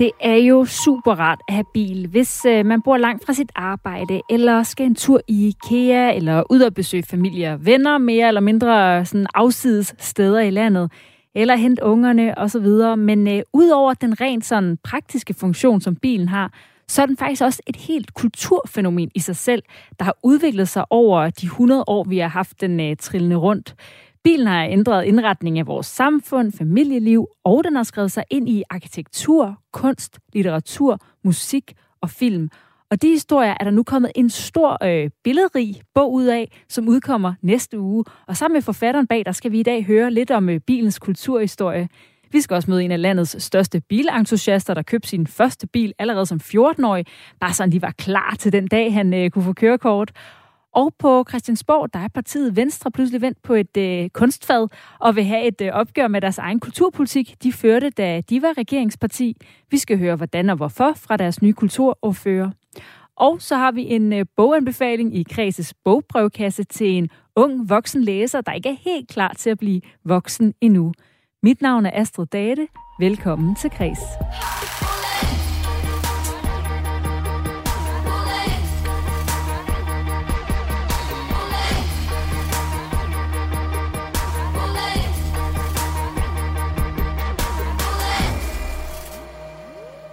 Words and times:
Det 0.00 0.10
er 0.20 0.34
jo 0.34 0.64
super 0.64 1.14
rart 1.14 1.40
at 1.48 1.54
have 1.54 1.64
bil, 1.74 2.08
hvis 2.08 2.44
øh, 2.44 2.66
man 2.66 2.82
bor 2.82 2.96
langt 2.96 3.26
fra 3.26 3.32
sit 3.32 3.52
arbejde, 3.54 4.20
eller 4.30 4.62
skal 4.62 4.86
en 4.86 4.94
tur 4.94 5.20
i 5.28 5.46
IKEA, 5.48 6.12
eller 6.16 6.42
ud 6.50 6.60
og 6.60 6.74
besøge 6.74 7.02
familie 7.02 7.52
og 7.52 7.66
venner, 7.66 7.98
mere 7.98 8.28
eller 8.28 8.40
mindre 8.40 8.98
øh, 8.98 9.06
sådan 9.06 9.26
afsides 9.34 9.94
steder 9.98 10.40
i 10.40 10.50
landet, 10.50 10.92
eller 11.34 11.56
hente 11.56 11.82
ungerne 11.82 12.38
osv. 12.38 12.96
Men 12.98 13.28
øh, 13.28 13.42
udover 13.52 13.94
den 13.94 14.20
rent 14.20 14.44
sådan 14.44 14.78
praktiske 14.84 15.34
funktion, 15.34 15.80
som 15.80 15.96
bilen 15.96 16.28
har, 16.28 16.52
så 16.88 17.02
er 17.02 17.06
den 17.06 17.16
faktisk 17.16 17.42
også 17.42 17.62
et 17.66 17.76
helt 17.76 18.14
kulturfænomen 18.14 19.10
i 19.14 19.20
sig 19.20 19.36
selv, 19.36 19.62
der 19.98 20.04
har 20.04 20.16
udviklet 20.22 20.68
sig 20.68 20.84
over 20.90 21.30
de 21.30 21.46
100 21.46 21.84
år, 21.86 22.04
vi 22.04 22.18
har 22.18 22.28
haft 22.28 22.60
den 22.60 22.80
øh, 22.80 22.96
trillende 22.96 23.36
rundt. 23.36 23.74
Bilen 24.24 24.46
har 24.46 24.64
ændret 24.64 25.04
indretning 25.04 25.58
af 25.58 25.66
vores 25.66 25.86
samfund, 25.86 26.52
familieliv, 26.52 27.28
og 27.44 27.64
den 27.64 27.76
har 27.76 27.82
skrevet 27.82 28.12
sig 28.12 28.24
ind 28.30 28.48
i 28.48 28.62
arkitektur, 28.70 29.58
kunst, 29.72 30.18
litteratur, 30.32 30.98
musik 31.24 31.72
og 32.00 32.10
film. 32.10 32.50
Og 32.90 33.02
de 33.02 33.08
historier 33.08 33.54
er 33.60 33.64
der 33.64 33.70
nu 33.70 33.82
kommet 33.82 34.12
en 34.14 34.30
stor 34.30 34.84
øh, 34.84 35.10
billedrig 35.24 35.82
bog 35.94 36.12
ud 36.12 36.24
af, 36.24 36.62
som 36.68 36.88
udkommer 36.88 37.34
næste 37.42 37.80
uge. 37.80 38.04
Og 38.26 38.36
sammen 38.36 38.56
med 38.56 38.62
forfatteren 38.62 39.06
bag, 39.06 39.24
der 39.26 39.32
skal 39.32 39.52
vi 39.52 39.60
i 39.60 39.62
dag 39.62 39.84
høre 39.84 40.10
lidt 40.10 40.30
om 40.30 40.48
øh, 40.48 40.60
bilens 40.60 40.98
kulturhistorie. 40.98 41.88
Vi 42.32 42.40
skal 42.40 42.54
også 42.54 42.70
møde 42.70 42.84
en 42.84 42.92
af 42.92 43.02
landets 43.02 43.42
største 43.42 43.80
bilentusiaster, 43.80 44.74
der 44.74 44.82
købte 44.82 45.08
sin 45.08 45.26
første 45.26 45.66
bil 45.66 45.92
allerede 45.98 46.26
som 46.26 46.40
14-årig, 46.44 47.06
bare 47.40 47.52
sådan 47.52 47.70
lige 47.70 47.82
var 47.82 47.94
klar 47.98 48.34
til 48.38 48.52
den 48.52 48.68
dag, 48.68 48.94
han 48.94 49.14
øh, 49.14 49.30
kunne 49.30 49.44
få 49.44 49.52
kørekort. 49.52 50.12
Og 50.72 50.94
på 50.98 51.24
Christiansborg, 51.28 51.92
der 51.92 51.98
er 51.98 52.08
partiet 52.08 52.56
Venstre 52.56 52.90
pludselig 52.90 53.22
vendt 53.22 53.42
på 53.42 53.54
et 53.54 53.76
øh, 53.76 54.08
kunstfad 54.08 54.68
og 55.00 55.16
vil 55.16 55.24
have 55.24 55.46
et 55.46 55.60
øh, 55.60 55.72
opgør 55.72 56.08
med 56.08 56.20
deres 56.20 56.38
egen 56.38 56.60
kulturpolitik. 56.60 57.34
De 57.42 57.52
førte, 57.52 57.90
da 57.90 58.20
de 58.20 58.42
var 58.42 58.58
regeringsparti. 58.58 59.36
Vi 59.70 59.78
skal 59.78 59.98
høre, 59.98 60.16
hvordan 60.16 60.50
og 60.50 60.56
hvorfor 60.56 60.92
fra 60.96 61.16
deres 61.16 61.42
nye 61.42 61.52
kulturordfører. 61.52 62.50
Og 63.16 63.42
så 63.42 63.56
har 63.56 63.72
vi 63.72 63.82
en 63.82 64.12
øh, 64.12 64.26
boganbefaling 64.36 65.16
i 65.16 65.22
Kreses 65.30 65.74
bogprøvekasse 65.84 66.64
til 66.64 66.90
en 66.90 67.08
ung 67.36 67.68
voksen 67.70 68.02
læser, 68.02 68.40
der 68.40 68.52
ikke 68.52 68.68
er 68.68 68.76
helt 68.84 69.08
klar 69.08 69.32
til 69.38 69.50
at 69.50 69.58
blive 69.58 69.80
voksen 70.04 70.54
endnu. 70.60 70.92
Mit 71.42 71.62
navn 71.62 71.86
er 71.86 71.90
Astrid 71.94 72.26
Date. 72.26 72.68
Velkommen 73.00 73.54
til 73.54 73.70
Kreds. 73.70 74.00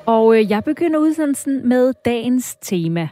Og 0.08 0.40
øh, 0.40 0.50
jeg 0.50 0.64
begynder 0.64 1.00
udsendelsen 1.00 1.70
med 1.70 1.94
dagens 2.06 2.56
tema. 2.62 3.10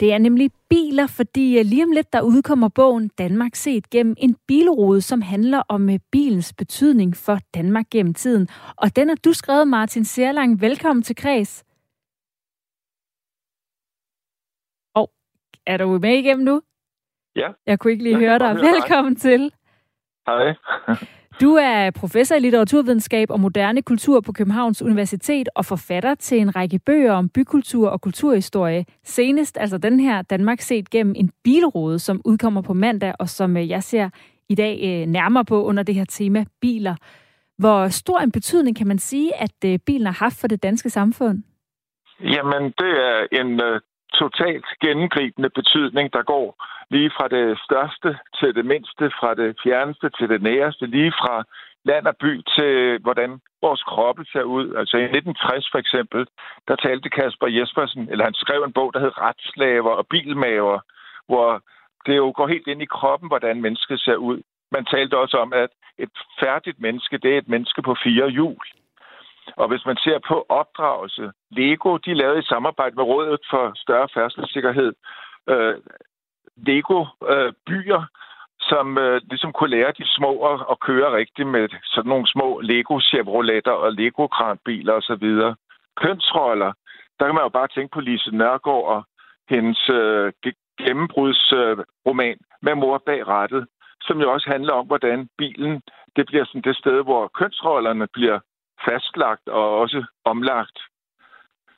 Det 0.00 0.12
er 0.12 0.18
nemlig 0.18 0.50
biler, 0.68 1.06
fordi 1.06 1.58
øh, 1.58 1.64
lige 1.64 1.84
om 1.84 1.92
lidt 1.92 2.12
der 2.12 2.20
udkommer 2.20 2.68
bogen 2.68 3.08
Danmark 3.08 3.54
set 3.54 3.90
gennem 3.90 4.14
en 4.18 4.36
bilrude, 4.46 5.00
som 5.00 5.22
handler 5.22 5.62
om 5.68 5.90
øh, 5.90 5.98
bilens 6.12 6.52
betydning 6.52 7.16
for 7.16 7.38
Danmark 7.54 7.86
gennem 7.90 8.14
tiden. 8.14 8.48
Og 8.76 8.96
den 8.96 9.08
har 9.08 9.16
du 9.16 9.32
skrevet, 9.32 9.68
Martin 9.68 10.04
Serlang. 10.04 10.60
Velkommen 10.60 11.02
til 11.02 11.16
Kreds. 11.16 11.64
Og 14.94 15.10
er 15.66 15.76
du 15.76 15.98
med 15.98 16.18
igennem 16.18 16.44
nu? 16.44 16.62
Ja. 17.38 17.48
Jeg 17.66 17.78
kunne 17.78 17.92
ikke 17.92 18.04
lige 18.04 18.18
høre 18.18 18.38
dig. 18.38 18.56
Velkommen 18.56 19.16
til. 19.16 19.52
Hej. 20.26 20.54
Du 21.40 21.54
er 21.54 21.90
professor 21.90 22.36
i 22.36 22.38
litteraturvidenskab 22.38 23.30
og 23.30 23.40
moderne 23.40 23.82
kultur 23.82 24.20
på 24.20 24.32
Københavns 24.32 24.82
Universitet 24.82 25.48
og 25.54 25.64
forfatter 25.64 26.14
til 26.14 26.38
en 26.38 26.56
række 26.56 26.78
bøger 26.86 27.12
om 27.12 27.28
bykultur 27.28 27.88
og 27.88 28.00
kulturhistorie. 28.00 28.84
Senest 29.04 29.58
altså 29.60 29.78
den 29.78 30.00
her 30.00 30.22
Danmark 30.22 30.60
set 30.60 30.90
gennem 30.90 31.14
en 31.16 31.30
bilrode, 31.44 31.98
som 31.98 32.20
udkommer 32.24 32.62
på 32.62 32.72
mandag, 32.72 33.14
og 33.18 33.28
som 33.28 33.56
øh, 33.56 33.68
jeg 33.68 33.82
ser 33.82 34.10
i 34.48 34.54
dag 34.54 34.80
øh, 34.82 35.06
nærmere 35.06 35.44
på 35.44 35.64
under 35.64 35.82
det 35.82 35.94
her 35.94 36.04
tema 36.04 36.44
biler. 36.60 36.96
Hvor 37.58 37.88
stor 37.88 38.18
en 38.18 38.32
betydning 38.32 38.76
kan 38.76 38.86
man 38.86 38.98
sige, 38.98 39.36
at 39.36 39.64
øh, 39.64 39.78
bilen 39.86 40.06
har 40.06 40.24
haft 40.24 40.40
for 40.40 40.48
det 40.48 40.62
danske 40.62 40.90
samfund? 40.90 41.42
Jamen, 42.20 42.62
det 42.62 42.92
er 43.08 43.26
en 43.40 43.50
uh, 43.60 43.80
totalt 44.14 44.66
gennemgribende 44.80 45.50
betydning, 45.50 46.12
der 46.12 46.22
går 46.22 46.64
lige 46.90 47.10
fra 47.16 47.28
det 47.28 47.58
største 47.66 48.18
til 48.38 48.54
det 48.54 48.64
mindste, 48.64 49.04
fra 49.20 49.34
det 49.34 49.56
fjerneste 49.62 50.08
til 50.18 50.28
det 50.28 50.42
næreste, 50.42 50.86
lige 50.86 51.12
fra 51.12 51.44
land 51.84 52.06
og 52.06 52.16
by 52.16 52.32
til, 52.56 52.98
hvordan 52.98 53.40
vores 53.62 53.82
kroppe 53.82 54.24
ser 54.32 54.42
ud. 54.42 54.66
Altså 54.80 54.96
i 54.96 55.02
1960 55.02 55.68
for 55.72 55.78
eksempel, 55.78 56.26
der 56.68 56.76
talte 56.76 57.08
Kasper 57.08 57.46
Jespersen, 57.46 58.08
eller 58.10 58.24
han 58.24 58.34
skrev 58.34 58.62
en 58.62 58.72
bog, 58.72 58.94
der 58.94 59.00
hed 59.00 59.18
Retslaver 59.18 59.94
og 60.00 60.06
Bilmaver, 60.06 60.78
hvor 61.26 61.62
det 62.06 62.16
jo 62.16 62.32
går 62.36 62.46
helt 62.48 62.66
ind 62.66 62.82
i 62.82 62.94
kroppen, 62.96 63.28
hvordan 63.28 63.62
mennesket 63.62 64.00
ser 64.00 64.16
ud. 64.16 64.42
Man 64.72 64.84
talte 64.84 65.18
også 65.18 65.36
om, 65.36 65.52
at 65.52 65.70
et 65.98 66.10
færdigt 66.40 66.80
menneske, 66.80 67.18
det 67.18 67.34
er 67.34 67.38
et 67.38 67.48
menneske 67.48 67.82
på 67.82 67.96
fire 68.04 68.28
hjul. 68.30 68.64
Og 69.56 69.68
hvis 69.68 69.86
man 69.86 69.96
ser 69.96 70.18
på 70.28 70.46
opdragelse, 70.48 71.32
Lego, 71.50 71.96
de 71.96 72.14
lavede 72.14 72.38
i 72.38 72.50
samarbejde 72.52 72.94
med 72.96 73.04
Rådet 73.04 73.40
for 73.50 73.72
Større 73.74 74.08
Færdselssikkerhed, 74.14 74.92
øh, 75.48 75.74
Lego-byer, 76.66 78.02
som 78.60 78.98
øh, 78.98 79.20
ligesom 79.30 79.52
kunne 79.52 79.70
lære 79.70 79.92
de 79.98 80.04
små 80.06 80.32
at, 80.52 80.60
at 80.70 80.80
køre 80.80 81.16
rigtigt 81.16 81.48
med 81.48 81.68
sådan 81.84 82.08
nogle 82.08 82.28
små 82.28 82.60
Lego 82.60 83.00
Chevroletter 83.00 83.72
og 83.72 83.92
Lego 83.92 84.26
kranbiler 84.26 84.92
osv. 84.92 85.26
Kønsroller, 85.96 86.72
der 87.18 87.26
kan 87.26 87.34
man 87.34 87.44
jo 87.44 87.48
bare 87.48 87.68
tænke 87.68 87.94
på 87.94 88.00
Lise 88.00 88.30
Nørgaard 88.30 88.84
og 88.94 89.04
hendes 89.50 89.90
øh, 89.90 90.32
gennembrudsroman 90.78 92.38
øh, 92.40 92.62
med 92.62 92.74
mor 92.74 93.02
bag 93.06 93.28
rattet, 93.28 93.66
som 94.00 94.20
jo 94.20 94.32
også 94.32 94.50
handler 94.50 94.72
om, 94.72 94.86
hvordan 94.86 95.28
bilen 95.38 95.82
det 96.16 96.26
bliver 96.26 96.44
sådan 96.44 96.62
det 96.62 96.76
sted, 96.76 97.02
hvor 97.04 97.30
kønsrollerne 97.38 98.06
bliver 98.12 98.38
fastlagt 98.84 99.48
og 99.48 99.78
også 99.78 100.04
omlagt. 100.24 100.78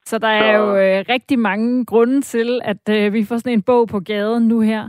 Så 0.06 0.18
der 0.18 0.28
er 0.28 0.58
jo 0.58 0.76
øh, 0.76 1.04
rigtig 1.08 1.38
mange 1.38 1.84
grunde 1.84 2.22
til, 2.22 2.60
at 2.64 2.88
øh, 2.88 3.12
vi 3.12 3.24
får 3.24 3.36
sådan 3.36 3.52
en 3.52 3.62
bog 3.62 3.88
på 3.88 4.00
gaden 4.00 4.48
nu 4.48 4.60
her. 4.60 4.88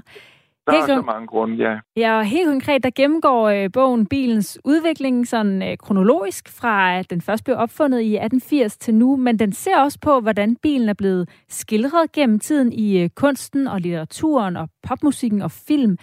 Der 0.67 0.72
helt 0.72 0.89
er 0.89 0.95
så 0.95 1.01
mange 1.01 1.27
grunde, 1.27 1.55
ja. 1.55 1.79
Ja, 1.95 2.17
og 2.17 2.25
helt 2.25 2.47
konkret, 2.47 2.83
der 2.83 2.89
gennemgår 2.95 3.50
øh, 3.50 3.69
bogen 3.73 4.05
bilens 4.05 4.59
udvikling 4.66 5.27
sådan 5.27 5.61
øh, 5.61 5.77
kronologisk 5.77 6.50
fra, 6.50 6.97
at 6.97 7.09
den 7.09 7.21
først 7.21 7.44
blev 7.44 7.57
opfundet 7.57 8.00
i 8.01 8.16
1880 8.16 8.77
til 8.77 8.95
nu, 8.95 9.16
men 9.16 9.39
den 9.39 9.53
ser 9.53 9.77
også 9.77 10.00
på, 10.01 10.19
hvordan 10.19 10.55
bilen 10.55 10.89
er 10.89 10.94
blevet 10.94 11.29
skildret 11.50 12.11
gennem 12.11 12.39
tiden 12.39 12.73
i 12.73 13.03
øh, 13.03 13.09
kunsten 13.09 13.67
og 13.67 13.81
litteraturen 13.81 14.57
og 14.57 14.69
popmusikken 14.88 15.41
og 15.41 15.51
film. 15.51 15.97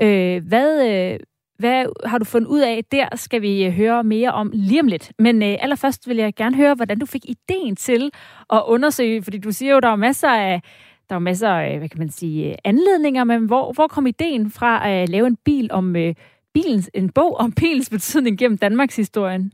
Øh, 0.00 0.46
hvad, 0.48 0.88
øh, 0.90 1.18
hvad 1.60 2.08
har 2.08 2.18
du 2.18 2.24
fundet 2.24 2.48
ud 2.48 2.60
af? 2.60 2.84
Der 2.92 3.16
skal 3.16 3.42
vi 3.42 3.64
øh, 3.64 3.72
høre 3.72 4.04
mere 4.04 4.32
om 4.32 4.50
lige 4.54 4.80
om 4.80 4.86
lidt. 4.86 5.12
Men 5.18 5.42
øh, 5.42 5.56
allerførst 5.60 6.08
vil 6.08 6.16
jeg 6.16 6.34
gerne 6.34 6.56
høre, 6.56 6.74
hvordan 6.74 6.98
du 6.98 7.06
fik 7.06 7.24
ideen 7.24 7.76
til 7.76 8.10
at 8.52 8.62
undersøge, 8.66 9.22
fordi 9.22 9.38
du 9.38 9.52
siger 9.52 9.72
jo, 9.74 9.80
der 9.80 9.88
er 9.88 9.96
masser 9.96 10.28
af 10.28 10.62
der 11.08 11.16
er 11.16 11.20
masser 11.30 11.48
af, 11.48 11.78
hvad 11.78 11.88
kan 11.88 11.98
man 11.98 12.08
sige, 12.08 12.56
anledninger, 12.64 13.24
men 13.24 13.46
hvor, 13.46 13.72
hvor 13.72 13.86
kom 13.86 14.06
ideen 14.06 14.50
fra 14.50 14.88
at 14.88 15.02
øh, 15.02 15.12
lave 15.12 15.26
en 15.26 15.38
bil 15.44 15.68
om 15.72 15.96
øh, 15.96 16.14
bilens, 16.54 16.90
en 16.94 17.12
bog 17.12 17.36
om 17.36 17.52
bilens 17.52 17.90
betydning 17.90 18.38
gennem 18.38 18.58
Danmarks 18.58 18.96
historien? 18.96 19.52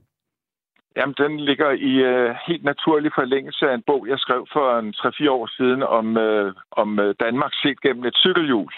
Jamen, 0.96 1.14
den 1.18 1.40
ligger 1.40 1.70
i 1.70 1.92
øh, 2.10 2.34
helt 2.46 2.64
naturlig 2.64 3.10
forlængelse 3.14 3.70
af 3.70 3.74
en 3.74 3.82
bog, 3.86 4.08
jeg 4.08 4.18
skrev 4.18 4.46
for 4.52 4.78
en 4.78 4.94
3-4 4.96 5.30
år 5.30 5.46
siden 5.56 5.82
om, 5.82 6.16
øh, 6.16 6.54
om 6.70 6.98
øh, 6.98 7.14
Danmark 7.20 7.52
set 7.62 7.80
gennem 7.80 8.04
et 8.04 8.16
cykelhjul. 8.16 8.72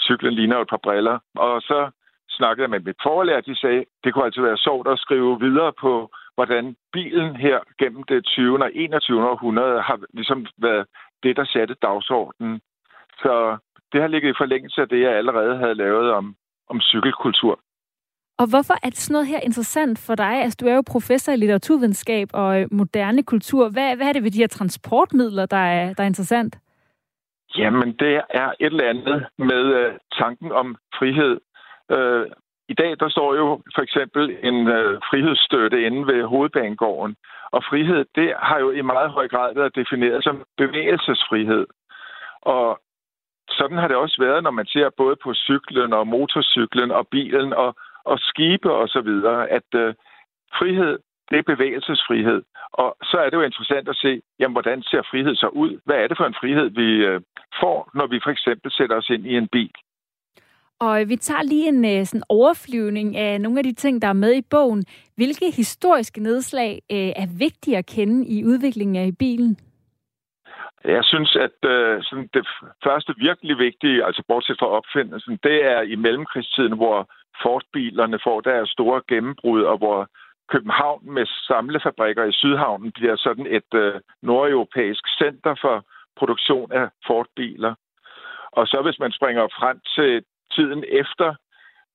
Cyklen 0.00 0.34
ligner 0.34 0.58
et 0.60 0.68
par 0.68 0.80
briller. 0.86 1.18
Og 1.34 1.62
så 1.62 1.90
snakkede 2.38 2.62
jeg 2.64 2.70
med 2.70 2.80
mit 2.80 3.02
forlærer, 3.02 3.40
de 3.40 3.56
sagde, 3.56 3.84
det 4.04 4.14
kunne 4.14 4.24
altså 4.24 4.42
være 4.42 4.64
sjovt 4.66 4.88
at 4.88 4.98
skrive 4.98 5.40
videre 5.40 5.72
på, 5.80 6.10
hvordan 6.34 6.76
bilen 6.92 7.36
her 7.36 7.58
gennem 7.78 8.02
det 8.02 8.24
20. 8.24 8.62
og 8.64 8.70
21. 8.74 9.30
århundrede 9.30 9.80
har 9.82 9.98
ligesom 10.14 10.46
været 10.58 10.86
det, 11.22 11.36
der 11.36 11.44
satte 11.44 11.74
dagsordenen. 11.82 12.60
Så 13.22 13.56
det 13.92 14.00
har 14.00 14.08
ligget 14.08 14.30
i 14.30 14.40
forlængelse 14.42 14.80
af 14.80 14.88
det, 14.88 15.00
jeg 15.00 15.12
allerede 15.12 15.56
havde 15.56 15.74
lavet 15.74 16.12
om, 16.12 16.36
om 16.68 16.80
cykelkultur. 16.80 17.60
Og 18.38 18.46
hvorfor 18.50 18.74
er 18.82 18.90
det 18.90 18.98
sådan 18.98 19.12
noget 19.12 19.26
her 19.26 19.40
interessant 19.40 19.98
for 20.06 20.14
dig? 20.14 20.34
Altså, 20.42 20.56
du 20.60 20.66
er 20.66 20.74
jo 20.74 20.82
professor 20.92 21.32
i 21.32 21.36
litteraturvidenskab 21.36 22.28
og 22.32 22.60
øh, 22.60 22.68
moderne 22.70 23.22
kultur. 23.22 23.68
Hvad, 23.68 23.96
hvad 23.96 24.06
er 24.06 24.12
det 24.12 24.22
ved 24.22 24.30
de 24.30 24.38
her 24.38 24.46
transportmidler, 24.46 25.46
der 25.46 25.56
er, 25.56 25.94
der 25.94 26.02
er 26.02 26.06
interessant? 26.06 26.58
Jamen, 27.58 27.92
det 27.92 28.20
er 28.30 28.48
et 28.60 28.66
eller 28.66 28.88
andet 28.88 29.26
med 29.38 29.64
uh, 29.80 29.96
tanken 30.12 30.52
om 30.52 30.76
frihed. 30.98 31.40
Øh, 31.90 32.26
I 32.68 32.74
dag, 32.74 32.96
der 33.00 33.08
står 33.08 33.34
jo 33.34 33.62
for 33.74 33.82
eksempel 33.82 34.36
en 34.42 34.68
øh, 34.68 35.00
frihedsstøtte 35.10 35.86
inde 35.86 36.06
ved 36.06 36.24
hovedbanegården. 36.24 37.16
Og 37.50 37.64
frihed, 37.64 38.04
det 38.14 38.34
har 38.38 38.58
jo 38.58 38.70
i 38.70 38.82
meget 38.82 39.10
høj 39.10 39.28
grad 39.28 39.54
været 39.54 39.76
defineret 39.76 40.24
som 40.24 40.44
bevægelsesfrihed. 40.56 41.66
Og 42.42 42.80
sådan 43.48 43.78
har 43.78 43.88
det 43.88 43.96
også 43.96 44.16
været, 44.18 44.42
når 44.42 44.50
man 44.50 44.66
ser 44.66 44.90
både 44.96 45.16
på 45.22 45.34
cyklen 45.34 45.92
og 45.92 46.06
motorcyklen 46.06 46.90
og 46.90 47.08
bilen 47.08 47.52
og, 47.52 47.74
og 48.04 48.18
skibe 48.18 48.72
og 48.72 48.88
så 48.88 49.00
videre, 49.00 49.48
at 49.48 49.68
øh, 49.74 49.94
frihed, 50.58 50.98
det 51.30 51.38
er 51.38 51.52
bevægelsesfrihed. 51.52 52.42
Og 52.72 52.96
så 53.02 53.16
er 53.18 53.30
det 53.30 53.36
jo 53.36 53.42
interessant 53.42 53.88
at 53.88 53.96
se, 53.96 54.22
jamen, 54.38 54.52
hvordan 54.52 54.82
ser 54.82 55.02
frihed 55.10 55.34
så 55.36 55.48
ud? 55.48 55.80
Hvad 55.84 55.96
er 55.96 56.06
det 56.08 56.16
for 56.16 56.24
en 56.24 56.40
frihed, 56.40 56.70
vi 56.70 56.88
øh, 57.06 57.20
får, 57.60 57.90
når 57.94 58.06
vi 58.06 58.20
for 58.24 58.30
eksempel 58.30 58.72
sætter 58.72 58.96
os 58.96 59.10
ind 59.10 59.26
i 59.26 59.36
en 59.36 59.48
bil? 59.48 59.74
Og 60.80 61.08
vi 61.08 61.16
tager 61.16 61.42
lige 61.42 61.68
en 61.68 61.84
øh, 61.84 62.06
sådan 62.06 62.22
overflyvning 62.28 63.16
af 63.16 63.40
nogle 63.40 63.58
af 63.58 63.64
de 63.64 63.74
ting, 63.74 64.02
der 64.02 64.08
er 64.08 64.22
med 64.24 64.34
i 64.34 64.42
bogen. 64.50 64.84
Hvilke 65.16 65.50
historiske 65.50 66.22
nedslag 66.22 66.82
øh, 66.92 67.12
er 67.22 67.38
vigtige 67.38 67.76
at 67.76 67.86
kende 67.86 68.26
i 68.26 68.44
udviklingen 68.44 68.96
af 68.96 69.10
bilen? 69.18 69.56
Jeg 70.84 71.04
synes, 71.04 71.36
at 71.36 71.70
øh, 71.70 72.02
sådan 72.02 72.28
det 72.34 72.46
første 72.84 73.14
virkelig 73.16 73.58
vigtige, 73.58 74.04
altså 74.04 74.22
bortset 74.28 74.56
fra 74.58 74.66
opfindelsen, 74.66 75.38
det 75.42 75.64
er 75.64 75.80
i 75.80 75.96
mellemkrigstiden, 75.96 76.76
hvor 76.76 77.08
Ford-bilerne 77.42 78.18
får 78.24 78.40
deres 78.40 78.68
store 78.70 79.00
gennembrud, 79.08 79.62
og 79.62 79.78
hvor 79.78 80.08
København 80.48 81.12
med 81.14 81.26
samlefabrikker 81.26 82.24
i 82.24 82.32
Sydhavnen 82.32 82.92
bliver 82.92 83.16
sådan 83.16 83.46
et 83.46 83.74
øh, 83.74 83.94
nordeuropæisk 84.22 85.04
center 85.18 85.54
for 85.60 85.84
produktion 86.16 86.72
af 86.72 86.88
Ford-biler. 87.06 87.74
Og 88.52 88.66
så 88.66 88.82
hvis 88.82 88.98
man 88.98 89.12
springer 89.12 89.48
frem 89.60 89.80
til 89.96 90.24
tiden 90.54 90.84
efter 90.88 91.34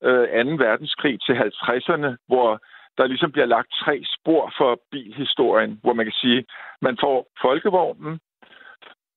øh, 0.04 0.46
2. 0.46 0.64
verdenskrig 0.66 1.22
til 1.22 1.34
50'erne, 1.34 2.16
hvor 2.28 2.62
der 2.98 3.08
ligesom 3.08 3.32
bliver 3.32 3.46
lagt 3.46 3.72
tre 3.84 4.04
spor 4.06 4.54
for 4.58 4.82
bilhistorien, 4.92 5.80
hvor 5.84 5.94
man 5.94 6.06
kan 6.06 6.20
sige, 6.22 6.46
man 6.82 6.98
får 7.02 7.28
folkevognen, 7.42 8.20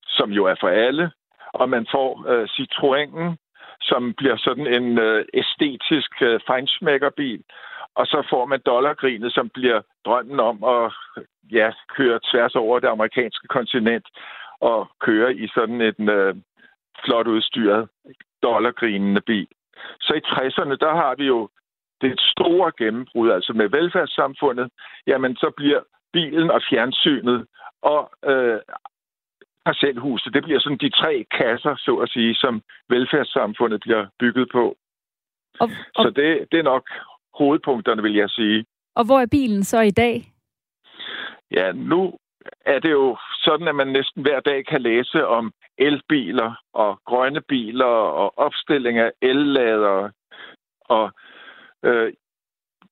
som 0.07 0.31
jo 0.31 0.45
er 0.45 0.55
for 0.59 0.67
alle, 0.67 1.11
og 1.53 1.69
man 1.69 1.87
får 1.91 2.09
øh, 2.31 2.47
Citroënen, 2.55 3.35
som 3.81 4.13
bliver 4.13 4.37
sådan 4.37 4.67
en 4.67 4.99
øh, 4.99 5.25
æstetisk 5.33 6.11
øh, 6.21 6.39
feinschmeckerbil, 6.47 7.43
og 7.95 8.05
så 8.05 8.27
får 8.29 8.45
man 8.45 8.61
dollargrinet, 8.65 9.33
som 9.33 9.49
bliver 9.49 9.81
drømmen 10.05 10.39
om 10.39 10.63
at 10.63 10.93
ja, 11.51 11.71
køre 11.97 12.19
tværs 12.31 12.55
over 12.55 12.79
det 12.79 12.87
amerikanske 12.87 13.47
kontinent 13.47 14.07
og 14.59 14.87
køre 15.01 15.35
i 15.35 15.47
sådan 15.47 15.81
en 15.81 16.09
øh, 16.09 16.35
flot 17.05 17.27
udstyret 17.27 17.89
dollargrinende 18.47 19.21
bil. 19.21 19.47
Så 20.05 20.13
i 20.13 20.21
60'erne, 20.33 20.75
der 20.85 20.93
har 21.01 21.15
vi 21.15 21.25
jo 21.25 21.49
det 22.01 22.13
store 22.33 22.71
gennembrud, 22.77 23.29
altså 23.31 23.53
med 23.53 23.67
velfærdssamfundet, 23.69 24.67
jamen 25.07 25.35
så 25.35 25.49
bliver 25.57 25.81
bilen 26.13 26.51
og 26.51 26.61
fjernsynet 26.69 27.47
og 27.81 28.01
øh, 28.31 28.59
parcelhuset, 29.65 30.33
det 30.33 30.43
bliver 30.43 30.59
sådan 30.59 30.77
de 30.77 30.89
tre 30.89 31.25
kasser, 31.31 31.75
så 31.77 31.93
at 31.95 32.09
sige, 32.09 32.35
som 32.35 32.61
velfærdssamfundet 32.89 33.79
bliver 33.81 34.05
bygget 34.19 34.49
på. 34.51 34.65
Og, 35.59 35.69
og... 35.95 36.03
Så 36.03 36.09
det, 36.15 36.47
det 36.51 36.59
er 36.59 36.63
nok 36.73 36.89
hovedpunkterne, 37.33 38.01
vil 38.01 38.13
jeg 38.13 38.29
sige. 38.29 38.65
Og 38.95 39.05
hvor 39.05 39.19
er 39.19 39.27
bilen 39.31 39.63
så 39.63 39.79
i 39.81 39.91
dag? 39.91 40.15
Ja, 41.51 41.71
nu 41.71 42.13
er 42.65 42.79
det 42.79 42.91
jo 42.91 43.17
sådan, 43.43 43.67
at 43.67 43.75
man 43.75 43.87
næsten 43.87 44.21
hver 44.21 44.39
dag 44.39 44.65
kan 44.65 44.81
læse 44.81 45.27
om 45.27 45.53
elbiler 45.77 46.53
og 46.73 46.99
grønne 47.05 47.41
biler 47.41 47.85
og 47.85 48.37
opstilling 48.37 48.97
af 48.97 49.11
elladere. 49.21 50.11
Og 50.85 51.11
øh, 51.83 52.13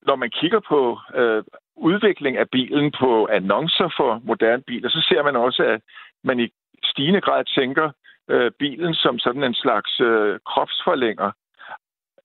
når 0.02 0.16
man 0.16 0.30
kigger 0.30 0.60
på 0.68 0.98
øh, 1.14 1.44
udvikling 1.76 2.36
af 2.36 2.50
bilen 2.50 2.92
på 3.00 3.28
annoncer 3.30 3.88
for 3.96 4.20
moderne 4.24 4.62
biler, 4.62 4.88
så 4.88 5.06
ser 5.08 5.22
man 5.22 5.36
også, 5.36 5.62
at 5.62 5.80
man 6.24 6.40
i 6.40 6.48
stigende 6.84 7.20
grad 7.20 7.44
tænker 7.44 7.90
øh, 8.30 8.50
bilen 8.58 8.94
som 8.94 9.18
sådan 9.18 9.44
en 9.44 9.54
slags 9.54 10.00
øh, 10.00 10.38
kropsforlænger. 10.46 11.30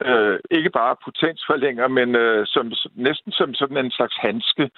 Øh, 0.06 0.40
ikke 0.52 0.70
bare 0.70 0.96
potensforlænger, 1.06 1.88
men 1.88 2.16
øh, 2.16 2.48
som, 2.48 2.72
næsten 2.96 3.32
som 3.32 3.54
sådan 3.54 3.78
en 3.78 3.92
slags 3.92 4.16
handske. 4.18 4.70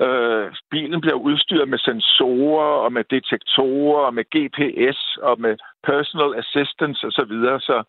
Øh, 0.00 0.52
bilen 0.70 1.00
bliver 1.00 1.16
udstyret 1.16 1.68
med 1.68 1.78
sensorer 1.78 2.84
og 2.84 2.92
med 2.92 3.04
detektorer 3.04 4.06
og 4.06 4.14
med 4.14 4.24
GPS 4.34 5.16
og 5.22 5.40
med 5.40 5.56
personal 5.82 6.38
assistance 6.38 7.06
osv., 7.06 7.12
så, 7.12 7.24
videre. 7.24 7.60
så 7.60 7.82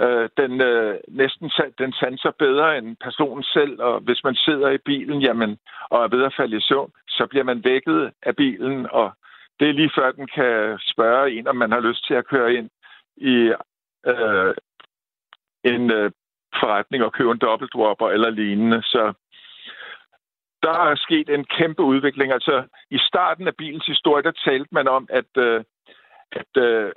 øh, 0.00 0.28
den 0.36 0.60
øh, 0.60 0.94
næsten 1.08 1.50
den 1.78 1.92
sanser 1.92 2.30
bedre 2.38 2.78
end 2.78 2.96
personen 2.96 3.42
selv, 3.42 3.82
og 3.82 4.00
hvis 4.00 4.24
man 4.24 4.34
sidder 4.34 4.70
i 4.70 4.78
bilen 4.78 5.22
jamen, 5.22 5.58
og 5.90 6.04
er 6.04 6.08
ved 6.08 6.24
at 6.24 6.34
falde 6.36 6.56
i 6.56 6.60
søvn, 6.60 6.92
så 7.08 7.26
bliver 7.30 7.44
man 7.44 7.64
vækket 7.64 8.12
af 8.22 8.36
bilen, 8.36 8.86
og 8.90 9.12
det 9.60 9.68
er 9.68 9.72
lige 9.72 9.92
før 9.96 10.12
den 10.12 10.26
kan 10.26 10.78
spørge 10.92 11.32
en, 11.32 11.46
om 11.46 11.56
man 11.56 11.72
har 11.72 11.80
lyst 11.80 12.06
til 12.06 12.14
at 12.14 12.26
køre 12.26 12.54
ind 12.54 12.70
i 13.16 13.52
øh, 14.06 14.54
en 15.64 15.90
øh, 15.90 16.10
forretning 16.60 17.04
og 17.04 17.12
købe 17.12 17.30
en 17.30 17.38
dobbeltdropper 17.38 18.08
eller 18.08 18.30
lignende. 18.30 18.82
Så 18.82 19.12
der 20.62 20.76
er 20.90 20.94
sket 20.96 21.28
en 21.28 21.44
kæmpe 21.44 21.82
udvikling. 21.82 22.32
Altså, 22.32 22.64
i 22.90 22.98
starten 22.98 23.48
af 23.48 23.56
bilens 23.56 23.86
historie, 23.86 24.22
der 24.22 24.32
talte 24.44 24.68
man 24.72 24.88
om, 24.88 25.06
at, 25.10 25.30
øh, 25.36 25.64
at 26.32 26.52
øh, 26.56 26.92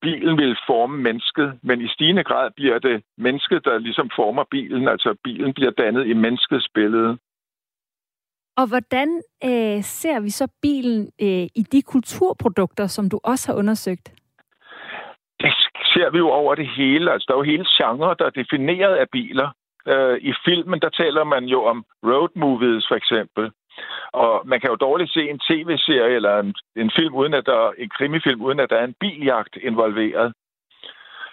bilen 0.00 0.38
vil 0.38 0.56
forme 0.66 0.96
mennesket, 1.02 1.58
men 1.62 1.80
i 1.80 1.88
stigende 1.88 2.24
grad 2.24 2.50
bliver 2.50 2.78
det 2.78 3.02
mennesket, 3.16 3.64
der 3.64 3.78
ligesom 3.78 4.10
former 4.16 4.44
bilen. 4.50 4.88
Altså, 4.88 5.16
bilen 5.24 5.54
bliver 5.54 5.70
dannet 5.70 6.06
i 6.06 6.12
menneskets 6.12 6.68
billede. 6.74 7.18
Og 8.56 8.66
hvordan 8.68 9.08
øh, 9.44 9.82
ser 9.82 10.20
vi 10.20 10.30
så 10.30 10.48
bilen 10.62 11.00
øh, 11.20 11.46
i 11.60 11.62
de 11.72 11.82
kulturprodukter, 11.82 12.86
som 12.86 13.10
du 13.10 13.20
også 13.24 13.52
har 13.52 13.58
undersøgt? 13.58 14.06
Det 15.40 15.52
ser 15.94 16.10
vi 16.10 16.18
jo 16.18 16.28
over 16.30 16.54
det 16.54 16.68
hele. 16.76 17.12
Altså, 17.12 17.24
der 17.28 17.34
er 17.34 17.38
jo 17.38 17.52
hele 17.52 17.66
genre, 17.78 18.16
der 18.18 18.26
er 18.26 18.30
defineret 18.30 18.94
af 18.96 19.06
biler. 19.12 19.48
Øh, 19.86 20.18
I 20.20 20.32
filmen, 20.44 20.80
der 20.80 20.88
taler 20.88 21.24
man 21.24 21.44
jo 21.44 21.64
om 21.64 21.84
road 22.02 22.32
movies, 22.34 22.84
for 22.88 22.94
eksempel. 22.94 23.50
Og 24.12 24.42
man 24.44 24.60
kan 24.60 24.70
jo 24.70 24.76
dårligt 24.76 25.12
se 25.12 25.30
en 25.30 25.38
tv-serie 25.38 26.14
eller 26.14 26.38
en, 26.38 26.54
en 26.76 26.90
film 26.96 27.14
uden 27.14 27.34
at 27.34 27.46
der 27.46 27.72
en 27.78 27.90
krimifilm 27.98 28.42
uden 28.42 28.60
at 28.60 28.70
der 28.70 28.76
er 28.76 28.84
en 28.84 29.00
biljagt 29.00 29.56
involveret. 29.56 30.32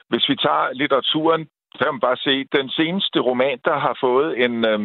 Hvis 0.09 0.29
vi 0.29 0.35
tager 0.35 0.73
litteraturen, 0.73 1.47
så 1.75 1.79
kan 1.83 1.93
man 1.93 1.99
bare 1.99 2.17
se 2.17 2.45
den 2.57 2.69
seneste 2.69 3.19
roman, 3.19 3.59
der 3.65 3.77
har 3.79 3.97
fået 4.01 4.43
en 4.45 4.65
øh, 4.65 4.79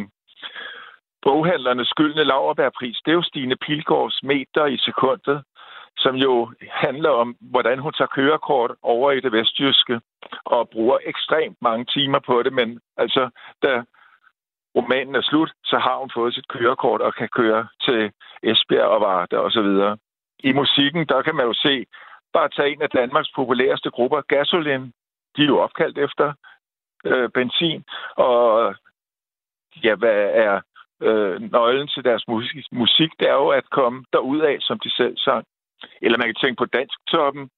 boghandlernes 1.22 1.88
skyldne 1.88 2.24
laverbærpris, 2.24 2.98
det 3.04 3.10
er 3.10 3.20
jo 3.20 3.22
Stine 3.22 3.56
Pilgaards 3.56 4.22
meter 4.22 4.66
i 4.66 4.76
sekundet, 4.76 5.42
som 5.98 6.14
jo 6.14 6.52
handler 6.70 7.10
om, 7.10 7.36
hvordan 7.40 7.78
hun 7.78 7.92
tager 7.92 8.14
kørekort 8.14 8.72
over 8.82 9.10
i 9.12 9.20
det 9.20 9.32
vestjyske 9.32 10.00
og 10.44 10.68
bruger 10.68 10.98
ekstremt 11.06 11.56
mange 11.60 11.84
timer 11.84 12.18
på 12.18 12.42
det, 12.42 12.52
men 12.52 12.80
altså, 12.96 13.30
da 13.62 13.82
romanen 14.76 15.14
er 15.14 15.22
slut, 15.22 15.52
så 15.64 15.78
har 15.78 15.96
hun 15.96 16.10
fået 16.14 16.34
sit 16.34 16.48
kørekort 16.48 17.00
og 17.00 17.14
kan 17.14 17.28
køre 17.28 17.68
til 17.80 18.12
Esbjerg 18.42 18.88
og 18.94 19.00
Varde 19.00 19.38
og 19.40 19.50
så 19.52 19.62
videre. 19.62 19.98
I 20.38 20.52
musikken, 20.52 21.06
der 21.06 21.22
kan 21.22 21.34
man 21.36 21.46
jo 21.46 21.54
se, 21.54 21.86
bare 22.32 22.48
tage 22.48 22.72
en 22.72 22.82
af 22.82 22.90
Danmarks 22.90 23.30
populæreste 23.36 23.90
grupper, 23.90 24.20
Gasolin. 24.28 24.92
De 25.36 25.42
er 25.42 25.46
jo 25.46 25.58
opkaldt 25.58 25.98
efter 25.98 26.32
øh, 27.04 27.28
benzin, 27.30 27.84
og 28.16 28.74
ja, 29.84 29.94
hvad 29.94 30.30
er 30.46 30.60
øh, 31.02 31.52
nøglen 31.52 31.88
til 31.88 32.04
deres 32.04 32.24
musik, 32.28 32.64
musik, 32.72 33.10
det 33.20 33.28
er 33.28 33.32
jo 33.34 33.48
at 33.48 33.70
komme 33.70 34.04
derud 34.12 34.40
af, 34.40 34.56
som 34.60 34.78
de 34.78 34.90
selv 34.90 35.16
sang. 35.16 35.44
Eller 36.02 36.18
man 36.18 36.28
kan 36.28 36.40
tænke 36.42 36.58
på 36.58 36.64
dansk 36.64 36.98
toppen, 37.08 37.50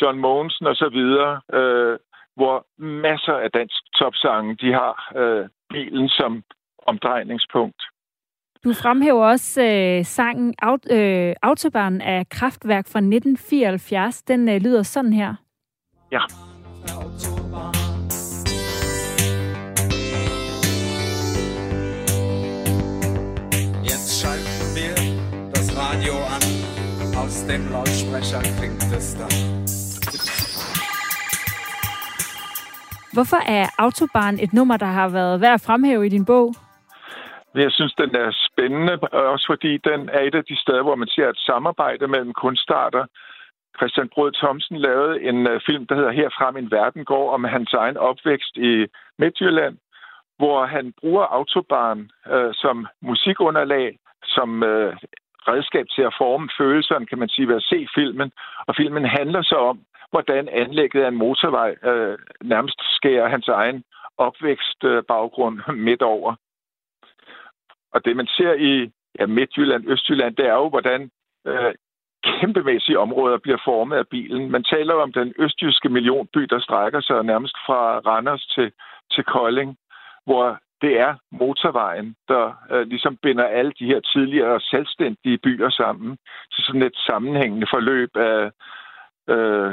John 0.00 0.18
Mogensen 0.18 0.66
og 0.66 0.76
så 0.76 0.88
videre, 0.88 1.40
øh, 1.58 1.98
hvor 2.36 2.66
masser 2.78 3.32
af 3.32 3.50
dansk 3.50 3.80
topsange, 3.98 4.56
de 4.56 4.72
har 4.72 5.12
øh, 5.16 5.48
bilen 5.70 6.08
som 6.08 6.42
omdrejningspunkt. 6.86 7.82
Du 8.64 8.72
fremhæver 8.72 9.26
også 9.26 9.62
øh, 9.62 10.04
sangen 10.04 10.54
Aut, 10.62 10.92
øh, 10.92 11.34
Autobahn 11.42 12.00
af 12.00 12.28
Kraftværk 12.28 12.86
fra 12.92 12.98
1974. 12.98 14.22
Den 14.22 14.48
øh, 14.48 14.56
lyder 14.56 14.82
sådan 14.82 15.12
her. 15.12 15.34
Ja. 16.12 16.20
Aus 27.22 27.46
dem 27.46 27.62
Lautsprecher 27.70 28.40
klingt 28.58 28.82
es 28.98 29.14
dann. 29.18 29.34
Hvorfor 33.12 33.40
er 33.58 33.66
Autobahn 33.78 34.34
et 34.44 34.52
nummer, 34.52 34.76
der 34.76 34.86
har 34.86 35.08
været 35.08 35.40
værd 35.40 35.54
at 35.54 35.64
fremhæve 35.66 36.06
i 36.06 36.08
din 36.08 36.24
bog? 36.24 36.54
Jeg 37.54 37.72
synes, 37.72 37.94
den 37.94 38.14
er 38.14 38.30
spændende, 38.48 38.94
også 39.32 39.46
fordi 39.52 39.72
den 39.90 40.08
er 40.08 40.20
et 40.20 40.34
af 40.34 40.44
de 40.44 40.56
steder, 40.62 40.82
hvor 40.82 40.94
man 40.94 41.08
ser 41.08 41.28
et 41.28 41.38
samarbejde 41.38 42.08
mellem 42.08 42.32
kunstarter. 42.32 43.04
Christian 43.76 44.08
Brød 44.14 44.32
Thomsen 44.32 44.76
lavede 44.76 45.22
en 45.22 45.46
øh, 45.46 45.60
film, 45.66 45.86
der 45.86 45.94
hedder 45.94 46.12
Herfra 46.12 46.50
min 46.50 46.70
verden 46.70 47.04
går, 47.04 47.34
om 47.34 47.44
hans 47.44 47.72
egen 47.72 47.96
opvækst 47.96 48.56
i 48.56 48.86
Midtjylland, 49.18 49.76
hvor 50.38 50.66
han 50.66 50.92
bruger 51.00 51.24
autobahn 51.24 52.10
øh, 52.32 52.50
som 52.54 52.86
musikunderlag, 53.02 53.98
som 54.24 54.62
øh, 54.62 54.96
redskab 55.48 55.86
til 55.94 56.02
at 56.02 56.14
forme 56.18 56.48
følelserne, 56.58 57.06
kan 57.06 57.18
man 57.18 57.28
sige, 57.28 57.48
ved 57.48 57.56
at 57.56 57.68
se 57.72 57.88
filmen. 57.94 58.32
Og 58.66 58.76
filmen 58.76 59.04
handler 59.04 59.42
så 59.42 59.56
om, 59.56 59.80
hvordan 60.10 60.48
anlægget 60.48 61.02
af 61.02 61.08
en 61.08 61.22
motorvej 61.24 61.70
øh, 61.90 62.18
nærmest 62.42 62.80
skærer 62.96 63.28
hans 63.28 63.48
egen 63.48 63.84
opvækstbaggrund 64.18 65.60
øh, 65.68 65.74
midt 65.74 66.02
over. 66.02 66.34
Og 67.94 68.04
det, 68.04 68.16
man 68.16 68.26
ser 68.26 68.52
i 68.52 68.90
ja, 69.18 69.26
Midtjylland, 69.26 69.90
Østjylland, 69.90 70.36
det 70.36 70.46
er 70.46 70.54
jo, 70.54 70.68
hvordan 70.68 71.10
øh, 71.46 71.74
kæmpemæssige 72.24 72.98
områder 72.98 73.38
bliver 73.38 73.58
formet 73.64 73.96
af 73.96 74.08
bilen. 74.08 74.50
Man 74.50 74.64
taler 74.64 74.94
om 74.94 75.12
den 75.12 75.34
østjyske 75.38 75.88
millionby, 75.88 76.40
der 76.40 76.60
strækker 76.60 77.00
sig 77.00 77.24
nærmest 77.24 77.56
fra 77.66 77.98
Randers 77.98 78.46
til, 78.46 78.72
til 79.12 79.24
Kolding, 79.24 79.76
hvor 80.24 80.58
det 80.82 81.00
er 81.00 81.12
motorvejen, 81.30 82.14
der 82.28 82.44
øh, 82.70 82.86
ligesom 82.86 83.16
binder 83.22 83.44
alle 83.44 83.72
de 83.78 83.86
her 83.86 84.00
tidligere 84.00 84.60
selvstændige 84.60 85.38
byer 85.38 85.70
sammen 85.70 86.16
til 86.52 86.64
sådan 86.64 86.82
et 86.82 86.96
sammenhængende 86.96 87.66
forløb 87.70 88.10
af 88.16 88.50
øh, 89.34 89.72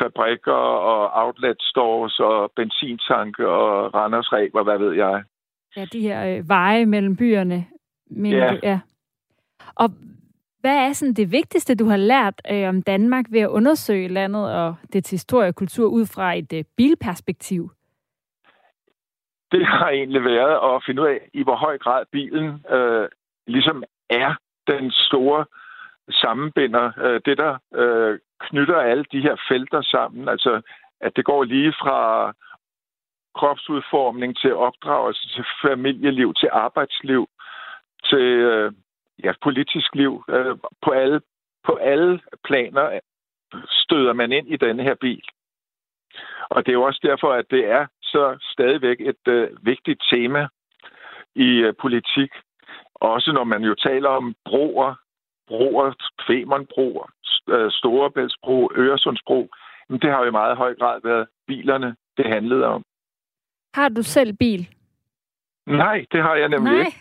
fabrikker 0.00 0.60
og 0.92 1.24
outlet 1.24 1.56
stores 1.60 2.20
og 2.20 2.52
benzintanke 2.56 3.48
og 3.48 3.94
Randers 3.94 4.32
og 4.54 4.64
hvad 4.64 4.78
ved 4.78 4.92
jeg. 4.92 5.22
Ja, 5.76 5.84
de 5.92 6.00
her 6.00 6.36
øh, 6.36 6.48
veje 6.48 6.86
mellem 6.86 7.16
byerne. 7.16 7.66
Men, 8.10 8.32
ja. 8.32 8.54
ja. 8.62 8.80
Og 9.74 9.90
hvad 10.60 10.76
er 10.76 10.92
sådan 10.92 11.14
det 11.14 11.32
vigtigste, 11.32 11.74
du 11.74 11.84
har 11.84 11.96
lært 11.96 12.42
øh, 12.50 12.68
om 12.68 12.82
Danmark 12.82 13.24
ved 13.30 13.40
at 13.40 13.48
undersøge 13.48 14.08
landet 14.08 14.54
og 14.54 14.74
dets 14.92 15.10
historie 15.10 15.48
og 15.48 15.54
kultur 15.54 15.88
ud 15.88 16.06
fra 16.06 16.34
et 16.34 16.52
øh, 16.52 16.64
bilperspektiv? 16.76 17.70
Det 19.52 19.66
har 19.66 19.88
egentlig 19.88 20.24
været 20.24 20.74
at 20.74 20.82
finde 20.86 21.02
ud 21.02 21.06
af, 21.06 21.20
i 21.32 21.42
hvor 21.42 21.56
høj 21.56 21.78
grad 21.78 22.04
bilen 22.12 22.64
øh, 22.70 23.08
ligesom 23.46 23.84
er 24.10 24.34
den 24.66 24.90
store 24.90 25.44
sammenbinder, 26.10 26.92
øh, 26.98 27.20
det 27.24 27.38
der 27.38 27.58
øh, 27.74 28.18
knytter 28.40 28.76
alle 28.76 29.04
de 29.12 29.20
her 29.20 29.36
felter 29.48 29.82
sammen. 29.82 30.28
Altså, 30.28 30.60
at 31.00 31.16
det 31.16 31.24
går 31.24 31.44
lige 31.44 31.72
fra 31.72 32.32
kropsudformning 33.34 34.36
til 34.36 34.54
opdragelse, 34.54 35.28
til 35.28 35.44
familieliv, 35.62 36.34
til 36.34 36.48
arbejdsliv, 36.52 37.28
til 38.04 38.26
øh, 38.52 38.72
ja, 39.24 39.32
politisk 39.42 39.94
liv. 39.94 40.24
Øh, 40.28 40.56
på, 40.82 40.90
alle, 40.90 41.20
på 41.64 41.74
alle 41.74 42.20
planer 42.44 43.00
støder 43.68 44.12
man 44.12 44.32
ind 44.32 44.48
i 44.48 44.56
denne 44.56 44.82
her 44.82 44.94
bil. 44.94 45.22
Og 46.54 46.66
det 46.66 46.68
er 46.72 46.78
jo 46.80 46.82
også 46.82 47.00
derfor, 47.02 47.32
at 47.32 47.46
det 47.50 47.70
er 47.70 47.86
så 48.02 48.36
stadigvæk 48.52 48.98
et 49.00 49.24
øh, 49.28 49.48
vigtigt 49.62 50.02
tema 50.12 50.48
i 51.34 51.50
øh, 51.66 51.74
politik. 51.80 52.30
Også 52.94 53.32
når 53.32 53.44
man 53.44 53.62
jo 53.62 53.74
taler 53.74 54.08
om 54.08 54.34
broer, 54.44 54.94
broer, 55.48 55.92
Femernbroer, 56.26 57.06
øh, 57.48 57.70
Storebæltsbro, 57.70 58.70
Øresundsbro, 58.76 59.48
men 59.88 60.00
det 60.00 60.10
har 60.10 60.18
jo 60.20 60.28
i 60.28 60.38
meget 60.40 60.56
høj 60.56 60.74
grad 60.74 61.00
været 61.04 61.26
bilerne, 61.46 61.96
det 62.16 62.26
handlede 62.26 62.64
om. 62.66 62.82
Har 63.74 63.88
du 63.88 64.02
selv 64.02 64.32
bil? 64.32 64.68
Nej, 65.66 66.06
det 66.12 66.22
har 66.22 66.34
jeg 66.34 66.48
nemlig 66.48 66.72
Nej. 66.72 66.86
ikke. 66.86 66.98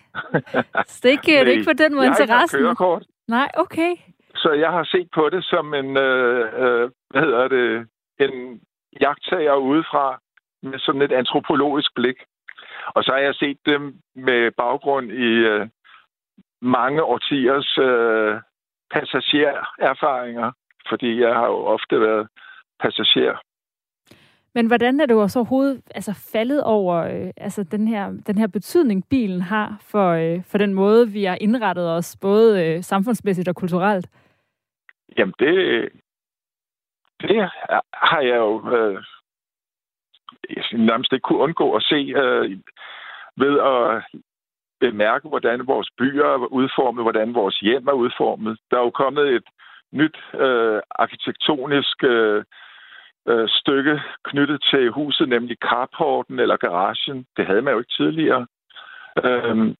Så 0.87 0.99
det 1.03 1.11
er 1.11 1.45
ikke, 1.45 1.63
på 1.63 1.73
den 1.73 1.95
måde 1.95 2.07
interessen? 2.07 2.59
Jeg 2.59 2.67
har 2.67 2.75
kørekort. 2.75 3.03
Nej, 3.27 3.51
okay. 3.57 3.95
Så 4.35 4.51
jeg 4.51 4.71
har 4.71 4.83
set 4.83 5.07
på 5.15 5.29
det 5.29 5.43
som 5.45 5.73
en, 5.73 5.97
øh, 5.97 6.63
øh, 6.63 6.89
hvad 7.09 7.21
hedder 7.21 7.47
det, 7.47 7.87
en 8.19 8.61
jagttager 9.01 9.55
udefra 9.55 10.19
med 10.63 10.79
sådan 10.79 11.01
et 11.01 11.11
antropologisk 11.11 11.95
blik. 11.95 12.17
Og 12.87 13.03
så 13.03 13.11
har 13.11 13.19
jeg 13.19 13.35
set 13.35 13.57
dem 13.65 13.95
med 14.15 14.51
baggrund 14.51 15.11
i 15.11 15.31
øh, 15.51 15.67
mange 16.61 17.03
årtiers 17.03 17.77
øh, 17.77 18.41
passagererfaringer, 18.91 20.51
fordi 20.89 21.21
jeg 21.21 21.33
har 21.33 21.45
jo 21.45 21.57
ofte 21.65 22.01
været 22.01 22.27
passager. 22.79 23.37
Men 24.55 24.67
hvordan 24.67 24.99
er 24.99 25.05
du 25.05 25.19
også 25.21 25.39
overhovedet 25.39 25.81
altså, 25.95 26.13
faldet 26.33 26.63
over 26.63 26.95
øh, 26.95 27.31
altså, 27.37 27.63
den, 27.63 27.87
her, 27.87 28.11
den 28.27 28.37
her 28.37 28.47
betydning, 28.47 29.09
bilen 29.09 29.41
har 29.41 29.77
for, 29.81 30.09
øh, 30.11 30.43
for 30.43 30.57
den 30.57 30.73
måde, 30.73 31.09
vi 31.09 31.23
har 31.23 31.37
indrettet 31.41 31.89
os, 31.89 32.17
både 32.21 32.65
øh, 32.65 32.83
samfundsmæssigt 32.83 33.47
og 33.47 33.55
kulturelt? 33.55 34.07
Jamen, 35.17 35.33
det, 35.39 35.89
det 37.27 37.49
har 37.93 38.21
jeg 38.21 38.37
jo 38.37 38.51
øh, 38.75 39.03
nærmest 40.73 41.13
ikke 41.13 41.23
kunne 41.23 41.39
undgå 41.39 41.75
at 41.75 41.83
se 41.83 41.95
øh, 41.95 42.57
ved 43.37 43.59
at 43.59 44.03
bemærke, 44.79 45.27
hvordan 45.27 45.67
vores 45.67 45.89
byer 45.97 46.25
er 46.25 46.37
udformet, 46.37 47.03
hvordan 47.03 47.33
vores 47.33 47.59
hjem 47.59 47.87
er 47.87 47.91
udformet. 47.91 48.57
Der 48.71 48.77
er 48.77 48.81
jo 48.81 48.89
kommet 48.89 49.27
et 49.27 49.43
nyt 49.91 50.17
øh, 50.33 50.81
arkitektonisk 50.89 52.03
øh, 52.03 52.43
øh, 53.27 53.49
stykke 53.49 54.01
knyttet 54.23 54.63
til 54.71 54.91
huset, 54.91 55.29
nemlig 55.29 55.57
carporten 55.57 56.39
eller 56.39 56.57
garagen. 56.57 57.25
Det 57.37 57.45
havde 57.45 57.61
man 57.61 57.73
jo 57.73 57.79
ikke 57.79 57.97
tidligere. 57.97 58.47
Øh, 59.25 59.75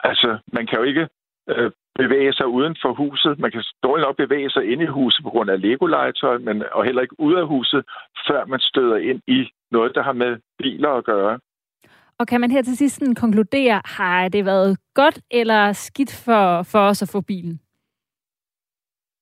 altså, 0.00 0.38
man 0.52 0.66
kan 0.66 0.78
jo 0.78 0.84
ikke 0.84 1.08
øh, 1.48 1.70
bevæge 1.98 2.32
sig 2.32 2.46
uden 2.46 2.76
for 2.82 2.92
huset. 2.92 3.38
Man 3.38 3.50
kan 3.50 3.64
dårligt 3.82 4.06
nok 4.06 4.16
bevæge 4.16 4.50
sig 4.50 4.72
ind 4.72 4.82
i 4.82 4.86
huset 4.86 5.24
på 5.24 5.30
grund 5.30 5.50
af 5.50 5.60
Lego-legetøj, 5.60 6.38
men 6.38 6.64
og 6.72 6.84
heller 6.84 7.02
ikke 7.02 7.20
ud 7.20 7.34
af 7.34 7.46
huset, 7.46 7.84
før 8.28 8.44
man 8.46 8.60
støder 8.60 8.96
ind 8.96 9.20
i 9.26 9.50
noget, 9.70 9.94
der 9.94 10.02
har 10.02 10.12
med 10.12 10.36
biler 10.58 10.90
at 10.90 11.04
gøre. 11.04 11.38
Og 12.18 12.26
kan 12.26 12.40
man 12.40 12.50
her 12.50 12.62
til 12.62 12.76
sidst 12.76 13.02
konkludere, 13.20 13.80
har 13.84 14.28
det 14.28 14.44
været 14.44 14.78
godt 14.94 15.18
eller 15.30 15.72
skidt 15.72 16.22
for, 16.24 16.62
for 16.62 16.78
os 16.78 17.02
at 17.02 17.10
få 17.12 17.20
bilen? 17.20 17.60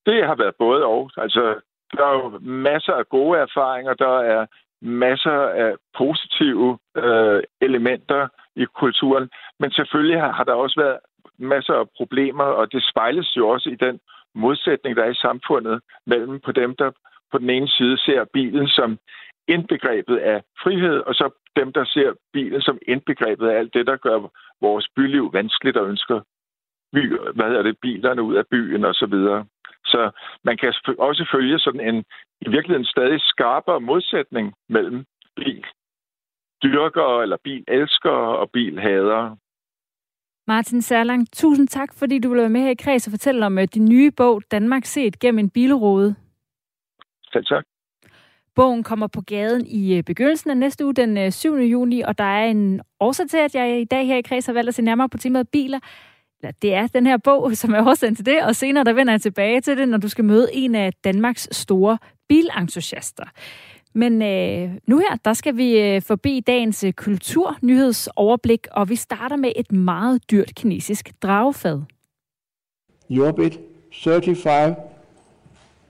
Det 0.06 0.26
har 0.26 0.34
været 0.34 0.54
både 0.58 0.84
og. 0.84 1.10
Altså, 1.16 1.54
der 1.96 2.04
er 2.06 2.12
jo 2.12 2.38
masser 2.40 2.92
af 2.92 3.08
gode 3.08 3.38
erfaringer, 3.38 3.94
der 3.94 4.18
er 4.18 4.46
masser 4.82 5.38
af 5.64 5.74
positive 5.98 6.78
øh, 6.96 7.42
elementer 7.60 8.28
i 8.56 8.64
kulturen, 8.64 9.30
men 9.60 9.70
selvfølgelig 9.70 10.20
har, 10.20 10.32
har 10.32 10.44
der 10.44 10.52
også 10.52 10.80
været 10.80 10.98
masser 11.38 11.74
af 11.74 11.90
problemer, 11.96 12.44
og 12.44 12.72
det 12.72 12.84
spejles 12.90 13.36
jo 13.36 13.48
også 13.48 13.68
i 13.70 13.74
den 13.74 14.00
modsætning, 14.34 14.96
der 14.96 15.04
er 15.04 15.10
i 15.10 15.24
samfundet 15.26 15.80
mellem 16.06 16.40
på 16.40 16.52
dem, 16.52 16.76
der 16.76 16.90
på 17.32 17.38
den 17.38 17.50
ene 17.50 17.68
side 17.68 17.98
ser 17.98 18.24
bilen 18.32 18.68
som 18.68 18.98
indbegrebet 19.48 20.16
af 20.16 20.42
frihed, 20.62 20.98
og 20.98 21.14
så 21.14 21.30
dem, 21.56 21.72
der 21.72 21.84
ser 21.84 22.12
bilen 22.32 22.62
som 22.62 22.78
indbegrebet 22.88 23.48
af 23.48 23.58
alt 23.58 23.74
det, 23.74 23.86
der 23.86 23.96
gør 23.96 24.18
vores 24.60 24.88
byliv 24.96 25.32
vanskeligt 25.32 25.76
og 25.76 25.88
ønsker 25.88 26.20
by, 26.92 27.18
hvad 27.34 27.46
hedder 27.46 27.62
det, 27.62 27.78
bilerne 27.82 28.22
ud 28.22 28.34
af 28.34 28.46
byen 28.50 28.84
og 28.84 28.94
så 28.94 29.06
videre. 29.06 29.46
Så 29.84 30.10
man 30.44 30.56
kan 30.56 30.74
også 30.98 31.28
følge 31.32 31.58
sådan 31.58 31.80
en 31.80 32.04
i 32.40 32.48
virkeligheden 32.50 32.84
stadig 32.84 33.20
skarpere 33.20 33.80
modsætning 33.80 34.54
mellem 34.68 35.04
bil 35.36 35.64
dyrkere 36.62 37.22
eller 37.22 37.36
bilelskere 37.44 38.36
og 38.38 38.50
bilhadere. 38.50 39.36
Martin 40.46 40.82
Særlang, 40.82 41.32
tusind 41.32 41.68
tak, 41.68 41.94
fordi 41.94 42.18
du 42.18 42.28
vil 42.28 42.38
være 42.38 42.48
med 42.48 42.60
her 42.60 42.70
i 42.70 42.74
Kreds 42.74 43.06
og 43.06 43.10
fortælle 43.10 43.46
om 43.46 43.58
øh, 43.58 43.68
din 43.74 43.84
nye 43.84 44.10
bog, 44.10 44.42
Danmark 44.50 44.84
set 44.84 45.18
gennem 45.18 45.38
en 45.38 45.50
bilrode. 45.50 46.14
Selv 47.32 47.44
tak. 47.44 47.64
Bogen 48.54 48.82
kommer 48.82 49.06
på 49.06 49.20
gaden 49.20 49.66
i 49.66 49.96
øh, 49.96 50.02
begyndelsen 50.02 50.50
af 50.50 50.56
næste 50.56 50.84
uge, 50.84 50.94
den 50.94 51.32
7. 51.32 51.54
Øh, 51.54 51.72
juni, 51.72 52.00
og 52.00 52.18
der 52.18 52.24
er 52.24 52.44
en 52.44 52.80
årsag 53.00 53.28
til, 53.28 53.36
at 53.36 53.54
jeg 53.54 53.80
i 53.80 53.84
dag 53.84 54.06
her 54.06 54.16
i 54.16 54.22
Kreds 54.22 54.46
har 54.46 54.52
valgt 54.52 54.68
at 54.68 54.74
se 54.74 54.82
nærmere 54.82 55.08
på 55.08 55.18
temaet 55.18 55.48
biler. 55.48 55.78
Det 56.62 56.74
er 56.74 56.86
den 56.86 57.06
her 57.06 57.16
bog, 57.16 57.52
som 57.56 57.74
er 57.74 57.88
årsagen 57.88 58.14
til 58.14 58.26
det, 58.26 58.42
og 58.42 58.56
senere 58.56 58.84
der 58.84 58.92
vender 58.92 59.12
jeg 59.12 59.20
tilbage 59.20 59.60
til 59.60 59.76
det, 59.76 59.88
når 59.88 59.98
du 59.98 60.08
skal 60.08 60.24
møde 60.24 60.48
en 60.52 60.74
af 60.74 60.92
Danmarks 61.04 61.48
store 61.52 61.98
bilentusiaster. 62.28 63.24
Men 63.94 64.22
øh, 64.22 64.70
nu 64.86 64.98
her, 64.98 65.16
der 65.24 65.32
skal 65.32 65.56
vi 65.56 65.80
øh, 65.80 66.02
forbi 66.02 66.40
dagens 66.40 66.84
øh, 66.84 66.92
kulturnyhedsoverblik, 66.92 68.66
og 68.70 68.88
vi 68.88 68.96
starter 68.96 69.36
med 69.36 69.52
et 69.56 69.72
meget 69.72 70.30
dyrt 70.30 70.54
kinesisk 70.54 71.12
dragefad. 71.22 71.80
Jorbit, 73.10 73.60
35 74.04 74.76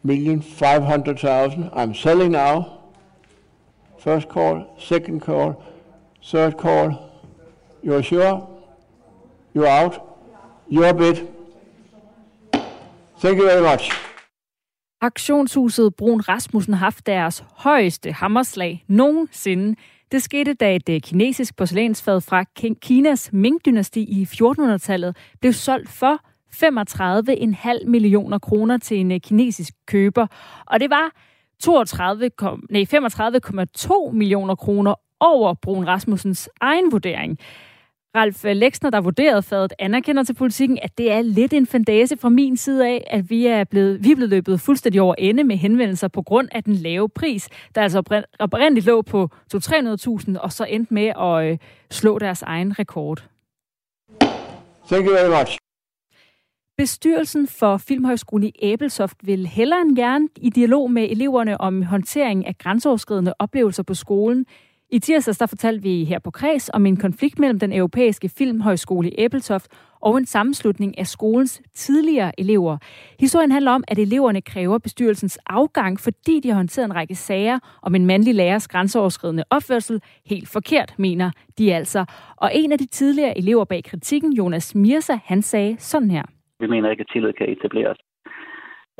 million 0.03 0.43
500,000. 0.43 1.65
I'm 1.73 1.95
selling 1.95 2.31
now. 2.33 2.63
First 3.99 4.29
call, 4.29 4.65
second 4.79 5.21
call, 5.21 5.53
third 6.23 6.53
call. 6.59 6.91
You're 7.85 8.03
sure? 8.03 8.49
You're 9.55 9.85
out? 9.85 10.01
Your 10.71 10.93
bid. 10.93 11.17
Thank 13.21 13.39
you 13.39 13.47
very 13.47 13.63
much. 13.63 14.12
Aktionshuset 15.05 15.95
Brun 15.95 16.21
Rasmussen 16.21 16.75
har 16.75 16.85
haft 16.85 17.07
deres 17.07 17.45
højeste 17.57 18.13
hammerslag 18.13 18.85
nogensinde. 18.89 19.77
Det 20.13 20.23
skete, 20.23 20.55
da 20.55 20.77
et 20.77 20.89
øh, 20.89 21.01
kinesisk 21.01 21.57
porcelænsfad 21.57 22.21
fra 22.21 22.45
Kinas 22.81 23.33
Ming-dynasti 23.33 24.01
i 24.01 24.29
1400-tallet 24.35 25.17
blev 25.41 25.53
solgt 25.53 25.89
for 25.89 26.21
35,5 27.83 27.89
millioner 27.89 28.39
kroner 28.39 28.79
til 28.79 28.97
en 28.97 29.13
øh, 29.13 29.21
kinesisk 29.21 29.75
køber. 29.87 30.27
Og 30.67 30.81
det 30.81 30.91
var 30.91 31.11
32, 31.63 32.31
nej, 32.71 32.85
35,2 32.95 34.13
millioner 34.13 34.55
kroner 34.55 34.95
over 35.21 35.55
Brun 35.55 35.89
Rasmussens 35.89 36.49
egen 36.61 36.93
vurdering. 36.93 37.39
Ralf 38.15 38.45
Lexner, 38.45 38.91
der 38.91 39.01
vurderede 39.01 39.43
fadet, 39.43 39.73
anerkender 39.79 40.23
til 40.23 40.35
politikken, 40.35 40.79
at 40.83 40.99
det 40.99 41.13
er 41.13 41.23
lidt 41.23 41.53
en 41.53 41.67
fandase 41.67 42.17
fra 42.17 42.29
min 42.29 42.57
side 42.57 42.87
af, 42.87 43.05
at 43.11 43.31
vi 43.31 43.47
er 43.47 43.65
blevet, 43.65 44.05
vi 44.05 44.11
er 44.11 44.15
blevet 44.15 44.31
løbet 44.31 44.61
fuldstændig 44.61 45.01
over 45.01 45.15
ende 45.19 45.45
med 45.45 45.57
henvendelser 45.57 46.09
på 46.09 46.23
grund 46.23 46.49
af 46.53 46.65
den 46.65 46.75
lave 46.75 47.09
pris, 47.09 47.49
der 47.75 47.83
altså 47.83 48.23
oprindeligt 48.39 48.87
lå 48.87 49.03
på 49.03 49.29
200-300.000, 49.55 50.39
og 50.39 50.53
så 50.53 50.65
endte 50.65 50.95
med 50.95 51.13
at 51.21 51.53
øh, 51.53 51.59
slå 51.91 52.19
deres 52.19 52.43
egen 52.43 52.79
rekord. 52.79 53.29
Thank 54.87 55.07
you 55.07 55.13
very 55.13 55.41
much. 55.41 55.59
Bestyrelsen 56.79 57.47
for 57.49 57.77
Filmhøjskolen 57.77 58.47
i 58.47 58.53
Æbelsoft 58.63 59.17
vil 59.23 59.47
hellere 59.47 59.81
end 59.81 59.97
gerne 59.97 60.29
i 60.37 60.51
dialog 60.51 60.91
med 60.91 61.11
eleverne 61.11 61.61
om 61.61 61.83
håndtering 61.83 62.47
af 62.47 62.59
grænseoverskridende 62.59 63.35
oplevelser 63.39 63.83
på 63.83 63.95
skolen. 63.95 64.47
I 64.95 64.99
tirsdags 64.99 65.39
der 65.39 65.47
fortalte 65.47 65.83
vi 65.83 66.05
her 66.05 66.19
på 66.19 66.31
Kreds 66.31 66.71
om 66.75 66.87
en 66.87 66.97
konflikt 66.97 67.39
mellem 67.39 67.59
den 67.59 67.73
europæiske 67.73 68.29
filmhøjskole 68.39 69.09
i 69.11 69.15
Æbeltoft 69.19 69.69
og 70.01 70.19
en 70.19 70.27
sammenslutning 70.27 70.99
af 70.99 71.07
skolens 71.07 71.63
tidligere 71.75 72.33
elever. 72.39 72.79
Historien 73.21 73.51
handler 73.51 73.73
om, 73.73 73.85
at 73.89 73.99
eleverne 73.99 74.43
kræver 74.43 74.79
bestyrelsens 74.79 75.39
afgang, 75.47 76.01
fordi 76.01 76.41
de 76.41 76.49
har 76.49 76.57
håndteret 76.57 76.87
en 76.87 76.95
række 76.95 77.15
sager 77.15 77.59
om 77.83 77.95
en 77.95 78.07
mandlig 78.07 78.35
lærers 78.35 78.69
grænseoverskridende 78.69 79.45
opførsel 79.51 80.01
helt 80.27 80.49
forkert, 80.53 80.95
mener 80.99 81.31
de 81.59 81.75
altså. 81.75 82.05
Og 82.37 82.51
en 82.55 82.73
af 82.73 82.79
de 82.79 82.87
tidligere 82.87 83.39
elever 83.39 83.65
bag 83.65 83.85
kritikken, 83.85 84.33
Jonas 84.33 84.75
Mirsa, 84.75 85.17
han 85.25 85.43
sagde 85.43 85.77
sådan 85.79 86.11
her. 86.11 86.23
Vi 86.61 86.67
mener 86.67 86.91
ikke, 86.91 87.01
at 87.01 87.11
tillid 87.13 87.33
kan 87.33 87.49
etableres. 87.49 87.99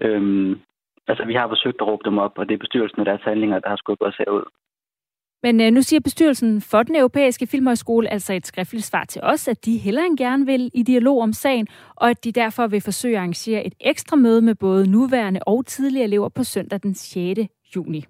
Øhm, 0.03 0.61
altså, 1.09 1.25
vi 1.25 1.35
har 1.35 1.49
forsøgt 1.49 1.81
at 1.81 1.87
råbe 1.87 2.05
dem 2.05 2.19
op, 2.19 2.39
og 2.39 2.49
det 2.49 2.55
er 2.55 2.59
bestyrelsen 2.59 3.01
af 3.01 3.05
deres 3.05 3.23
handlinger, 3.23 3.59
der 3.59 3.69
har 3.69 3.77
skubbet 3.77 4.09
os 4.09 4.17
herud. 4.17 4.45
Men 5.43 5.61
øh, 5.61 5.71
nu 5.71 5.83
siger 5.83 6.01
bestyrelsen 6.01 6.61
for 6.61 6.83
den 6.83 6.97
europæiske 6.97 7.47
filmhøjskole 7.47 8.09
altså 8.09 8.33
et 8.33 8.47
skriftligt 8.47 8.87
svar 8.87 9.05
til 9.05 9.21
os, 9.23 9.49
at 9.49 9.65
de 9.65 9.79
heller 9.79 10.03
end 10.03 10.19
gerne 10.19 10.47
vil 10.47 10.71
i 10.75 10.83
dialog 10.83 11.23
om 11.23 11.33
sagen, 11.33 11.69
og 11.97 12.11
at 12.11 12.25
de 12.25 12.33
derfor 12.33 12.67
vil 12.67 12.81
forsøge 12.81 13.15
at 13.15 13.19
arrangere 13.19 13.67
et 13.67 13.75
ekstra 13.81 14.17
møde 14.17 14.43
med 14.43 14.55
både 14.55 14.91
nuværende 14.91 15.41
og 15.47 15.67
tidligere 15.67 16.05
elever 16.05 16.29
på 16.29 16.45
søndag 16.45 16.81
den 16.83 16.95
6. 16.95 17.41
juni. 17.77 18.05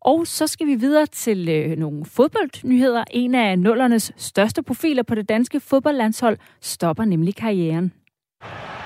Og 0.00 0.26
så 0.26 0.46
skal 0.46 0.66
vi 0.66 0.74
videre 0.74 1.06
til 1.06 1.48
øh, 1.48 1.78
nogle 1.78 2.04
fodboldnyheder. 2.04 3.04
En 3.10 3.34
af 3.34 3.58
nullernes 3.58 4.12
største 4.16 4.62
profiler 4.62 5.02
på 5.02 5.14
det 5.14 5.28
danske 5.28 5.60
fodboldlandshold 5.60 6.38
stopper 6.60 7.04
nemlig 7.04 7.36
karrieren. 7.36 7.92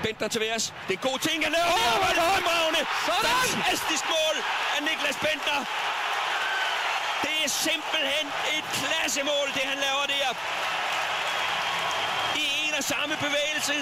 Bentner 0.05 0.29
til 0.29 0.41
værs. 0.41 0.75
Det 0.89 0.95
er 0.99 1.03
god 1.11 1.19
ting, 1.29 1.39
han 1.45 1.53
laver. 1.57 1.73
Åh, 1.77 1.95
hvor 2.01 2.09
er 2.11 2.15
det 2.19 2.25
fremragende. 2.31 2.83
Fantastisk 3.09 4.05
mål 4.15 4.37
af 4.75 4.81
Niklas 4.87 5.19
Bentner. 5.25 5.92
Det 7.43 7.51
er 7.51 7.61
simpelthen 7.73 8.27
et 8.57 8.65
klassemål, 8.79 9.47
det 9.55 9.63
han 9.63 9.79
laver 9.79 10.07
der. 10.07 10.31
I 12.37 12.69
en 12.69 12.75
og 12.79 12.85
samme 12.85 13.15
bevægelse. 13.17 13.73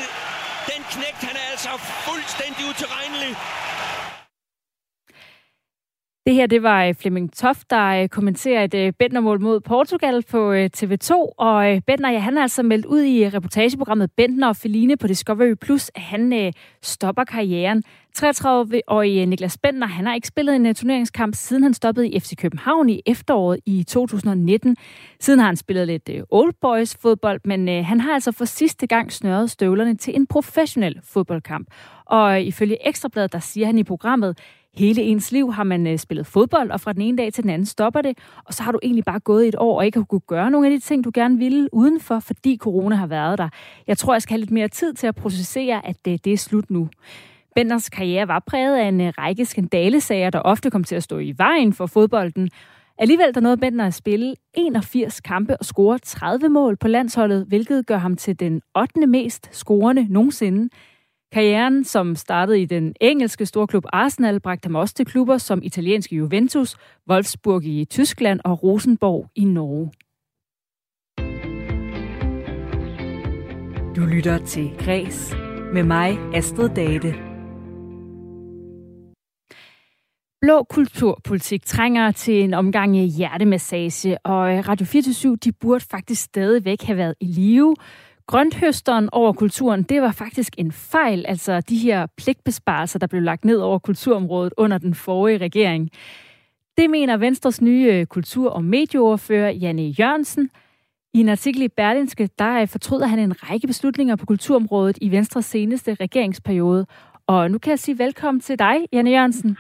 Den 0.67 0.85
knægt, 0.90 1.23
han 1.29 1.37
er 1.37 1.47
altså 1.50 1.71
fuldstændig 1.79 2.67
utilregnelig. 2.71 3.37
Det 6.31 6.37
her, 6.37 6.47
det 6.47 6.63
var 6.63 6.85
øh, 6.85 6.95
Flemming 6.95 7.33
Toft, 7.33 7.71
der 7.71 7.87
øh, 7.87 8.09
kommenterer 8.09 8.65
et 8.65 8.75
øh, 8.75 8.93
Bentner-mål 8.99 9.41
mod 9.41 9.61
Portugal 9.61 10.23
på 10.31 10.53
TV2. 10.55 11.13
Og 11.39 11.83
Bentner, 11.87 12.11
ja, 12.11 12.19
han 12.19 12.39
er 12.39 12.43
altså 12.43 12.63
meldt 12.63 12.87
ud 12.87 13.03
i 13.03 13.29
reportageprogrammet 13.29 14.11
Bentner 14.17 14.49
og 14.49 14.57
Feline 14.57 14.97
på 14.97 15.07
Discovery 15.07 15.55
Plus, 15.55 15.91
at 15.95 16.03
han 16.03 16.53
stopper 16.83 17.25
karrieren. 17.25 17.83
33-årige 18.19 19.27
Niklas 19.27 19.59
Bentner, 19.59 19.87
han 19.87 20.07
har 20.07 20.15
ikke 20.15 20.29
spillet 20.29 20.57
en 20.57 20.75
turneringskamp, 20.75 21.35
siden 21.35 21.63
han 21.63 21.75
stoppede 21.75 22.09
i 22.09 22.21
FC 22.21 22.37
København 22.37 22.89
i 22.89 23.02
efteråret 23.07 23.61
i 23.67 23.85
2019. 23.89 24.76
Siden 25.21 25.39
har 25.41 25.47
han 25.47 25.57
spillet 25.57 25.87
lidt 25.87 26.11
Old 26.31 26.54
Boys 26.61 26.97
fodbold, 27.02 27.41
men 27.45 27.85
han 27.85 28.00
har 28.00 28.15
altså 28.15 28.33
for 28.33 28.45
sidste 28.45 28.87
gang 28.87 29.13
snørret 29.13 29.50
støvlerne 29.50 29.97
til 29.97 30.17
en 30.17 30.26
professionel 30.26 31.00
fodboldkamp. 31.04 31.69
Og 32.07 32.43
ifølge 32.43 32.89
Ekstrabladet, 32.89 33.33
der 33.33 33.39
siger 33.39 33.67
han 33.67 33.78
i 33.78 33.85
programmet, 33.85 34.39
hele 34.75 35.02
ens 35.02 35.33
liv 35.33 35.52
har 35.52 35.65
man 35.65 35.87
øh, 35.87 35.99
spillet 35.99 36.26
fodbold, 36.26 36.71
og 36.71 36.80
fra 36.80 36.93
den 36.93 37.02
ene 37.02 37.19
dag 37.19 37.33
til 37.33 37.43
den 37.43 37.50
anden 37.50 37.67
stopper 37.67 38.02
det, 38.02 38.19
og 38.45 38.54
så 38.54 38.63
har 38.63 38.73
du 38.73 38.78
egentlig 38.83 39.04
bare 39.04 39.21
gået 39.21 39.49
et 39.49 39.54
år 39.59 39.78
og 39.78 39.87
ikke 39.87 39.99
har 39.99 40.04
kunne 40.04 40.21
gøre 40.21 40.50
nogle 40.50 40.67
af 40.67 40.71
de 40.71 40.78
ting, 40.78 41.04
du 41.04 41.11
gerne 41.15 41.39
ville 41.39 41.69
udenfor, 41.73 42.19
fordi 42.19 42.56
corona 42.56 42.97
har 42.97 43.06
været 43.06 43.39
der. 43.39 43.49
Jeg 43.87 43.99
tror, 43.99 44.15
jeg 44.15 44.23
skal 44.23 44.33
have 44.33 44.41
lidt 44.41 44.50
mere 44.50 44.69
tid 44.69 44.95
til 44.95 45.06
at 45.06 45.17
processere, 45.17 45.87
at 45.87 45.97
det, 46.04 46.25
det 46.25 46.33
er 46.33 46.37
slut 46.37 46.71
nu. 46.71 46.89
Benders 47.54 47.89
karriere 47.89 48.28
var 48.28 48.43
præget 48.47 48.76
af 48.76 48.89
en 48.89 49.00
øh, 49.00 49.13
række 49.19 49.45
skandalesager, 49.45 50.30
der 50.30 50.41
ofte 50.41 50.71
kom 50.71 50.85
til 50.85 50.97
at 50.97 51.02
stå 51.02 51.19
i 51.19 51.35
vejen 51.39 51.73
for 51.73 51.87
fodbolden. 51.87 52.50
Alligevel 52.99 53.35
der 53.35 53.41
nåede 53.41 53.56
Bender 53.56 53.87
at 53.87 53.95
spille 53.95 54.35
81 54.54 55.21
kampe 55.21 55.56
og 55.56 55.65
score 55.65 55.99
30 55.99 56.49
mål 56.49 56.76
på 56.76 56.89
landsholdet, 56.89 57.45
hvilket 57.49 57.87
gør 57.87 57.97
ham 57.97 58.17
til 58.17 58.41
den 58.41 58.63
8. 58.78 59.06
mest 59.06 59.49
scorende 59.52 60.06
nogensinde. 60.11 60.69
Karrieren, 61.32 61.84
som 61.84 62.16
startede 62.16 62.60
i 62.60 62.64
den 62.64 62.95
engelske 63.00 63.47
storklub 63.47 63.84
Arsenal, 63.93 64.40
bragte 64.40 64.66
ham 64.66 64.75
også 64.75 64.95
til 64.95 65.06
klubber 65.06 65.38
som 65.38 65.60
italienske 65.62 66.16
Juventus, 66.16 66.76
Wolfsburg 67.10 67.64
i 67.64 67.84
Tyskland 67.84 68.40
og 68.45 68.62
Rosenborg 68.62 69.30
i 69.34 69.45
Norge. 69.45 69.93
Du 73.97 74.00
lytter 74.00 74.38
til 74.38 74.71
Græs 74.78 75.34
med 75.73 75.82
mig, 75.82 76.19
Astrid 76.34 76.69
Date. 76.69 77.14
Blå 80.40 80.62
kulturpolitik 80.62 81.64
trænger 81.64 82.10
til 82.10 82.45
en 82.45 82.54
omgang 82.54 82.97
hjertemassage, 82.97 84.19
og 84.26 84.69
Radio 84.69 84.86
24 84.86 85.36
de 85.36 85.52
burde 85.52 85.84
faktisk 85.90 86.23
stadigvæk 86.23 86.82
have 86.82 86.97
været 86.97 87.14
i 87.21 87.26
live, 87.26 87.76
Grønthøsteren 88.30 89.08
over 89.12 89.32
kulturen, 89.32 89.82
det 89.82 90.02
var 90.02 90.12
faktisk 90.12 90.54
en 90.58 90.73
fejl, 90.73 91.25
altså 91.28 91.60
de 91.60 91.76
her 91.76 92.06
pligtbesparelser, 92.16 92.99
der 92.99 93.06
blev 93.06 93.23
lagt 93.23 93.45
ned 93.45 93.58
over 93.58 93.78
kulturområdet 93.78 94.52
under 94.56 94.78
den 94.78 94.95
forrige 94.95 95.38
regering. 95.38 95.90
Det 96.78 96.90
mener 96.90 97.16
Venstres 97.16 97.62
nye 97.62 98.06
kultur- 98.06 98.50
og 98.50 98.64
medieordfører, 98.64 99.50
Janne 99.50 99.82
Jørgensen. 99.82 100.50
I 101.14 101.21
en 101.21 101.28
artikel 101.28 101.62
i 101.62 101.69
Berlinske, 101.69 102.28
der 102.38 102.66
fortryder 102.66 103.06
han 103.06 103.19
en 103.19 103.50
række 103.50 103.66
beslutninger 103.66 104.16
på 104.16 104.26
kulturområdet 104.26 104.99
i 105.00 105.10
Venstres 105.10 105.45
seneste 105.45 105.97
regeringsperiode. 106.00 106.86
Og 107.26 107.50
nu 107.50 107.58
kan 107.58 107.71
jeg 107.71 107.78
sige 107.78 107.99
velkommen 107.99 108.40
til 108.40 108.58
dig, 108.58 108.76
Janne 108.93 109.10
Jørgensen. 109.10 109.56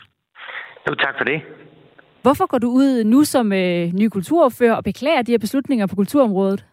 Jo, 0.88 0.94
tak 0.94 1.14
for 1.18 1.24
det. 1.24 1.40
Hvorfor 2.22 2.46
går 2.46 2.58
du 2.58 2.70
ud 2.70 3.04
nu 3.04 3.24
som 3.24 3.52
øh, 3.52 3.92
ny 3.92 4.08
kulturordfører 4.08 4.74
og 4.74 4.84
beklager 4.84 5.22
de 5.22 5.32
her 5.32 5.38
beslutninger 5.38 5.86
på 5.86 5.96
kulturområdet? 5.96 6.64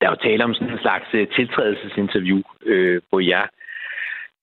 Der 0.00 0.06
er 0.06 0.10
jo 0.10 0.28
tale 0.28 0.44
om 0.44 0.54
sådan 0.54 0.72
en 0.72 0.84
slags 0.86 1.08
uh, 1.14 1.20
tiltrædelsesinterview, 1.36 2.42
øh, 2.66 3.00
hvor 3.08 3.20
jeg 3.20 3.46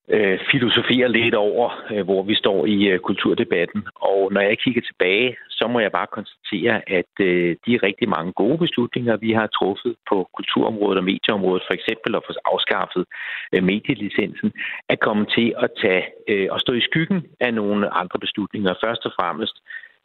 øh, 0.10 0.40
filosoferer 0.52 1.08
lidt 1.08 1.36
over, 1.36 1.68
øh, 1.92 2.04
hvor 2.04 2.24
vi 2.24 2.36
står 2.36 2.66
i 2.66 2.88
øh, 2.88 3.00
kulturdebatten. 3.00 3.88
Og 3.96 4.34
når 4.34 4.42
jeg 4.42 4.60
kigger 4.60 4.82
tilbage, 4.82 5.38
så 5.50 5.68
må 5.68 5.80
jeg 5.80 5.92
bare 5.92 6.08
konstatere, 6.18 6.90
at 6.90 7.14
øh, 7.20 7.56
de 7.66 7.80
rigtig 7.88 8.10
mange 8.10 8.32
gode 8.34 8.58
beslutninger, 8.58 9.18
vi 9.18 9.32
har 9.32 9.48
truffet 9.48 9.96
på 10.10 10.30
kulturområdet 10.36 10.98
og 10.98 11.04
medieområdet, 11.04 11.64
for 11.68 11.74
eksempel 11.74 12.16
at 12.16 12.24
få 12.28 12.34
afskaffet 12.46 13.06
øh, 13.54 13.64
medielicensen, 13.64 14.52
er 14.90 14.96
kommet 14.96 15.28
til 15.38 15.54
at 15.58 15.70
tage 15.82 16.06
øh, 16.28 16.48
og 16.52 16.60
stå 16.60 16.74
i 16.74 16.82
skyggen 16.82 17.26
af 17.40 17.54
nogle 17.54 17.94
andre 17.94 18.20
beslutninger. 18.20 18.74
Først 18.84 19.06
og 19.06 19.12
fremmest 19.20 19.56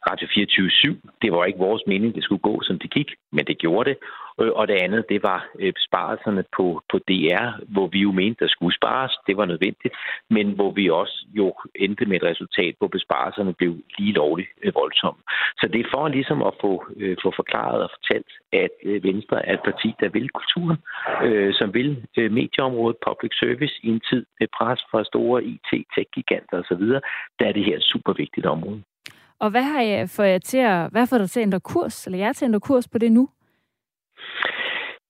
Radio 0.09 0.27
24-7. 0.27 1.09
Det 1.21 1.31
var 1.31 1.45
ikke 1.45 1.59
vores 1.59 1.83
mening, 1.87 2.15
det 2.15 2.23
skulle 2.23 2.41
gå, 2.49 2.61
som 2.61 2.79
det 2.79 2.89
gik, 2.91 3.09
men 3.31 3.45
det 3.45 3.57
gjorde 3.57 3.89
det. 3.89 3.97
Øh, 4.39 4.51
og 4.59 4.67
det 4.67 4.73
andet, 4.73 5.05
det 5.09 5.23
var 5.23 5.47
øh, 5.59 5.73
besparelserne 5.73 6.43
på, 6.57 6.81
på 6.91 6.97
DR, 7.09 7.47
hvor 7.73 7.87
vi 7.87 7.99
jo 7.99 8.11
mente, 8.11 8.45
der 8.45 8.51
skulle 8.51 8.75
spares. 8.75 9.13
Det 9.27 9.37
var 9.37 9.45
nødvendigt, 9.45 9.93
men 10.29 10.51
hvor 10.51 10.71
vi 10.71 10.89
også 10.89 11.25
jo 11.33 11.53
endte 11.75 12.05
med 12.05 12.17
et 12.17 12.23
resultat, 12.23 12.75
hvor 12.77 12.87
besparelserne 12.87 13.53
blev 13.53 13.73
lige 13.97 14.13
lovligt 14.13 14.49
øh, 14.63 14.75
voldsomme. 14.75 15.21
Så 15.59 15.69
det 15.73 15.79
er 15.79 15.89
for 15.93 16.07
ligesom 16.07 16.43
at 16.43 16.53
få, 16.61 16.85
øh, 16.95 17.17
få 17.23 17.33
forklaret 17.35 17.83
og 17.83 17.89
fortalt, 17.95 18.31
at 18.53 18.73
Venstre 19.03 19.45
er 19.45 19.53
et 19.53 19.63
parti, 19.69 19.89
der 19.99 20.09
vil 20.09 20.29
kulturen, 20.29 20.77
som 21.59 21.73
vil 21.73 21.89
medieområdet, 22.15 22.97
public 23.07 23.31
service 23.39 23.75
i 23.83 23.87
en 23.87 24.01
tid 24.09 24.25
med 24.39 24.47
pres 24.57 24.79
fra 24.91 25.03
store 25.03 25.43
IT, 25.43 25.69
tech-giganter 25.95 26.57
osv. 26.59 26.83
Der 27.39 27.45
er 27.47 27.51
det 27.51 27.65
her 27.65 27.77
et 27.77 27.83
super 27.83 28.13
vigtigt 28.13 28.45
område. 28.45 28.83
Og 29.39 29.49
hvad 29.49 29.63
har 29.63 29.81
jeg 29.81 30.09
for 30.09 30.23
jer 30.23 30.37
til 30.37 30.57
at, 30.57 30.91
hvad 30.91 31.07
får 31.07 31.17
dig 31.17 31.29
til 31.29 31.39
at 31.39 31.43
ændre 31.43 31.59
kurs, 31.59 32.05
eller 32.05 32.19
jeg 32.19 32.35
til 32.35 32.45
at 32.45 32.49
ændre 32.49 32.59
kurs 32.59 32.87
på 32.87 32.97
det 32.97 33.11
nu? 33.11 33.29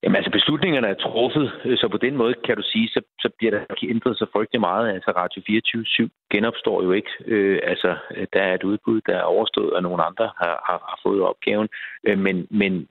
Jamen 0.04 0.16
altså, 0.16 0.32
beslutningerne 0.32 0.88
er 0.88 0.94
truffet, 0.94 1.52
øh, 1.66 1.78
så 1.78 1.88
på 1.88 1.98
den 1.98 2.16
måde 2.18 2.34
kan 2.46 2.56
du 2.56 2.64
sige, 2.64 2.88
så, 2.90 3.02
så 3.22 3.30
bliver 3.38 3.52
der 3.52 3.60
ikke 3.60 3.90
ændret 3.94 4.18
så 4.18 4.26
frygtelig 4.34 4.62
meget. 4.62 4.94
Altså, 4.94 5.12
Radio 5.12 5.42
24 5.48 6.10
genopstår 6.32 6.84
jo 6.84 6.92
ikke. 6.92 7.12
Øh, 7.26 7.60
altså, 7.64 7.96
der 8.34 8.42
er 8.42 8.54
et 8.54 8.64
udbud, 8.64 9.02
der 9.02 9.16
er 9.18 9.32
overstået, 9.36 9.74
og 9.74 9.84
nogle 9.84 10.04
andre 10.04 10.26
har, 10.38 10.56
har, 10.68 10.80
har 10.90 11.00
fået 11.04 11.22
opgaven. 11.22 11.68
Øh, 12.04 12.18
men, 12.18 12.48
men 12.50 12.88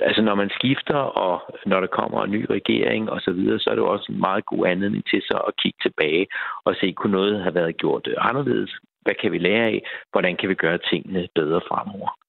altså, 0.00 0.22
når 0.22 0.34
man 0.34 0.50
skifter, 0.50 0.96
og 1.24 1.58
når 1.66 1.80
der 1.80 1.86
kommer 1.86 2.24
en 2.24 2.30
ny 2.30 2.46
regering 2.50 3.10
og 3.10 3.20
så 3.20 3.30
videre, 3.32 3.58
så 3.58 3.70
er 3.70 3.74
det 3.74 3.82
jo 3.82 3.92
også 3.92 4.12
en 4.12 4.20
meget 4.20 4.46
god 4.46 4.66
anledning 4.66 5.04
til 5.10 5.22
så 5.22 5.36
at 5.48 5.56
kigge 5.56 5.78
tilbage 5.82 6.26
og 6.64 6.74
se, 6.80 6.92
kunne 6.92 7.12
noget 7.12 7.42
have 7.42 7.54
været 7.54 7.76
gjort 7.76 8.06
øh, 8.06 8.14
anderledes? 8.18 8.72
Hvad 9.02 9.14
kan 9.14 9.32
vi 9.32 9.38
lære 9.38 9.64
af? 9.64 9.86
Hvordan 10.12 10.36
kan 10.36 10.48
vi 10.48 10.54
gøre 10.54 10.78
tingene 10.78 11.28
bedre 11.34 11.60
fremover? 11.68 12.21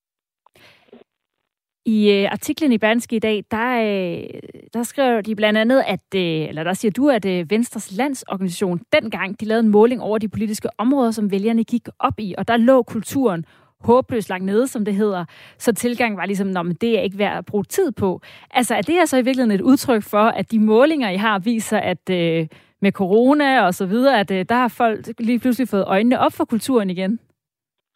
I 1.86 2.12
øh, 2.12 2.32
artiklen 2.32 2.72
i 2.72 2.78
Berlingske 2.78 3.16
i 3.16 3.20
dag, 3.20 3.44
der, 3.52 3.82
øh, 3.82 4.40
der 4.74 4.84
skriver 4.84 5.22
de 5.22 5.36
blandt 5.36 5.60
andet, 5.60 5.84
at, 5.88 6.16
øh, 6.16 6.50
eller 6.50 6.64
der 6.64 6.74
siger 6.74 6.92
du, 6.92 7.10
at 7.10 7.26
øh, 7.26 7.50
Venstres 7.50 7.92
landsorganisation 7.92 8.82
dengang, 8.94 9.40
de 9.40 9.46
lavede 9.46 9.64
en 9.64 9.72
måling 9.72 10.02
over 10.02 10.18
de 10.18 10.30
politiske 10.30 10.70
områder, 10.78 11.12
som 11.12 11.32
vælgerne 11.32 11.64
gik 11.64 11.88
op 12.00 12.20
i, 12.20 12.36
og 12.38 12.48
der 12.48 12.58
lå 12.58 12.84
kulturen 12.84 13.46
håbløst 13.80 14.30
langt 14.30 14.46
nede, 14.46 14.68
som 14.68 14.86
det 14.86 14.96
hedder. 14.96 15.26
Så 15.58 15.74
tilgangen 15.74 16.18
var 16.18 16.26
ligesom, 16.26 16.58
at 16.58 16.82
det 16.82 16.98
er 16.98 17.02
ikke 17.02 17.18
værd 17.18 17.38
at 17.38 17.46
bruge 17.46 17.64
tid 17.64 17.92
på. 17.92 18.22
Altså 18.52 18.76
er 18.76 18.82
det 18.82 18.96
her 18.96 19.06
så 19.06 19.18
i 19.18 19.22
virkeligheden 19.22 19.52
et 19.52 19.62
udtryk 19.62 20.04
for, 20.04 20.24
at 20.24 20.52
de 20.52 20.60
målinger, 20.60 21.10
I 21.10 21.18
har, 21.18 21.40
viser, 21.40 21.78
at 21.78 22.10
øh, 22.10 22.48
med 22.82 22.92
corona 22.92 23.62
og 23.66 23.74
så 23.74 23.86
videre, 23.86 24.20
at 24.20 24.32
øh, 24.32 24.46
der 24.50 24.56
har 24.56 24.68
folk 24.68 25.08
lige 25.20 25.40
pludselig 25.40 25.68
fået 25.68 25.84
øjnene 25.88 26.20
op 26.20 26.34
for 26.34 26.46
kulturen 26.46 26.90
igen? 26.90 27.20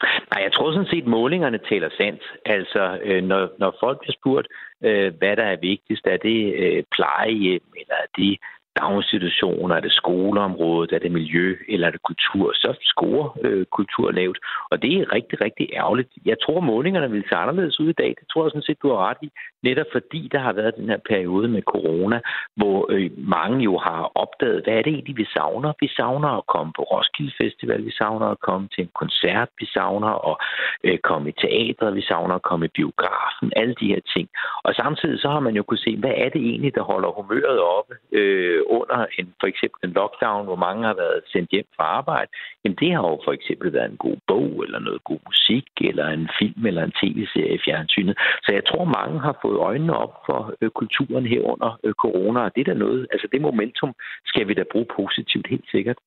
Nej, 0.03 0.43
jeg 0.43 0.53
tror 0.53 0.71
sådan 0.71 0.87
set, 0.87 1.01
at 1.01 1.07
målingerne 1.07 1.59
taler 1.69 1.89
sandt. 1.97 2.23
Altså, 2.45 2.99
øh, 3.03 3.23
når, 3.23 3.49
når 3.59 3.77
folk 3.79 3.99
bliver 3.99 4.13
spurgt, 4.13 4.47
øh, 4.83 5.13
hvad 5.17 5.35
der 5.35 5.43
er 5.43 5.55
vigtigst, 5.55 6.07
er 6.07 6.17
det 6.17 6.53
øh, 6.55 6.83
plejehjem, 6.95 7.63
eller 7.81 7.95
er 7.95 8.09
det 8.17 8.37
daginstitutioner, 8.79 9.75
er 9.75 9.79
det 9.79 9.93
skoleområdet, 10.01 10.91
er 10.91 10.99
det 10.99 11.11
miljø, 11.11 11.55
eller 11.69 11.87
er 11.87 11.91
det 11.91 12.01
kultur, 12.09 12.45
så 12.53 12.69
scorer 12.81 13.29
øh, 13.45 13.65
kultur 13.77 14.11
lavt. 14.11 14.37
Og 14.71 14.81
det 14.81 14.91
er 14.93 15.13
rigtig, 15.17 15.41
rigtig 15.41 15.65
ærgerligt. 15.73 16.09
Jeg 16.25 16.37
tror, 16.43 16.59
målingerne 16.59 17.11
vil 17.11 17.23
se 17.29 17.35
anderledes 17.35 17.79
ud 17.79 17.89
i 17.89 17.99
dag. 18.01 18.11
Det 18.19 18.27
tror 18.27 18.43
jeg 18.43 18.51
sådan 18.51 18.69
set, 18.69 18.81
du 18.83 18.89
har 18.89 19.09
ret 19.09 19.21
i. 19.21 19.29
Netop 19.63 19.89
fordi 19.91 20.29
der 20.31 20.39
har 20.39 20.53
været 20.53 20.75
den 20.75 20.89
her 20.89 21.01
periode 21.09 21.47
med 21.47 21.61
corona, 21.61 22.19
hvor 22.55 22.79
øh, 22.89 23.11
mange 23.17 23.57
jo 23.63 23.77
har 23.77 24.11
opdaget, 24.15 24.63
hvad 24.63 24.73
er 24.73 24.81
det 24.81 24.93
egentlig, 24.93 25.17
vi 25.17 25.27
savner? 25.37 25.73
Vi 25.79 25.87
savner 25.87 26.29
at 26.39 26.47
komme 26.47 26.73
på 26.77 26.83
Roskilde 26.83 27.33
Festival, 27.41 27.85
vi 27.85 27.91
savner 27.91 28.27
at 28.27 28.39
komme 28.39 28.67
til 28.73 28.81
en 28.83 28.91
koncert, 29.01 29.49
vi 29.59 29.65
savner 29.65 30.11
at 30.29 30.35
øh, 30.83 30.97
komme 31.09 31.29
i 31.29 31.35
teatret, 31.43 31.95
vi 31.95 32.01
savner 32.01 32.35
at 32.35 32.47
komme 32.49 32.65
i 32.65 32.75
biografen, 32.79 33.51
alle 33.55 33.75
de 33.81 33.87
her 33.93 34.01
ting. 34.15 34.27
Og 34.63 34.73
samtidig 34.73 35.19
så 35.19 35.29
har 35.29 35.39
man 35.39 35.55
jo 35.55 35.63
kunne 35.63 35.85
se, 35.87 35.97
hvad 35.97 36.13
er 36.23 36.29
det 36.29 36.41
egentlig, 36.49 36.75
der 36.75 36.83
holder 36.91 37.09
humøret 37.17 37.59
oppe 37.77 37.93
øh, 38.11 38.61
under 38.69 39.05
en, 39.19 39.27
for 39.39 39.47
eksempel 39.47 39.79
en 39.83 39.95
lockdown, 39.99 40.45
hvor 40.45 40.59
mange 40.65 40.81
har 40.89 40.97
været 41.03 41.21
sendt 41.33 41.49
hjem 41.51 41.69
fra 41.75 41.83
arbejde. 41.83 42.29
Jamen 42.63 42.77
det 42.81 42.91
har 42.95 43.03
jo 43.11 43.19
for 43.27 43.33
eksempel 43.37 43.73
været 43.73 43.91
en 43.91 44.03
god 44.07 44.17
bog, 44.27 44.49
eller 44.65 44.79
noget 44.79 45.03
god 45.03 45.19
musik, 45.29 45.67
eller 45.89 46.07
en 46.07 46.29
film, 46.39 46.65
eller 46.65 46.83
en 46.83 46.97
tv-serie 47.01 47.55
i 47.55 47.63
fjernsynet. 47.65 48.15
Så 48.43 48.49
jeg 48.57 48.63
tror, 48.65 48.95
mange 48.99 49.19
har 49.19 49.35
fået 49.41 49.57
øjnene 49.69 49.97
op 49.97 50.13
for 50.25 50.53
øh, 50.61 50.69
kulturen 50.69 51.25
her 51.25 51.41
under 51.41 51.79
øh, 51.83 51.93
corona, 51.93 52.39
og 52.39 52.51
det 52.55 52.61
er 52.61 52.69
der 52.73 52.83
noget, 52.85 53.07
altså 53.11 53.27
det 53.31 53.41
momentum 53.41 53.93
skal 54.25 54.47
vi 54.47 54.53
da 54.53 54.63
bruge 54.71 54.87
positivt, 54.99 55.47
helt 55.47 55.69
sikkert. 55.71 55.97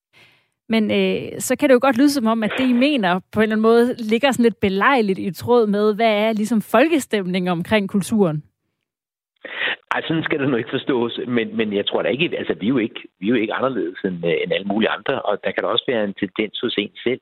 Men 0.69 0.91
øh, 0.91 1.41
så 1.41 1.57
kan 1.57 1.69
det 1.69 1.75
jo 1.75 1.79
godt 1.83 1.99
lyde 1.99 2.11
som 2.11 2.27
om, 2.27 2.43
at 2.43 2.53
det, 2.59 2.69
I 2.69 2.73
mener, 2.73 3.21
på 3.33 3.41
en 3.41 3.43
eller 3.43 3.55
anden 3.57 3.63
måde 3.63 3.95
ligger 3.99 4.33
sådan 4.33 4.43
lidt 4.43 4.61
belejligt 4.61 5.19
i 5.19 5.33
tråd 5.33 5.67
med, 5.67 5.95
hvad 5.95 6.13
er 6.13 6.33
ligesom 6.33 6.61
folkestemningen 6.61 7.49
omkring 7.49 7.89
kulturen? 7.89 8.43
Ej, 9.95 10.03
sådan 10.03 10.23
skal 10.23 10.39
det 10.41 10.49
nu 10.49 10.57
ikke 10.57 10.71
forstås, 10.71 11.21
men, 11.27 11.57
men 11.57 11.73
jeg 11.73 11.87
tror 11.87 12.03
da 12.03 12.09
ikke, 12.09 12.39
altså 12.39 12.55
vi 12.61 12.67
er 12.67 12.69
jo 12.69 12.79
ikke, 12.79 13.01
vi 13.21 13.27
er 13.27 13.31
jo 13.31 13.35
ikke 13.35 13.55
anderledes 13.55 13.99
end, 14.05 14.27
øh, 14.27 14.35
end 14.43 14.53
alle 14.53 14.67
mulige 14.67 14.91
andre, 14.91 15.23
og 15.23 15.39
der 15.45 15.51
kan 15.51 15.63
der 15.63 15.69
også 15.69 15.85
være 15.89 16.05
en 16.05 16.15
tendens 16.15 16.61
hos 16.61 16.75
en 16.79 16.93
selv 17.05 17.21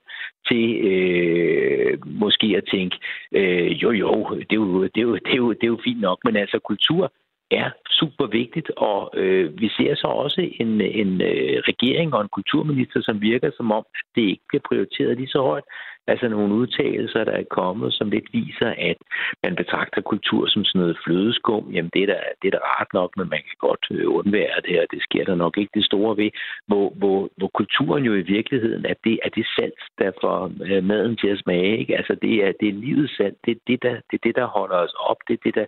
til 0.48 0.64
øh, 0.90 1.98
måske 2.06 2.46
at 2.56 2.64
tænke, 2.72 2.96
øh, 3.32 3.82
jo 3.82 3.90
jo, 3.90 4.10
det 4.50 4.52
er 4.52 4.62
jo, 4.64 4.84
det, 4.84 4.96
er 4.96 5.02
jo, 5.02 5.14
det, 5.14 5.32
er 5.32 5.36
jo, 5.36 5.52
det 5.52 5.64
er 5.64 5.74
jo 5.74 5.80
fint 5.84 6.00
nok, 6.00 6.18
men 6.24 6.36
altså 6.36 6.58
kultur 6.58 7.12
er 7.50 7.70
super 7.90 8.26
vigtigt, 8.26 8.70
og 8.76 9.10
øh, 9.14 9.60
vi 9.60 9.68
ser 9.68 9.94
så 9.94 10.06
også 10.06 10.40
en, 10.60 10.80
en 10.80 11.20
øh, 11.20 11.56
regering 11.70 12.14
og 12.14 12.20
en 12.22 12.28
kulturminister, 12.28 13.00
som 13.02 13.20
virker 13.20 13.50
som 13.56 13.72
om, 13.72 13.84
at 13.94 14.04
det 14.14 14.22
ikke 14.22 14.44
bliver 14.48 14.62
prioriteret 14.68 15.16
lige 15.16 15.28
så 15.28 15.40
højt. 15.42 15.64
Altså 16.12 16.28
nogle 16.28 16.54
udtalelser, 16.54 17.24
der 17.24 17.32
er 17.32 17.52
kommet, 17.60 17.94
som 17.94 18.10
lidt 18.10 18.28
viser, 18.32 18.70
at 18.90 18.98
man 19.42 19.54
betragter 19.56 20.00
kultur 20.00 20.46
som 20.46 20.64
sådan 20.64 20.80
noget 20.80 20.98
flødeskum. 21.04 21.70
Jamen 21.74 21.90
det 21.94 22.02
er 22.02 22.06
da, 22.06 22.18
det 22.42 22.46
er 22.48 22.54
da 22.56 22.60
rart 22.72 22.90
nok, 22.92 23.10
men 23.16 23.28
man 23.34 23.42
kan 23.48 23.56
godt 23.68 23.84
øh, 23.90 24.06
undvære 24.18 24.60
det, 24.68 24.80
og 24.80 24.86
det 24.92 25.02
sker 25.02 25.24
der 25.24 25.34
nok 25.34 25.58
ikke 25.58 25.74
det 25.74 25.84
store 25.84 26.16
ved. 26.16 26.30
Hvor, 26.66 26.86
hvor, 27.00 27.28
hvor 27.36 27.50
kulturen 27.54 28.04
jo 28.04 28.14
i 28.14 28.28
virkeligheden 28.36 28.84
er 28.86 28.94
det, 29.04 29.18
er 29.24 29.28
det 29.28 29.46
salt, 29.56 29.82
der 29.98 30.10
får 30.22 30.52
øh, 30.68 30.84
maden 30.84 31.16
til 31.16 31.28
at 31.28 31.38
smage. 31.38 31.78
Ikke? 31.78 31.96
Altså 31.96 32.14
det 32.22 32.34
er, 32.44 32.52
det 32.60 32.68
er 32.68 32.80
livets 32.84 33.16
salt. 33.16 33.38
Det 33.44 33.50
er 33.56 33.60
det, 33.66 33.82
der, 33.82 33.94
det 34.10 34.14
er 34.18 34.24
det, 34.28 34.36
der 34.36 34.46
holder 34.46 34.76
os 34.76 34.94
op. 35.10 35.20
Det 35.28 35.34
er 35.34 35.42
det, 35.44 35.54
der 35.54 35.66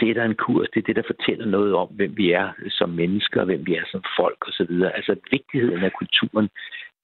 sætter 0.00 0.24
en 0.24 0.34
kurs. 0.34 0.68
Det 0.74 0.80
er 0.80 0.86
det, 0.88 0.96
der 0.96 1.12
fortæller 1.12 1.46
noget 1.46 1.74
om, 1.74 1.88
hvem 1.88 2.12
vi 2.16 2.32
er 2.32 2.48
som 2.68 2.90
mennesker, 2.90 3.44
hvem 3.44 3.66
vi 3.66 3.74
er 3.74 3.86
som 3.92 4.02
folk 4.18 4.38
osv. 4.48 4.72
Altså 4.98 5.14
vigtigheden 5.30 5.82
af 5.84 5.92
kulturen 5.92 6.48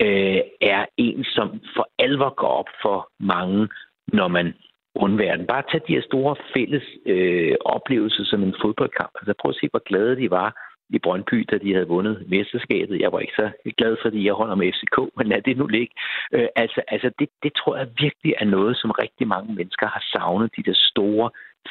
øh, 0.01 0.41
er 0.61 0.87
en, 0.97 1.25
som 1.25 1.61
for 1.77 1.89
alvor 1.99 2.35
går 2.35 2.49
op 2.61 2.71
for 2.83 3.11
mange, 3.21 3.69
når 4.13 4.29
man 4.29 4.55
undværer 4.95 5.37
den. 5.37 5.47
Bare 5.47 5.63
tag 5.71 5.81
de 5.89 5.95
her 5.95 6.03
store 6.03 6.37
fælles 6.55 6.87
øh, 7.07 7.55
oplevelser 7.65 8.25
som 8.25 8.43
en 8.43 8.55
fodboldkamp. 8.63 9.13
Altså 9.21 9.35
prøv 9.41 9.49
at 9.51 9.57
se, 9.61 9.69
hvor 9.71 9.83
glade 9.91 10.17
de 10.17 10.31
var 10.31 10.51
i 10.91 10.99
Brøndby, 10.99 11.47
da 11.51 11.59
de 11.59 11.73
havde 11.73 11.89
vundet 11.89 12.25
mesterskabet. 12.29 13.01
Jeg 13.01 13.13
var 13.13 13.21
ikke 13.21 13.33
så 13.37 13.51
glad, 13.79 13.97
fordi 14.03 14.27
jeg 14.27 14.35
holder 14.35 14.55
med 14.55 14.73
FCK, 14.73 14.99
men 15.17 15.27
lad 15.27 15.43
det 15.43 15.57
nu 15.57 15.67
ligge. 15.67 15.95
Øh, 16.33 16.49
altså, 16.57 16.81
altså 16.89 17.11
det, 17.19 17.29
det 17.43 17.53
tror 17.55 17.77
jeg 17.77 17.89
virkelig 17.99 18.35
er 18.41 18.45
noget, 18.45 18.77
som 18.77 18.91
rigtig 18.91 19.29
mange 19.29 19.55
mennesker 19.55 19.87
har 19.87 20.05
savnet, 20.13 20.57
de 20.57 20.63
der 20.63 20.77
store 20.91 21.31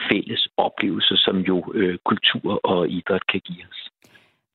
fælles 0.09 0.47
oplevelser, 0.57 1.15
som 1.15 1.37
jo 1.37 1.71
øh, 1.73 1.97
kultur 2.05 2.59
og 2.63 2.89
idræt 2.89 3.27
kan 3.27 3.41
give 3.45 3.63
os. 3.71 3.89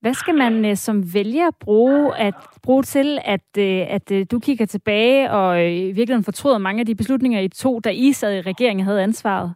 Hvad 0.04 0.14
skal 0.14 0.34
man 0.34 0.64
øh, 0.64 0.76
som 0.76 1.14
vælger 1.14 1.50
bruge, 1.60 2.16
at, 2.16 2.34
bruge 2.62 2.82
til, 2.82 3.18
at, 3.24 3.48
øh, 3.58 3.94
at 3.96 4.12
øh, 4.12 4.26
du 4.30 4.38
kigger 4.38 4.66
tilbage 4.66 5.30
og 5.30 5.64
øh, 5.64 5.72
i 5.72 5.92
virkeligheden 5.98 6.24
fortryder 6.24 6.58
mange 6.58 6.80
af 6.80 6.86
de 6.86 6.94
beslutninger, 6.94 7.40
I 7.40 7.48
to, 7.48 7.80
da 7.80 7.90
I 7.90 8.12
sad 8.12 8.36
i 8.36 8.40
regeringen, 8.40 8.84
havde 8.84 9.02
ansvaret? 9.02 9.54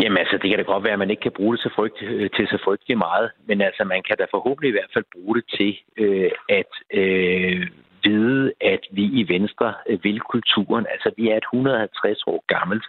Jamen 0.00 0.18
altså, 0.18 0.38
det 0.42 0.48
kan 0.50 0.58
da 0.58 0.64
godt 0.64 0.84
være, 0.84 0.92
at 0.92 0.98
man 0.98 1.10
ikke 1.10 1.22
kan 1.22 1.36
bruge 1.36 1.56
det 1.56 1.62
så 1.62 1.70
frygt, 1.76 2.02
øh, 2.02 2.30
til 2.36 2.46
så 2.46 2.58
frygtelig 2.64 2.98
meget, 2.98 3.30
men 3.48 3.60
altså, 3.60 3.84
man 3.84 4.02
kan 4.08 4.16
da 4.18 4.24
forhåbentlig 4.30 4.68
i 4.68 4.76
hvert 4.78 4.92
fald 4.94 5.04
bruge 5.14 5.34
det 5.36 5.44
til 5.58 5.78
øh, 5.96 6.30
at 6.48 6.72
øh, 7.00 7.66
vide, 8.04 8.52
at 8.60 8.82
vi 8.90 9.04
i 9.20 9.28
Venstre 9.28 9.74
øh, 9.88 10.04
vil 10.04 10.20
kulturen. 10.20 10.86
Altså, 10.94 11.10
vi 11.16 11.28
er 11.28 11.36
et 11.36 11.48
150 11.54 12.22
år 12.26 12.44
gammelt 12.46 12.84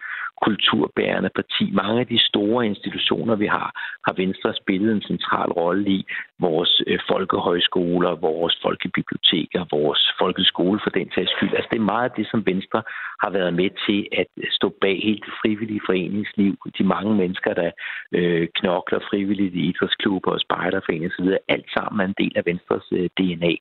kulturbærende 0.45 1.29
parti. 1.39 1.65
Mange 1.71 1.99
af 1.99 2.07
de 2.07 2.19
store 2.29 2.65
institutioner, 2.65 3.35
vi 3.35 3.47
har, 3.47 3.69
har 4.05 4.13
Venstre 4.23 4.53
spillet 4.61 4.91
en 4.91 5.01
central 5.01 5.49
rolle 5.51 5.89
i. 5.97 6.05
Vores 6.39 6.81
øh, 6.87 6.99
folkehøjskoler, 7.11 8.11
vores 8.15 8.55
folkebiblioteker, 8.65 9.65
vores 9.71 10.01
folkeskole 10.21 10.79
for 10.83 10.89
den 10.89 11.07
sags 11.15 11.31
skyld. 11.31 11.53
Altså 11.57 11.69
det 11.71 11.79
er 11.79 11.91
meget 11.93 12.09
af 12.09 12.15
det, 12.17 12.27
som 12.31 12.45
Venstre 12.45 12.81
har 13.21 13.29
været 13.29 13.53
med 13.53 13.69
til 13.85 14.07
at 14.21 14.27
stå 14.57 14.67
bag 14.81 14.97
helt 15.03 15.25
det 15.25 15.33
frivillige 15.41 15.81
foreningsliv. 15.85 16.55
De 16.77 16.83
mange 16.83 17.15
mennesker, 17.15 17.53
der 17.53 17.71
øh, 18.17 18.47
knokler 18.55 18.99
frivilligt 19.09 19.55
i 19.55 19.63
idrætsklubber 19.69 20.31
og 20.31 20.39
spejderforeninger 20.39 21.09
osv. 21.09 21.29
Alt 21.47 21.69
sammen 21.75 21.99
er 21.99 22.07
en 22.07 22.19
del 22.23 22.33
af 22.35 22.45
Venstres 22.45 22.87
øh, 22.91 23.09
DNA. 23.17 23.53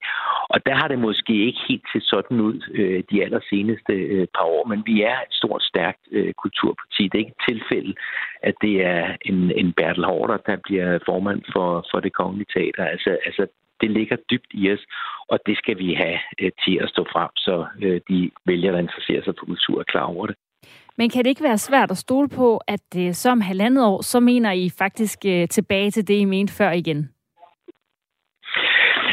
Og 0.54 0.58
der 0.66 0.74
har 0.80 0.88
det 0.88 0.98
måske 0.98 1.34
ikke 1.46 1.60
helt 1.68 1.86
set 1.92 2.02
sådan 2.02 2.40
ud 2.40 2.58
øh, 2.80 3.02
de 3.10 3.24
allerseneste 3.24 3.92
øh, 3.92 4.26
par 4.36 4.46
år, 4.54 4.64
men 4.66 4.82
vi 4.86 5.02
er 5.02 5.18
et 5.26 5.34
stort, 5.40 5.62
stærkt 5.62 6.02
øh, 6.10 6.32
kulturparti. 6.42 7.02
Det 7.02 7.14
er 7.14 7.24
ikke 7.24 7.38
et 7.38 7.46
tilfælde, 7.50 7.94
at 8.42 8.54
det 8.62 8.74
er 8.84 9.16
en, 9.30 9.38
en 9.60 9.72
Bertel 9.72 10.04
Hårder, 10.04 10.36
der 10.36 10.56
bliver 10.66 10.98
formand 11.06 11.42
for, 11.52 11.86
for 11.90 12.00
det 12.00 12.12
kongelige 12.12 12.52
teater. 12.54 12.84
Altså, 12.84 13.10
altså, 13.26 13.46
det 13.80 13.90
ligger 13.90 14.16
dybt 14.30 14.50
i 14.50 14.72
os, 14.72 14.84
og 15.28 15.38
det 15.46 15.56
skal 15.56 15.78
vi 15.78 15.94
have 15.94 16.18
øh, 16.40 16.50
til 16.64 16.78
at 16.82 16.88
stå 16.88 17.02
frem, 17.12 17.30
så 17.36 17.66
øh, 17.82 18.00
de 18.08 18.30
vælgere, 18.46 18.72
der 18.72 18.78
interesserer 18.78 19.22
sig 19.22 19.34
for 19.38 19.46
kultur, 19.46 19.80
er 19.80 19.84
klar 19.84 20.04
over 20.04 20.26
det. 20.26 20.36
Men 20.98 21.10
kan 21.10 21.24
det 21.24 21.30
ikke 21.30 21.44
være 21.44 21.58
svært 21.58 21.90
at 21.90 21.96
stole 21.96 22.28
på, 22.28 22.60
at 22.66 22.88
øh, 22.96 23.12
som 23.12 23.40
halvandet 23.40 23.84
år, 23.84 24.02
så 24.02 24.20
mener 24.20 24.52
I 24.52 24.70
faktisk 24.78 25.18
øh, 25.26 25.48
tilbage 25.48 25.90
til 25.90 26.08
det, 26.08 26.14
I 26.14 26.24
mente 26.24 26.52
før 26.52 26.70
igen? 26.70 27.10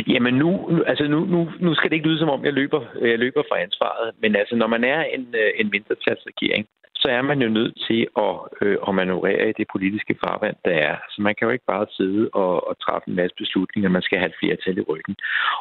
Jamen 0.07 0.33
nu, 0.33 0.49
altså 0.87 1.07
nu, 1.07 1.19
nu, 1.25 1.49
nu 1.59 1.75
skal 1.75 1.89
det 1.89 1.95
ikke 1.95 2.07
lyde 2.07 2.19
som 2.19 2.29
om, 2.29 2.45
jeg 2.45 2.53
løber, 2.53 2.81
jeg 3.01 3.19
løber 3.19 3.43
fra 3.49 3.61
ansvaret, 3.61 4.11
men 4.21 4.35
altså 4.35 4.55
når 4.55 4.67
man 4.67 4.83
er 4.83 5.03
en, 5.03 5.35
en 5.55 5.69
mindretalsregering, 5.69 6.67
så 7.01 7.07
er 7.17 7.21
man 7.21 7.41
jo 7.41 7.49
nødt 7.49 7.75
til 7.87 8.01
at, 8.27 8.35
øh, 8.61 8.77
at 8.87 8.95
manøvrere 8.95 9.49
i 9.49 9.57
det 9.59 9.67
politiske 9.73 10.15
farvand, 10.23 10.57
der 10.65 10.75
er. 10.89 10.95
Så 11.11 11.17
man 11.21 11.35
kan 11.35 11.45
jo 11.47 11.51
ikke 11.51 11.71
bare 11.73 11.85
sidde 11.97 12.29
og, 12.33 12.67
og 12.67 12.73
træffe 12.79 13.09
en 13.09 13.15
masse 13.15 13.35
beslutninger, 13.41 13.89
man 13.89 14.01
skal 14.07 14.19
have 14.19 14.29
et 14.33 14.39
flertal 14.41 14.77
i 14.77 14.87
ryggen. 14.91 15.15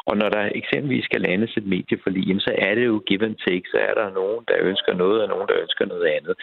Og 0.08 0.16
når 0.16 0.28
der 0.28 0.50
eksempelvis 0.54 1.04
skal 1.04 1.20
landes 1.20 1.56
et 1.56 1.66
medieforlig, 1.66 2.42
så 2.42 2.52
er 2.58 2.74
det 2.74 2.86
jo 2.86 3.02
give 3.06 3.24
and 3.24 3.36
take, 3.46 3.66
så 3.72 3.78
er 3.88 3.94
der 3.94 4.14
nogen, 4.20 4.44
der 4.48 4.56
ønsker 4.70 4.94
noget, 4.94 5.22
og 5.22 5.28
nogen, 5.28 5.48
der 5.48 5.60
ønsker 5.64 5.84
noget 5.86 6.06
andet. 6.16 6.34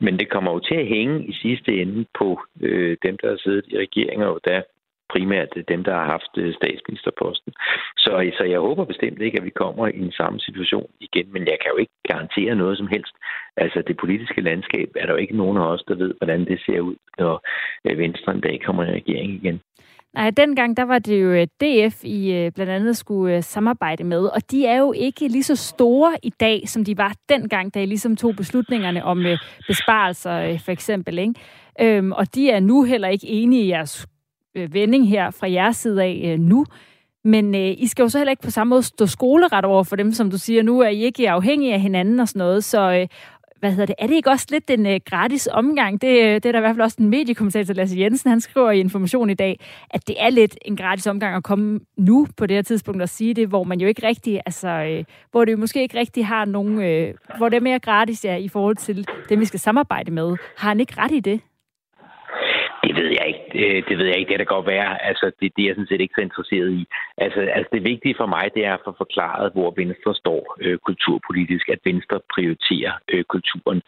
Men 0.00 0.18
det 0.18 0.28
kommer 0.30 0.50
jo 0.52 0.58
til 0.58 0.74
at 0.74 0.86
hænge 0.86 1.24
i 1.24 1.32
sidste 1.32 1.70
ende 1.82 2.04
på 2.18 2.28
øh, 2.60 2.96
dem, 3.02 3.14
der 3.22 3.28
har 3.28 3.40
siddet 3.44 3.64
i 3.68 3.78
regeringen, 3.78 4.28
og 4.28 4.40
der 4.44 4.62
primært 5.12 5.48
dem, 5.68 5.84
der 5.84 5.94
har 5.94 6.06
haft 6.14 6.32
øh, 6.36 6.54
statsministerposten. 6.54 7.52
Så, 7.96 8.12
så 8.38 8.44
jeg 8.44 8.60
håber 8.60 8.84
bestemt 8.84 9.20
ikke, 9.20 9.38
at 9.38 9.44
vi 9.44 9.58
kommer 9.62 9.86
i 9.86 9.98
en 10.06 10.12
samme 10.12 10.40
situation 10.40 10.90
igen, 11.00 11.26
men 11.32 11.42
jeg 11.52 11.58
kan 11.60 11.70
jo 11.72 11.76
ikke 11.76 11.96
garantere 12.08 12.54
noget 12.54 12.78
som 12.78 12.88
helst. 12.94 13.14
Altså 13.56 13.82
det 13.88 13.96
politiske 13.96 14.40
landskab 14.40 14.88
er 14.96 15.06
der 15.06 15.12
jo 15.12 15.22
ikke 15.24 15.36
nogen 15.36 15.58
af 15.58 15.66
os, 15.72 15.84
der 15.88 15.94
ved, 15.94 16.14
hvordan 16.18 16.40
det 16.44 16.58
ser 16.66 16.80
ud, 16.80 16.96
når 17.18 17.34
øh, 17.86 17.98
Venstre 17.98 18.32
en 18.32 18.40
dag 18.40 18.60
kommer 18.66 18.84
i 18.84 18.92
regering 19.00 19.32
igen. 19.32 19.60
Nej, 20.14 20.30
dengang 20.30 20.76
der 20.76 20.82
var 20.82 20.98
det 20.98 21.22
jo 21.22 21.30
øh, 21.30 21.46
DF, 21.60 22.04
I 22.04 22.50
blandt 22.54 22.72
andet 22.72 22.96
skulle 22.96 23.42
samarbejde 23.42 24.04
med, 24.04 24.22
og 24.36 24.50
de 24.50 24.66
er 24.66 24.78
jo 24.78 24.92
ikke 24.92 25.28
lige 25.28 25.42
så 25.42 25.56
store 25.56 26.12
i 26.22 26.30
dag, 26.40 26.68
som 26.68 26.84
de 26.84 26.98
var 26.98 27.14
dengang, 27.28 27.74
da 27.74 27.82
I 27.82 27.86
ligesom 27.86 28.16
tog 28.16 28.36
beslutningerne 28.36 29.04
om 29.04 29.24
besparelser 29.66 30.58
for 30.64 30.72
eksempel. 30.72 31.18
Ikke? 31.18 31.34
Øhm, 31.80 32.12
og 32.12 32.34
de 32.34 32.50
er 32.50 32.60
nu 32.60 32.84
heller 32.84 33.08
ikke 33.08 33.26
enige 33.26 33.64
i 33.64 33.68
jeres 33.68 34.06
Øh, 34.56 34.74
vending 34.74 35.08
her 35.08 35.30
fra 35.30 35.50
jeres 35.50 35.76
side 35.76 36.02
af 36.02 36.22
øh, 36.24 36.38
nu. 36.38 36.64
Men 37.24 37.54
øh, 37.54 37.74
I 37.78 37.86
skal 37.86 38.02
jo 38.02 38.08
så 38.08 38.18
heller 38.18 38.30
ikke 38.30 38.42
på 38.42 38.50
samme 38.50 38.68
måde 38.68 38.82
stå 38.82 39.06
skoleret 39.06 39.64
over 39.64 39.84
for 39.84 39.96
dem, 39.96 40.12
som 40.12 40.30
du 40.30 40.38
siger. 40.38 40.62
Nu 40.62 40.80
er 40.80 40.88
I 40.88 41.02
ikke 41.02 41.30
afhængige 41.30 41.74
af 41.74 41.80
hinanden 41.80 42.20
og 42.20 42.28
sådan 42.28 42.38
noget. 42.38 42.64
Så 42.64 42.92
øh, 42.92 43.06
hvad 43.60 43.70
hedder 43.70 43.86
det? 43.86 43.94
Er 43.98 44.06
det 44.06 44.14
ikke 44.14 44.30
også 44.30 44.46
lidt 44.50 44.70
en 44.70 44.86
øh, 44.86 45.00
gratis 45.06 45.48
omgang? 45.52 46.00
Det, 46.02 46.08
øh, 46.08 46.34
det 46.34 46.46
er 46.46 46.52
der 46.52 46.58
i 46.58 46.60
hvert 46.60 46.74
fald 46.74 46.84
også 46.84 46.96
en 47.00 47.08
mediekommentator, 47.08 47.74
Lasse 47.74 47.98
Jensen, 47.98 48.30
han 48.30 48.40
skriver 48.40 48.70
i 48.70 48.80
Information 48.80 49.30
i 49.30 49.34
dag, 49.34 49.60
at 49.90 50.08
det 50.08 50.16
er 50.18 50.30
lidt 50.30 50.58
en 50.64 50.76
gratis 50.76 51.06
omgang 51.06 51.36
at 51.36 51.42
komme 51.42 51.80
nu 51.96 52.26
på 52.36 52.46
det 52.46 52.56
her 52.56 52.62
tidspunkt 52.62 53.02
og 53.02 53.08
sige 53.08 53.34
det, 53.34 53.48
hvor 53.48 53.64
man 53.64 53.80
jo 53.80 53.88
ikke 53.88 54.06
rigtig, 54.06 54.40
altså, 54.46 54.68
øh, 54.68 55.04
hvor 55.30 55.44
det 55.44 55.52
jo 55.52 55.56
måske 55.56 55.82
ikke 55.82 55.98
rigtig 55.98 56.26
har 56.26 56.44
nogen, 56.44 56.82
øh, 56.82 57.14
hvor 57.36 57.48
det 57.48 57.56
er 57.56 57.60
mere 57.60 57.78
gratis 57.78 58.24
ja, 58.24 58.36
i 58.36 58.48
forhold 58.48 58.76
til 58.76 59.06
dem, 59.28 59.40
vi 59.40 59.44
skal 59.44 59.60
samarbejde 59.60 60.10
med. 60.10 60.36
Har 60.56 60.68
han 60.68 60.80
ikke 60.80 60.94
ret 60.98 61.12
i 61.12 61.20
det? 61.20 61.40
Det 62.90 63.02
ved 63.02 63.10
jeg 63.18 63.26
ikke. 63.32 63.44
Øh, 63.60 63.82
det 63.88 63.98
ved 63.98 64.06
jeg 64.06 64.18
ikke. 64.18 64.30
Det 64.30 64.38
kan 64.38 64.54
godt 64.56 64.66
være. 64.66 65.02
Altså, 65.08 65.26
det, 65.40 65.52
det 65.56 65.62
er 65.62 65.66
jeg 65.68 65.74
sådan 65.74 65.90
set 65.90 66.00
ikke 66.00 66.14
så 66.16 66.20
interesseret 66.20 66.70
i. 66.80 66.86
Altså, 67.24 67.40
altså, 67.40 67.68
det 67.72 67.84
vigtige 67.84 68.14
for 68.20 68.26
mig, 68.26 68.50
det 68.54 68.62
er 68.64 68.74
at 68.74 68.84
få 68.84 68.92
forklaret, 68.98 69.52
hvor 69.52 69.74
Venstre 69.76 70.14
står 70.14 70.56
øh, 70.60 70.78
kulturpolitisk, 70.78 71.68
at 71.68 71.80
Venstre 71.84 72.20
prioriterer 72.34 72.92
øh, 73.12 73.24
kulturen. 73.24 73.82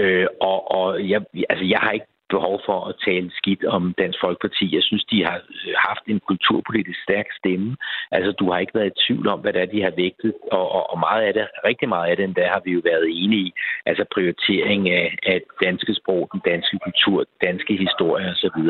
Øh, 0.00 0.26
og 0.40 0.58
og 0.78 1.08
jeg, 1.08 1.20
altså, 1.48 1.64
jeg 1.64 1.78
har 1.78 1.90
ikke 1.90 2.06
behov 2.34 2.60
for 2.66 2.78
at 2.88 2.94
tale 3.06 3.30
skidt 3.40 3.64
om 3.64 3.94
Dansk 3.98 4.18
Folkeparti. 4.24 4.74
Jeg 4.76 4.82
synes, 4.82 5.04
de 5.04 5.24
har 5.24 5.36
øh, 5.36 5.74
haft 5.88 6.04
en 6.06 6.20
kulturpolitisk 6.20 7.02
stærk 7.02 7.26
stemme. 7.40 7.76
Altså, 8.10 8.30
du 8.32 8.50
har 8.50 8.58
ikke 8.58 8.74
været 8.78 8.92
i 8.92 9.00
tvivl 9.06 9.28
om, 9.28 9.40
hvad 9.40 9.52
det 9.52 9.62
er, 9.62 9.66
de 9.66 9.82
har 9.82 9.94
vægtet, 9.96 10.32
og, 10.52 10.66
og, 10.76 10.90
og 10.92 10.98
meget 10.98 11.22
af 11.28 11.32
det, 11.34 11.46
rigtig 11.64 11.88
meget 11.88 12.10
af 12.10 12.16
det, 12.16 12.36
der 12.36 12.48
har 12.54 12.62
vi 12.64 12.70
jo 12.72 12.80
været 12.84 13.06
enige 13.22 13.46
i. 13.48 13.52
Altså 13.86 14.04
prioritering 14.14 14.90
af, 14.90 15.18
af 15.22 15.38
danske 15.64 15.94
sprog, 15.94 16.28
den 16.32 16.40
danske 16.44 16.78
kultur, 16.86 17.24
danske 17.42 17.76
historie 17.84 18.26
osv. 18.30 18.60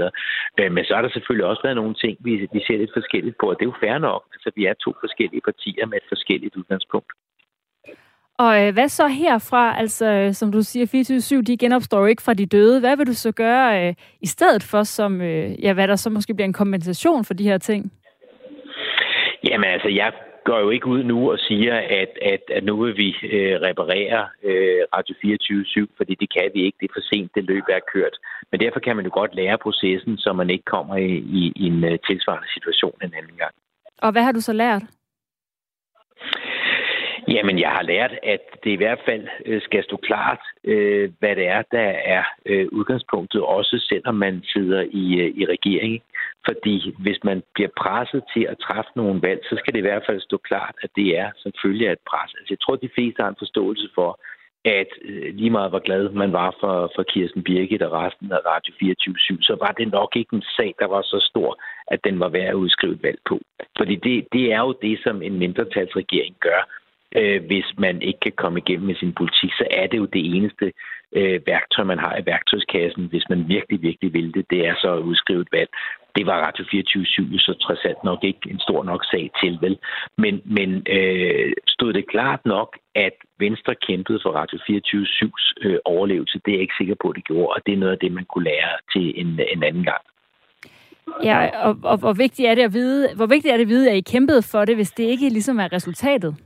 Øh, 0.61 0.73
men 0.73 0.85
så 0.85 0.95
har 0.95 1.03
der 1.03 1.11
selvfølgelig 1.11 1.47
også 1.47 1.63
været 1.63 1.77
nogle 1.77 1.95
ting, 1.95 2.17
vi, 2.21 2.33
vi 2.53 2.61
ser 2.67 2.79
lidt 2.79 2.97
forskelligt 2.99 3.37
på, 3.41 3.47
og 3.51 3.55
det 3.57 3.63
er 3.65 3.73
jo 3.73 3.83
fair 3.85 3.99
nok. 3.99 4.23
Altså, 4.35 4.51
vi 4.57 4.63
er 4.67 4.75
to 4.75 4.91
forskellige 5.01 5.47
partier 5.51 5.87
med 5.87 5.97
et 5.99 6.09
forskelligt 6.09 6.57
udgangspunkt. 6.57 7.13
Og 8.39 8.67
øh, 8.67 8.73
hvad 8.73 8.89
så 8.89 9.07
herfra? 9.07 9.79
Altså, 9.79 10.31
som 10.33 10.53
du 10.53 10.63
siger, 10.63 10.87
24-7, 11.41 11.43
de 11.43 11.57
genopstår 11.57 12.07
ikke 12.07 12.23
fra 12.23 12.35
de 12.35 12.47
døde. 12.47 12.81
Hvad 12.81 12.97
vil 12.97 13.07
du 13.07 13.15
så 13.15 13.33
gøre 13.33 13.89
øh, 13.89 13.95
i 14.21 14.27
stedet 14.27 14.63
for, 14.63 14.83
som, 14.83 15.21
øh, 15.21 15.65
ja, 15.65 15.73
hvad 15.73 15.89
der 15.89 15.97
så 15.97 16.11
måske 16.11 16.35
bliver 16.35 16.47
en 16.47 16.61
kompensation 16.63 17.25
for 17.25 17.35
de 17.35 17.45
her 17.45 17.59
ting? 17.59 17.93
Jamen 19.45 19.71
altså, 19.71 19.89
jeg 19.89 20.13
går 20.45 20.59
jo 20.61 20.71
ikke 20.71 20.87
ud 20.87 21.03
nu 21.03 21.31
og 21.33 21.39
siger, 21.39 21.75
at, 22.01 22.13
at, 22.33 22.43
at 22.57 22.65
nu 22.65 22.75
vil 22.85 22.97
vi 22.97 23.09
øh, 23.37 23.55
reparere 23.69 24.21
øh, 24.49 24.81
Radio 24.97 25.15
24-7, 25.85 25.97
fordi 25.97 26.15
det 26.15 26.29
kan 26.37 26.51
vi 26.55 26.61
ikke. 26.67 26.79
Det 26.81 26.89
er 26.89 26.97
for 26.97 27.07
sent, 27.15 27.35
det 27.35 27.45
løb 27.45 27.65
er 27.69 27.81
kørt. 27.95 28.17
Men 28.51 28.61
derfor 28.61 28.81
kan 28.81 28.97
man 28.97 29.05
jo 29.05 29.11
godt 29.15 29.35
lære 29.35 29.59
processen, 29.59 30.19
så 30.19 30.33
man 30.33 30.51
ikke 30.51 30.65
kommer 30.65 30.97
i, 30.97 31.15
i, 31.41 31.53
i 31.57 31.65
en 31.73 31.85
uh, 31.85 31.99
tilsvarende 32.09 32.51
situation 32.57 32.95
en 33.03 33.15
anden 33.21 33.37
gang. 33.43 33.55
Og 34.03 34.13
hvad 34.13 34.23
har 34.23 34.33
du 34.33 34.41
så 34.41 34.53
lært? 34.53 34.83
Jamen, 37.35 37.59
jeg 37.59 37.71
har 37.71 37.83
lært, 37.83 38.13
at 38.23 38.41
det 38.65 38.71
i 38.71 38.81
hvert 38.83 39.01
fald 39.05 39.27
øh, 39.47 39.63
skal 39.63 39.85
stå 39.85 39.97
klart, 39.97 40.41
øh, 40.65 41.11
hvad 41.19 41.37
det 41.37 41.47
er, 41.47 41.63
der 41.73 41.89
er 42.17 42.25
øh, 42.47 42.67
udgangspunktet, 42.73 43.43
også 43.43 43.87
selvom 43.89 44.15
man 44.15 44.43
sidder 44.53 44.81
i, 44.91 45.05
i 45.41 45.45
regeringen. 45.47 46.01
Fordi 46.47 46.95
hvis 46.99 47.19
man 47.25 47.43
bliver 47.55 47.71
presset 47.77 48.23
til 48.35 48.47
at 48.51 48.59
træffe 48.59 48.91
nogle 48.97 49.23
valg, 49.23 49.41
så 49.45 49.57
skal 49.59 49.73
det 49.73 49.79
i 49.79 49.89
hvert 49.89 50.07
fald 50.07 50.21
stå 50.21 50.37
klart, 50.37 50.75
at 50.83 50.91
det 50.97 51.19
er 51.19 51.31
som 51.37 51.53
følge 51.63 51.89
af 51.89 51.93
et 51.93 52.05
pres. 52.11 52.31
Altså, 52.39 52.51
jeg 52.55 52.61
tror, 52.61 52.77
de 52.77 52.95
fleste 52.95 53.23
har 53.23 53.29
en 53.29 53.43
forståelse 53.45 53.89
for, 53.95 54.21
at 54.65 54.91
lige 55.41 55.51
meget 55.51 55.71
hvor 55.71 55.85
glad 55.89 56.09
man 56.09 56.33
var 56.33 56.57
for, 56.61 56.93
for 56.97 57.03
Kirsten 57.03 57.43
Birgit 57.43 57.83
og 57.83 57.93
resten 57.93 58.33
af 58.33 58.41
Radio 58.47 58.73
24-7, 58.75 59.43
så 59.49 59.57
var 59.61 59.73
det 59.79 59.93
nok 59.93 60.17
ikke 60.17 60.37
en 60.37 60.43
sag, 60.57 60.75
der 60.79 60.87
var 60.87 61.03
så 61.03 61.19
stor, 61.31 61.63
at 61.87 62.05
den 62.05 62.21
var 62.21 62.29
værd 62.29 62.49
at 62.49 62.61
udskrive 62.65 62.93
et 62.93 63.03
valg 63.03 63.19
på. 63.29 63.41
Fordi 63.79 63.97
det, 63.97 64.27
det 64.33 64.53
er 64.53 64.61
jo 64.61 64.73
det, 64.83 64.99
som 65.05 65.23
en 65.23 65.39
mindretalsregering 65.39 66.37
gør 66.41 66.63
øh, 67.17 67.45
hvis 67.47 67.65
man 67.79 68.03
ikke 68.03 68.21
kan 68.21 68.33
komme 68.37 68.59
igennem 68.59 68.87
med 68.87 68.95
sin 68.95 69.13
politik, 69.13 69.53
så 69.53 69.67
er 69.71 69.87
det 69.87 69.99
jo 69.99 70.05
det 70.05 70.37
eneste 70.37 70.73
øh, 71.13 71.41
værktøj, 71.47 71.85
man 71.85 71.99
har 71.99 72.17
i 72.17 72.27
værktøjskassen, 72.27 73.05
hvis 73.05 73.29
man 73.29 73.49
virkelig, 73.49 73.83
virkelig 73.83 74.13
vil 74.13 74.35
det, 74.35 74.47
det 74.51 74.67
er 74.67 74.75
så 74.81 74.95
at 74.95 75.07
udskrive 75.11 75.41
et 75.41 75.53
valg. 75.53 75.71
Det 76.17 76.27
var 76.27 76.45
Radio 76.47 76.65
24-7 76.65 77.39
så 77.39 77.55
trods 77.61 77.85
alt 77.85 78.05
nok 78.05 78.25
ikke 78.25 78.51
en 78.51 78.61
stor 78.61 78.85
nok 78.85 79.05
sag 79.05 79.31
til, 79.43 79.59
vel? 79.61 79.79
Men, 80.19 80.43
men 80.45 80.87
øh, 80.89 81.53
stod 81.69 81.93
det 81.93 82.09
klart 82.09 82.41
nok, 82.45 82.79
at 82.95 83.17
Venstre 83.39 83.75
kæmpede 83.75 84.21
for 84.23 84.31
Radio 84.31 84.59
24-7's 84.59 85.67
øh, 85.67 85.79
overlevelse? 85.85 86.41
Det 86.45 86.51
er 86.51 86.57
jeg 86.57 86.63
ikke 86.63 86.79
sikker 86.79 86.95
på, 87.03 87.09
at 87.09 87.17
det 87.17 87.25
gjorde, 87.25 87.49
og 87.49 87.61
det 87.67 87.73
er 87.73 87.79
noget 87.79 87.93
af 87.93 87.99
det, 87.99 88.13
man 88.13 88.25
kunne 88.25 88.45
lære 88.45 88.73
til 88.93 89.21
en, 89.21 89.41
en 89.55 89.63
anden 89.63 89.85
gang. 89.85 90.03
Ja, 91.25 91.67
og, 91.67 91.77
og 91.83 91.97
hvor 91.99 92.13
vigtigt 92.13 92.49
er 92.49 92.55
det 92.55 92.63
at 92.63 92.73
vide, 92.73 93.09
hvor 93.17 93.27
vigtigt 93.27 93.53
er 93.53 93.57
det 93.57 93.65
at 93.65 93.69
vide, 93.69 93.91
at 93.91 93.97
I 93.97 94.01
kæmpede 94.01 94.43
for 94.43 94.65
det, 94.65 94.75
hvis 94.77 94.91
det 94.91 95.05
ikke 95.05 95.29
ligesom 95.29 95.61
er 95.61 95.73
resultatet? 95.73 96.37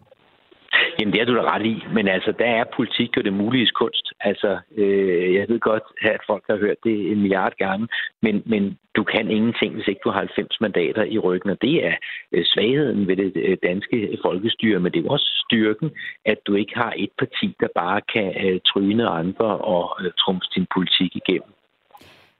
Jamen, 0.99 1.13
det 1.13 1.21
er 1.21 1.25
du 1.25 1.37
da 1.37 1.43
ret 1.55 1.67
i, 1.67 1.85
men 1.95 2.09
altså, 2.09 2.33
der 2.39 2.45
er 2.45 2.65
politik 2.77 3.17
jo 3.17 3.23
det 3.23 3.33
mulige 3.33 3.67
kunst. 3.67 4.13
Altså, 4.21 4.59
øh, 4.77 5.35
jeg 5.35 5.49
ved 5.49 5.61
godt, 5.61 5.83
at 6.03 6.21
folk 6.27 6.45
har 6.51 6.57
hørt 6.57 6.77
det 6.85 7.13
en 7.13 7.21
milliard 7.21 7.53
gange, 7.59 7.89
men, 8.23 8.43
men 8.47 8.79
du 8.97 9.05
kan 9.05 9.31
ingenting, 9.31 9.75
hvis 9.75 9.89
ikke 9.89 10.01
du 10.05 10.11
har 10.11 10.19
90 10.19 10.61
mandater 10.61 11.03
i 11.05 11.19
ryggen, 11.19 11.51
og 11.51 11.59
det 11.63 11.87
er 11.87 11.95
øh, 12.33 12.45
svagheden 12.45 13.09
ved 13.09 13.17
det 13.17 13.33
øh, 13.37 13.57
danske 13.63 14.19
folkestyre, 14.25 14.81
men 14.81 14.93
det 14.93 15.05
er 15.05 15.11
også 15.11 15.45
styrken, 15.47 15.91
at 16.25 16.39
du 16.47 16.55
ikke 16.55 16.75
har 16.77 16.93
et 16.97 17.11
parti, 17.19 17.57
der 17.61 17.69
bare 17.75 18.01
kan 18.15 18.47
øh, 18.47 18.61
tryne 18.67 19.09
andre 19.09 19.59
og 19.75 19.97
øh, 20.05 20.11
trumfe 20.19 20.47
din 20.55 20.67
politik 20.75 21.17
igennem. 21.17 21.53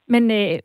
Men 0.07 0.31
øh, 0.31 0.59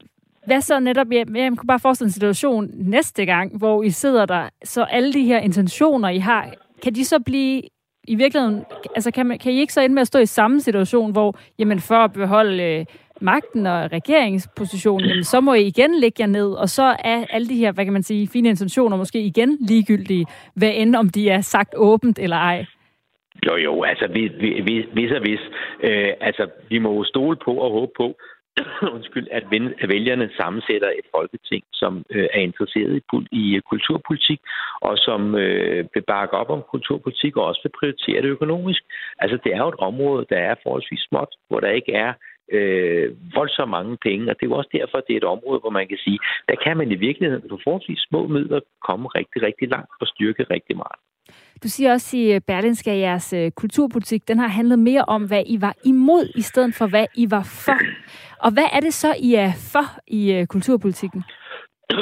hvad 0.47 0.61
så 0.61 0.79
netop, 0.79 1.07
jeg, 1.11 1.25
jeg 1.35 1.51
kunne 1.57 1.67
bare 1.67 1.79
forestille 1.79 2.07
en 2.07 2.19
situation 2.19 2.69
næste 2.73 3.25
gang, 3.25 3.57
hvor 3.57 3.83
I 3.83 3.89
sidder 3.89 4.25
der, 4.25 4.49
så 4.63 4.83
alle 4.83 5.13
de 5.13 5.23
her 5.23 5.39
intentioner, 5.39 6.09
I 6.09 6.17
har, 6.17 6.53
kan 6.83 6.95
de 6.95 7.05
så 7.05 7.19
blive 7.19 7.61
i 8.07 8.15
virkeligheden, 8.15 8.65
altså 8.95 9.11
kan, 9.11 9.25
man, 9.25 9.39
kan 9.39 9.51
I 9.51 9.59
ikke 9.59 9.73
så 9.73 9.81
ende 9.81 9.93
med 9.93 10.01
at 10.01 10.07
stå 10.07 10.19
i 10.19 10.25
samme 10.25 10.61
situation, 10.61 11.11
hvor 11.11 11.39
jamen 11.59 11.79
for 11.79 11.95
at 11.95 12.13
beholde 12.13 12.63
øh, 12.63 12.85
magten 13.21 13.67
og 13.67 13.91
regeringspositionen, 13.91 15.09
jamen, 15.09 15.23
så 15.23 15.41
må 15.41 15.53
I 15.53 15.61
igen 15.61 15.99
lægge 15.99 16.21
jer 16.21 16.27
ned, 16.27 16.51
og 16.51 16.69
så 16.69 16.95
er 16.99 17.25
alle 17.29 17.47
de 17.47 17.55
her, 17.55 17.71
hvad 17.71 17.83
kan 17.83 17.93
man 17.93 18.03
sige, 18.03 18.27
fine 18.27 18.49
intentioner 18.49 18.97
måske 18.97 19.21
igen 19.21 19.57
ligegyldige, 19.61 20.25
hvad 20.55 20.71
end 20.75 20.95
om 20.95 21.09
de 21.09 21.29
er 21.29 21.41
sagt 21.41 21.73
åbent 21.77 22.19
eller 22.19 22.37
ej? 22.37 22.65
Jo, 23.45 23.55
jo, 23.55 23.83
altså 23.83 24.07
vi 24.13 24.21
vi 24.93 25.11
og 25.15 25.23
vis. 25.23 25.39
Øh, 25.83 26.13
altså, 26.21 26.49
vi 26.69 26.77
må 26.77 27.03
stole 27.03 27.37
på 27.45 27.51
og 27.53 27.71
håbe 27.71 27.91
på, 27.97 28.17
undskyld, 28.95 29.27
at, 29.31 29.43
vælgerne 29.89 30.29
sammensætter 30.37 30.89
et 30.89 31.07
folketing, 31.15 31.63
som 31.73 32.05
øh, 32.09 32.27
er 32.33 32.39
interesseret 32.39 32.91
i, 32.95 33.01
i 33.31 33.55
øh, 33.55 33.61
kulturpolitik, 33.61 34.39
og 34.81 34.97
som 34.97 35.35
øh, 35.35 35.85
vil 35.93 36.03
bakke 36.07 36.33
op 36.41 36.49
om 36.49 36.63
kulturpolitik, 36.71 37.37
og 37.37 37.45
også 37.45 37.61
vil 37.63 37.77
prioritere 37.79 38.21
det 38.21 38.29
økonomisk. 38.29 38.81
Altså, 39.19 39.37
det 39.43 39.53
er 39.53 39.57
jo 39.57 39.67
et 39.67 39.83
område, 39.89 40.25
der 40.29 40.37
er 40.37 40.55
forholdsvis 40.63 41.05
småt, 41.09 41.31
hvor 41.47 41.59
der 41.59 41.69
ikke 41.69 41.93
er 41.93 42.13
øh, 42.51 43.07
voldsomt 43.35 43.71
mange 43.71 43.97
penge, 43.97 44.29
og 44.29 44.35
det 44.35 44.43
er 44.45 44.49
jo 44.49 44.57
også 44.61 44.69
derfor, 44.79 44.97
at 44.97 45.03
det 45.07 45.13
er 45.13 45.17
et 45.17 45.33
område, 45.35 45.59
hvor 45.59 45.69
man 45.69 45.87
kan 45.87 45.97
sige, 46.05 46.19
der 46.49 46.55
kan 46.65 46.77
man 46.77 46.91
i 46.91 46.95
virkeligheden 46.95 47.49
på 47.49 47.59
forholdsvis 47.63 47.99
små 48.09 48.27
midler 48.27 48.59
komme 48.87 49.07
rigtig, 49.07 49.41
rigtig 49.41 49.67
langt 49.69 49.91
og 50.01 50.07
styrke 50.07 50.43
rigtig 50.43 50.75
meget. 50.77 50.99
Du 51.63 51.67
siger 51.67 51.91
også 51.91 52.17
i 52.17 52.33
øh, 52.33 52.41
Berlinske, 52.47 52.91
at 52.91 52.99
jeres 52.99 53.33
øh, 53.33 53.51
kulturpolitik, 53.51 54.27
den 54.27 54.39
har 54.39 54.47
handlet 54.47 54.79
mere 54.79 55.05
om, 55.07 55.27
hvad 55.27 55.43
I 55.45 55.61
var 55.61 55.75
imod, 55.85 56.31
i 56.35 56.41
stedet 56.41 56.75
for, 56.75 56.87
hvad 56.87 57.05
I 57.15 57.31
var 57.31 57.43
for. 57.65 57.77
Og 58.45 58.51
hvad 58.53 58.67
er 58.73 58.79
det 58.79 58.93
så, 58.93 59.15
I 59.19 59.33
er 59.33 59.51
for 59.73 59.87
i 60.07 60.33
øh, 60.33 60.45
kulturpolitikken? 60.45 61.23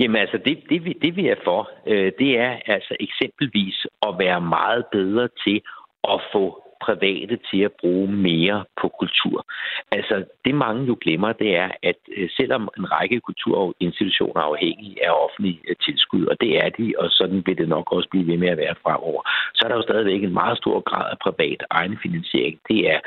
Jamen 0.00 0.16
altså, 0.16 0.38
det, 0.44 0.58
det, 0.70 0.84
vi, 0.84 0.92
det 1.02 1.16
vi 1.16 1.28
er 1.28 1.34
for, 1.44 1.70
øh, 1.86 2.12
det 2.18 2.38
er 2.38 2.52
altså 2.66 2.96
eksempelvis 3.00 3.86
at 4.02 4.14
være 4.18 4.40
meget 4.40 4.84
bedre 4.92 5.28
til 5.46 5.60
at 6.08 6.20
få 6.32 6.62
private 6.86 7.38
til 7.50 7.60
at 7.68 7.72
bruge 7.80 8.12
mere 8.12 8.64
på 8.80 8.86
kultur. 9.00 9.46
Altså, 9.90 10.24
det 10.44 10.54
mange 10.54 10.86
jo 10.86 10.96
glemmer, 11.00 11.32
det 11.32 11.56
er, 11.56 11.70
at 11.82 12.00
øh, 12.16 12.28
selvom 12.36 12.62
en 12.78 12.92
række 12.92 13.20
kulturinstitutioner 13.20 14.40
er 14.42 14.50
afhængige 14.52 15.06
af 15.06 15.10
offentlige 15.24 15.60
øh, 15.68 15.76
tilskud, 15.86 16.26
og 16.26 16.36
det 16.40 16.52
er 16.62 16.68
de, 16.78 16.94
og 16.98 17.08
sådan 17.10 17.42
vil 17.46 17.58
det 17.58 17.68
nok 17.68 17.92
også 17.92 18.08
blive 18.08 18.26
ved 18.26 18.36
med 18.36 18.48
at 18.48 18.58
være 18.64 18.74
fremover, 18.82 19.22
så 19.54 19.60
er 19.64 19.68
der 19.68 19.76
jo 19.76 19.88
stadigvæk 19.88 20.22
en 20.22 20.38
meget 20.40 20.58
stor 20.58 20.80
grad 20.80 21.06
af 21.10 21.18
privat 21.18 21.62
egenfinansiering. 21.70 22.58
Det 22.68 22.80
er 22.94 23.00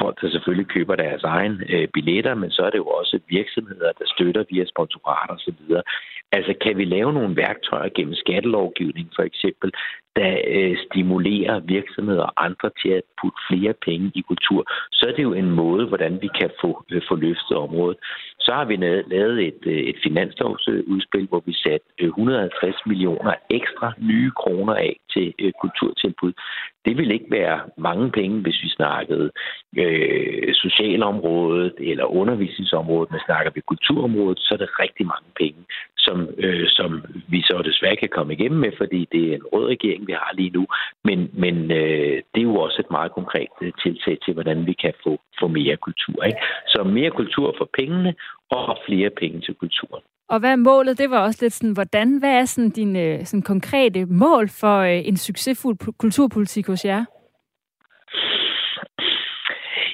folk, 0.00 0.20
der 0.20 0.30
selvfølgelig 0.30 0.68
køber 0.76 0.96
deres 0.96 1.22
egen 1.22 1.62
øh, 1.68 1.88
billetter, 1.94 2.34
men 2.34 2.50
så 2.50 2.62
er 2.62 2.70
det 2.70 2.78
jo 2.78 2.88
også 3.00 3.18
virksomheder, 3.28 3.92
der 3.98 4.06
støtter 4.14 4.44
via 4.50 4.64
sponsorater 4.64 5.34
osv. 5.34 5.60
Altså, 6.36 6.52
kan 6.64 6.74
vi 6.78 6.84
lave 6.84 7.12
nogle 7.12 7.36
værktøjer 7.36 7.88
gennem 7.96 8.14
skattelovgivning, 8.14 9.08
for 9.16 9.22
eksempel, 9.22 9.72
der 10.16 10.34
øh, 10.46 10.76
stimulerer 10.86 11.60
virksomheder 11.60 12.22
og 12.22 12.44
andre 12.44 12.70
til 12.82 12.88
at 12.88 13.02
putte 13.20 13.38
flere 13.50 13.74
penge 13.86 14.12
i 14.14 14.20
kultur, 14.20 14.64
så 14.92 15.06
er 15.08 15.12
det 15.12 15.22
jo 15.22 15.32
en 15.32 15.50
måde, 15.50 15.86
hvordan 15.86 16.18
vi 16.22 16.28
kan 16.40 16.50
få, 16.60 16.84
øh, 16.90 17.02
få 17.08 17.14
løftet 17.16 17.56
området. 17.56 17.98
Så 18.40 18.52
har 18.52 18.64
vi 18.64 18.76
lavet 19.14 19.46
et, 19.46 19.62
øh, 19.66 19.82
et 19.90 19.96
finanslovsudspil, 20.02 21.26
hvor 21.28 21.42
vi 21.46 21.52
satte 21.52 21.86
øh, 22.00 22.08
150 22.08 22.76
millioner 22.86 23.34
ekstra 23.50 23.92
nye 23.98 24.30
kroner 24.30 24.74
af 24.74 24.96
til 25.12 25.34
øh, 25.38 25.52
kulturtilbud. 25.60 26.32
Det 26.84 26.96
vil 26.96 27.10
ikke 27.10 27.30
være 27.30 27.60
mange 27.78 28.10
penge, 28.10 28.40
hvis 28.40 28.62
vi 28.62 28.68
snakkede 28.68 29.30
øh, 29.76 30.54
socialområdet 30.54 31.74
eller 31.78 32.04
undervisningsområdet, 32.04 33.10
men 33.10 33.20
snakker 33.26 33.50
vi 33.54 33.60
kulturområdet, 33.60 34.38
så 34.38 34.54
er 34.54 34.58
det 34.58 34.78
rigtig 34.78 35.06
mange 35.06 35.30
penge, 35.36 35.60
som, 35.96 36.28
øh, 36.38 36.66
som 36.68 37.02
vi 37.28 37.40
så 37.42 37.62
desværre 37.64 37.96
kan 37.96 38.08
komme 38.08 38.32
igennem 38.32 38.60
med, 38.60 38.72
fordi 38.76 39.08
det 39.12 39.22
er 39.30 39.34
en 39.34 39.46
rød 39.52 39.66
regering, 39.66 40.01
vi 40.06 40.12
har 40.12 40.30
lige 40.34 40.50
nu. 40.50 40.66
Men, 41.04 41.18
men 41.32 41.56
øh, 41.70 42.16
det 42.32 42.40
er 42.40 42.48
jo 42.52 42.56
også 42.56 42.78
et 42.84 42.90
meget 42.90 43.12
konkret 43.12 43.52
øh, 43.62 43.72
tiltag 43.82 44.16
til, 44.24 44.32
hvordan 44.34 44.66
vi 44.66 44.72
kan 44.72 44.92
få, 45.04 45.12
få 45.40 45.46
mere 45.48 45.76
kultur. 45.76 46.22
Ikke? 46.24 46.38
Så 46.66 46.84
mere 46.84 47.10
kultur 47.10 47.54
for 47.58 47.68
pengene 47.78 48.14
og 48.50 48.78
flere 48.86 49.10
penge 49.10 49.40
til 49.40 49.54
kulturen. 49.54 50.02
Og 50.28 50.40
hvad 50.40 50.52
er 50.52 50.56
målet? 50.56 50.98
Det 50.98 51.10
var 51.10 51.20
også 51.26 51.38
lidt 51.42 51.52
sådan, 51.52 51.72
hvordan, 51.72 52.18
hvad 52.18 52.34
er 52.40 52.44
sådan 52.44 52.70
dine 52.70 53.02
øh, 53.02 53.24
sådan 53.24 53.42
konkrete 53.42 54.06
mål 54.06 54.48
for 54.48 54.78
øh, 54.78 55.08
en 55.08 55.16
succesfuld 55.16 55.76
kulturpolitik 55.98 56.66
hos 56.66 56.84
jer? 56.84 57.04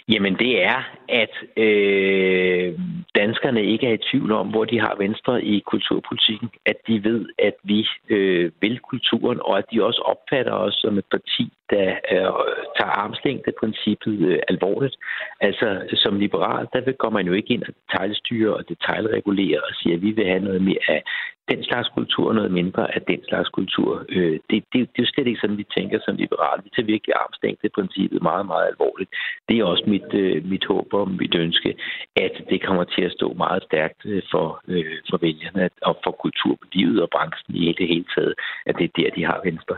Jamen 0.08 0.34
det 0.38 0.62
er, 0.64 0.78
at 1.08 1.34
øh, 1.56 2.78
danskerne 3.14 3.62
ikke 3.64 3.86
er 3.86 3.92
i 3.92 4.04
tvivl 4.10 4.32
om, 4.32 4.48
hvor 4.48 4.64
de 4.64 4.80
har 4.80 4.94
Venstre 4.98 5.44
i 5.44 5.60
kulturpolitikken. 5.60 6.48
At 6.66 6.76
de 6.86 7.04
ved, 7.04 7.26
at 7.38 7.54
vi 7.62 7.88
øh, 8.08 8.52
vil 8.60 8.78
kulturen, 8.78 9.38
og 9.40 9.58
at 9.58 9.64
de 9.72 9.84
også 9.84 10.02
opfatter 10.12 10.52
os 10.52 10.74
som 10.74 10.98
et 10.98 11.04
parti, 11.10 11.52
der 11.70 11.88
øh, 12.12 12.32
tager 12.78 12.92
armslængde-princippet 13.02 14.18
øh, 14.28 14.38
alvorligt. 14.48 14.96
Altså 15.40 15.66
som 15.94 16.18
liberal, 16.18 16.66
der 16.72 16.92
går 16.92 17.10
man 17.10 17.26
jo 17.26 17.32
ikke 17.32 17.54
ind 17.54 17.62
og 17.62 17.74
detaljstyre 17.80 18.54
og 18.54 18.68
detaljregulere 18.68 19.60
og 19.60 19.72
siger, 19.74 19.96
at 19.96 20.02
vi 20.02 20.10
vil 20.10 20.26
have 20.26 20.44
noget 20.48 20.62
mere 20.62 20.84
af 20.88 21.02
den 21.50 21.64
slags 21.64 21.88
kultur, 21.88 22.32
noget 22.32 22.50
mindre 22.50 22.94
af 22.94 23.02
den 23.02 23.20
slags 23.28 23.48
kultur. 23.48 24.04
Øh, 24.08 24.38
det, 24.50 24.58
det, 24.72 24.78
det 24.92 24.98
er 24.98 25.04
jo 25.06 25.12
slet 25.12 25.26
ikke 25.26 25.40
sådan, 25.40 25.62
vi 25.62 25.66
tænker 25.76 25.98
som 26.04 26.16
liberale. 26.16 26.62
Vi 26.64 26.70
tager 26.70 26.92
virkelig 26.94 27.14
armslængde-princippet 27.22 28.22
meget, 28.22 28.46
meget 28.46 28.66
alvorligt. 28.72 29.10
Det 29.48 29.58
er 29.58 29.64
også 29.64 29.84
mit, 29.86 30.14
øh, 30.14 30.44
mit 30.52 30.64
håb 30.64 30.88
og 30.92 31.10
mit 31.10 31.34
ønske, 31.34 31.70
at 32.16 32.34
det 32.50 32.62
kommer 32.66 32.84
til 32.84 33.02
at 33.02 33.12
stå 33.12 33.32
meget 33.32 33.62
stærkt 33.62 34.00
øh, 34.04 34.22
for, 34.30 34.60
øh, 34.68 34.96
for 35.10 35.16
vælgerne 35.16 35.70
og 35.82 35.96
for 36.04 36.10
kulturlivet 36.10 37.02
og 37.02 37.08
branchen 37.10 37.54
i 37.54 37.74
det 37.78 37.88
hele 37.88 38.06
taget, 38.14 38.34
at 38.66 38.74
det 38.78 38.84
er 38.84 38.94
der, 38.96 39.10
de 39.16 39.24
har 39.24 39.40
venstre. 39.44 39.76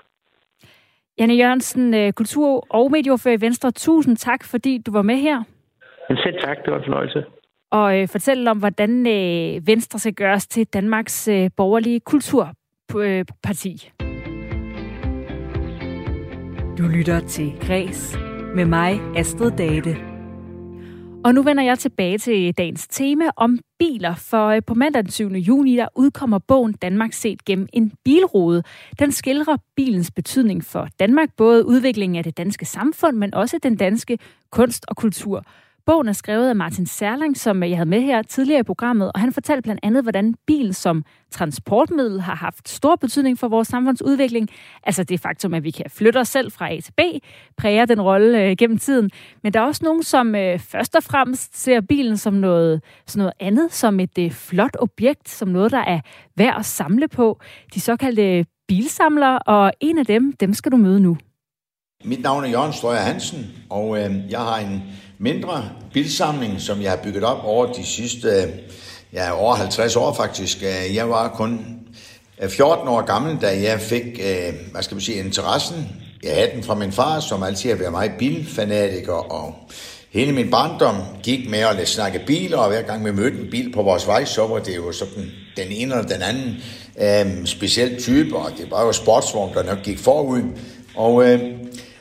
Janne 1.18 1.34
Jørgensen, 1.34 1.94
øh, 1.94 2.12
kultur- 2.12 2.66
og 2.70 2.90
medieordfører 2.90 3.38
i 3.38 3.40
Venstre. 3.40 3.70
Tusind 3.70 4.16
tak, 4.16 4.44
fordi 4.44 4.82
du 4.86 4.92
var 4.92 5.02
med 5.02 5.16
her. 5.16 5.42
Men 6.08 6.18
selv 6.18 6.40
tak, 6.40 6.56
det 6.64 6.72
var 6.72 6.78
en 6.78 6.84
fornøjelse. 6.84 7.24
Og 7.70 7.98
øh, 7.98 8.08
fortælle 8.08 8.50
om, 8.50 8.58
hvordan 8.58 9.06
øh, 9.06 9.66
Venstre 9.66 9.98
skal 9.98 10.14
gøres 10.14 10.46
til 10.46 10.66
Danmarks 10.66 11.28
øh, 11.28 11.50
borgerlige 11.56 12.00
kulturparti. 12.00 13.90
Du 16.78 16.82
lytter 16.82 17.20
til 17.20 17.52
Græs 17.60 18.16
med 18.54 18.64
mig, 18.64 19.00
Astrid 19.16 19.50
Date. 19.50 19.96
Og 21.24 21.34
nu 21.34 21.42
vender 21.42 21.62
jeg 21.62 21.78
tilbage 21.78 22.18
til 22.18 22.52
dagens 22.58 22.88
tema 22.88 23.24
om 23.36 23.58
biler, 23.78 24.14
for 24.14 24.46
øh, 24.46 24.62
på 24.66 24.74
mandag 24.74 25.02
den 25.02 25.10
7. 25.10 25.28
juni, 25.28 25.76
der 25.76 25.88
udkommer 25.96 26.38
bogen 26.38 26.72
Danmark 26.72 27.12
set 27.12 27.44
gennem 27.44 27.68
en 27.72 27.92
bilrude. 28.04 28.62
Den 28.98 29.12
skildrer 29.12 29.56
bilens 29.76 30.10
betydning 30.10 30.64
for 30.64 30.88
Danmark, 31.00 31.28
både 31.36 31.66
udviklingen 31.66 32.16
af 32.16 32.24
det 32.24 32.36
danske 32.36 32.64
samfund, 32.64 33.16
men 33.16 33.34
også 33.34 33.58
den 33.62 33.76
danske 33.76 34.18
kunst 34.50 34.84
og 34.88 34.96
kultur. 34.96 35.44
Bogen 35.90 36.08
er 36.08 36.12
skrevet 36.12 36.48
af 36.48 36.56
Martin 36.56 36.86
Serling, 36.86 37.36
som 37.36 37.62
jeg 37.62 37.76
havde 37.76 37.88
med 37.88 38.00
her 38.00 38.22
tidligere 38.22 38.60
i 38.60 38.62
programmet, 38.62 39.12
og 39.14 39.20
han 39.20 39.32
fortalte 39.32 39.62
blandt 39.62 39.80
andet, 39.82 40.02
hvordan 40.04 40.34
bil 40.46 40.74
som 40.74 41.04
transportmiddel 41.30 42.20
har 42.20 42.34
haft 42.34 42.68
stor 42.68 42.96
betydning 42.96 43.38
for 43.38 43.48
vores 43.48 43.68
samfundsudvikling. 43.68 44.48
Altså 44.82 45.04
det 45.04 45.20
faktum, 45.20 45.54
at 45.54 45.64
vi 45.64 45.70
kan 45.70 45.84
flytte 45.88 46.18
os 46.18 46.28
selv 46.28 46.52
fra 46.52 46.72
A 46.72 46.80
til 46.80 46.92
B, 46.92 47.00
præger 47.56 47.84
den 47.84 48.00
rolle 48.00 48.42
øh, 48.42 48.56
gennem 48.56 48.78
tiden. 48.78 49.10
Men 49.42 49.52
der 49.52 49.60
er 49.60 49.64
også 49.64 49.84
nogen, 49.84 50.02
som 50.02 50.34
øh, 50.34 50.58
først 50.58 50.96
og 50.96 51.02
fremmest 51.02 51.62
ser 51.62 51.80
bilen 51.80 52.16
som 52.16 52.34
noget, 52.34 52.82
sådan 53.06 53.18
noget 53.18 53.34
andet, 53.40 53.72
som 53.72 54.00
et 54.00 54.18
øh, 54.18 54.30
flot 54.30 54.76
objekt, 54.78 55.28
som 55.28 55.48
noget, 55.48 55.72
der 55.72 55.84
er 55.84 56.00
værd 56.36 56.56
at 56.58 56.64
samle 56.64 57.08
på. 57.08 57.40
De 57.74 57.80
såkaldte 57.80 58.38
øh, 58.38 58.44
bilsamlere, 58.68 59.38
og 59.38 59.72
en 59.80 59.98
af 59.98 60.06
dem, 60.06 60.32
dem 60.32 60.54
skal 60.54 60.72
du 60.72 60.76
møde 60.76 61.00
nu. 61.00 61.16
Mit 62.04 62.22
navn 62.22 62.44
er 62.44 62.48
Jørgen 62.48 62.72
Strøger 62.72 63.00
Hansen, 63.00 63.46
og 63.70 63.98
øh, 63.98 64.30
jeg 64.30 64.40
har 64.40 64.58
en 64.58 64.82
mindre 65.20 65.70
bildsamling, 65.92 66.60
som 66.60 66.82
jeg 66.82 66.90
har 66.90 66.96
bygget 66.96 67.24
op 67.24 67.44
over 67.44 67.72
de 67.72 67.86
sidste 67.86 68.48
ja, 69.12 69.32
over 69.32 69.54
50 69.54 69.96
år 69.96 70.14
faktisk. 70.14 70.62
Øh, 70.62 70.94
jeg 70.94 71.10
var 71.10 71.28
kun 71.28 71.80
øh, 72.42 72.50
14 72.50 72.88
år 72.88 73.00
gammel, 73.00 73.38
da 73.40 73.62
jeg 73.62 73.80
fik, 73.80 74.02
øh, 74.02 74.54
hvad 74.72 74.82
skal 74.82 74.94
man 74.94 75.00
sige, 75.00 75.18
interessen. 75.18 75.88
Jeg 76.22 76.34
havde 76.34 76.50
den 76.54 76.62
fra 76.62 76.74
min 76.74 76.92
far, 76.92 77.20
som 77.20 77.42
altid 77.42 77.70
har 77.70 77.76
været 77.76 77.92
meget 77.92 78.12
bilfanatiker, 78.18 79.32
og 79.32 79.54
hele 80.10 80.32
min 80.32 80.50
barndom 80.50 80.96
gik 81.22 81.50
med 81.50 81.58
at 81.58 81.88
snakke 81.88 82.22
biler, 82.26 82.58
og 82.58 82.68
hver 82.68 82.82
gang 82.82 83.04
vi 83.04 83.12
mødte 83.12 83.38
en 83.38 83.50
bil 83.50 83.72
på 83.72 83.82
vores 83.82 84.06
vej, 84.06 84.24
så 84.24 84.46
var 84.46 84.58
det 84.58 84.76
jo 84.76 84.92
sådan 84.92 85.30
den 85.56 85.66
ene 85.70 85.94
eller 85.94 86.08
den 86.08 86.22
anden 86.22 86.56
øh, 87.00 87.46
speciel 87.46 88.02
type, 88.02 88.36
og 88.36 88.50
det 88.58 88.70
var 88.70 88.84
jo 88.84 88.92
sportsvogn, 88.92 89.54
der 89.54 89.62
nok 89.62 89.82
gik 89.82 89.98
forud. 89.98 90.42
Og 90.94 91.28
øh, 91.28 91.40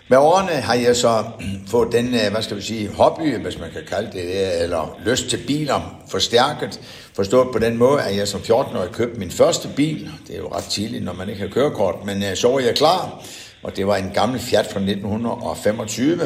med 0.09 0.17
årene 0.17 0.51
har 0.51 0.73
jeg 0.73 0.95
så 0.95 1.23
øh, 1.41 1.47
fået 1.67 1.91
den, 1.91 2.13
øh, 2.13 2.31
hvad 2.31 2.41
skal 2.41 2.57
vi 2.57 2.61
sige, 2.61 2.89
hobby, 2.89 3.37
hvis 3.37 3.59
man 3.59 3.69
kan 3.71 3.81
kalde 3.87 4.11
det, 4.11 4.63
eller 4.63 4.97
lyst 5.05 5.29
til 5.29 5.39
biler 5.47 6.01
forstærket. 6.07 6.79
Forstået 7.15 7.47
på 7.53 7.59
den 7.59 7.77
måde, 7.77 8.01
at 8.01 8.17
jeg 8.17 8.27
som 8.27 8.39
14-årig 8.39 8.91
købte 8.91 9.19
min 9.19 9.31
første 9.31 9.69
bil. 9.75 10.11
Det 10.27 10.35
er 10.35 10.39
jo 10.39 10.47
ret 10.47 10.63
tidligt, 10.63 11.03
når 11.03 11.13
man 11.13 11.29
ikke 11.29 11.41
har 11.41 11.47
kørekort, 11.47 11.95
men 12.05 12.23
øh, 12.23 12.35
så 12.35 12.51
var 12.51 12.59
jeg 12.59 12.75
klar. 12.75 13.23
Og 13.63 13.75
det 13.75 13.87
var 13.87 13.95
en 13.95 14.11
gammel 14.13 14.39
Fiat 14.39 14.65
fra 14.65 14.79
1925. 14.79 16.19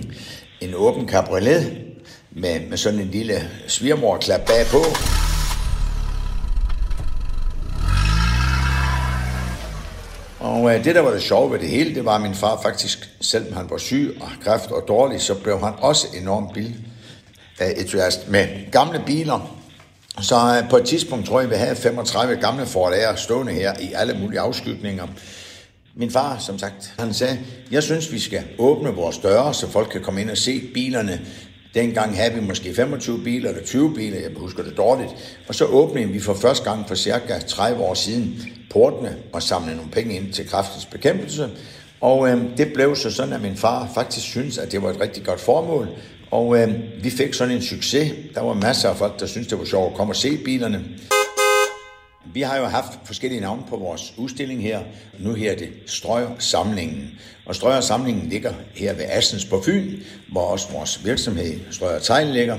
en 0.60 0.74
åben 0.74 1.08
cabriolet 1.08 1.78
med, 2.30 2.60
med 2.68 2.76
sådan 2.76 3.00
en 3.00 3.08
lille 3.08 3.50
svigermorklap 3.66 4.40
bagpå. 4.46 4.78
Og 10.40 10.74
øh, 10.74 10.84
det, 10.84 10.94
der 10.94 11.00
var 11.00 11.10
det 11.10 11.22
sjove 11.22 11.52
ved 11.52 11.58
det 11.58 11.68
hele, 11.68 11.94
det 11.94 12.04
var, 12.04 12.14
at 12.14 12.22
min 12.22 12.34
far 12.34 12.60
faktisk, 12.62 13.10
selvom 13.20 13.52
han 13.52 13.70
var 13.70 13.78
syg 13.78 14.16
og 14.20 14.28
kræft 14.44 14.70
og 14.70 14.84
dårlig, 14.88 15.20
så 15.20 15.34
blev 15.34 15.60
han 15.60 15.72
også 15.78 16.06
enormt 16.22 16.52
bil 16.54 16.76
entusiast 17.60 18.28
med 18.28 18.70
gamle 18.72 19.02
biler. 19.06 19.56
Så 20.20 20.60
øh, 20.62 20.70
på 20.70 20.76
et 20.76 20.84
tidspunkt 20.84 21.26
tror 21.26 21.40
jeg, 21.40 21.50
vi 21.50 21.54
havde 21.54 21.76
35 21.76 22.36
gamle 22.36 22.66
Ford 22.66 22.92
Air 22.92 23.14
stående 23.14 23.52
her 23.52 23.74
i 23.80 23.92
alle 23.92 24.18
mulige 24.18 24.40
afskygninger. 24.40 25.06
Min 25.94 26.10
far, 26.10 26.38
som 26.38 26.58
sagt, 26.58 26.94
han 26.98 27.14
sagde, 27.14 27.38
jeg 27.70 27.82
synes, 27.82 28.12
vi 28.12 28.18
skal 28.18 28.44
åbne 28.58 28.90
vores 28.90 29.18
døre, 29.18 29.54
så 29.54 29.70
folk 29.70 29.88
kan 29.88 30.02
komme 30.02 30.20
ind 30.20 30.30
og 30.30 30.36
se 30.36 30.70
bilerne. 30.74 31.20
Dengang 31.76 32.16
havde 32.16 32.34
vi 32.34 32.40
måske 32.40 32.74
25 32.74 33.18
biler 33.24 33.48
eller 33.48 33.62
20 33.64 33.94
biler, 33.94 34.20
jeg 34.20 34.30
husker 34.36 34.62
det 34.62 34.76
dårligt. 34.76 35.10
Og 35.48 35.54
så 35.54 35.64
åbnede 35.64 36.08
vi 36.08 36.20
for 36.20 36.34
første 36.34 36.70
gang 36.70 36.88
for 36.88 36.94
cirka 36.94 37.38
30 37.38 37.82
år 37.82 37.94
siden 37.94 38.42
portene 38.70 39.16
og 39.32 39.42
samlede 39.42 39.76
nogle 39.76 39.90
penge 39.90 40.14
ind 40.14 40.32
til 40.32 40.48
kraftens 40.48 40.86
bekæmpelse. 40.86 41.48
Og 42.00 42.28
øh, 42.28 42.42
det 42.56 42.72
blev 42.74 42.96
så 42.96 43.10
sådan, 43.10 43.32
at 43.32 43.42
min 43.42 43.56
far 43.56 43.90
faktisk 43.94 44.26
synes, 44.26 44.58
at 44.58 44.72
det 44.72 44.82
var 44.82 44.90
et 44.90 45.00
rigtig 45.00 45.24
godt 45.24 45.40
formål. 45.40 45.88
Og 46.30 46.58
øh, 46.58 46.74
vi 47.02 47.10
fik 47.10 47.34
sådan 47.34 47.54
en 47.54 47.62
succes. 47.62 48.12
Der 48.34 48.40
var 48.40 48.54
masser 48.54 48.88
af 48.88 48.96
folk, 48.96 49.20
der 49.20 49.26
syntes, 49.26 49.48
det 49.48 49.58
var 49.58 49.64
sjovt 49.64 49.90
at 49.90 49.96
komme 49.96 50.12
og 50.12 50.16
se 50.16 50.36
bilerne. 50.44 50.84
Vi 52.34 52.40
har 52.42 52.56
jo 52.56 52.64
haft 52.64 52.98
forskellige 53.04 53.40
navne 53.40 53.62
på 53.68 53.76
vores 53.76 54.14
udstilling 54.16 54.62
her. 54.62 54.80
Nu 55.18 55.34
her 55.34 55.52
er 55.52 55.56
det 55.56 55.68
Strøger-samlingen. 55.86 57.18
Og 57.46 57.54
Strøger-samlingen 57.54 58.28
ligger 58.28 58.52
her 58.74 58.94
ved 58.94 59.04
Assens 59.08 59.44
på 59.44 59.62
Fyn, 59.62 59.92
hvor 60.32 60.40
også 60.40 60.72
vores 60.72 61.04
virksomhed 61.04 61.60
Strøger 61.70 61.98
Tegn 61.98 62.28
ligger. 62.28 62.58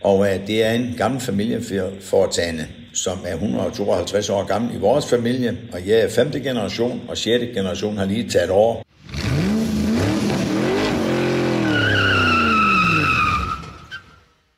Og 0.00 0.26
øh, 0.26 0.46
det 0.46 0.64
er 0.64 0.72
en 0.72 0.94
gammel 0.96 1.20
familieforetagende, 1.20 2.66
som 2.92 3.18
er 3.26 3.32
152 3.32 4.30
år 4.30 4.44
gammel 4.44 4.74
i 4.74 4.78
vores 4.78 5.06
familie. 5.06 5.58
Og 5.72 5.88
jeg 5.88 6.00
er 6.00 6.08
femte 6.08 6.40
generation, 6.40 7.00
og 7.08 7.16
sjette 7.16 7.46
generation 7.46 7.96
har 7.96 8.04
lige 8.04 8.28
taget 8.28 8.50
over. 8.50 8.85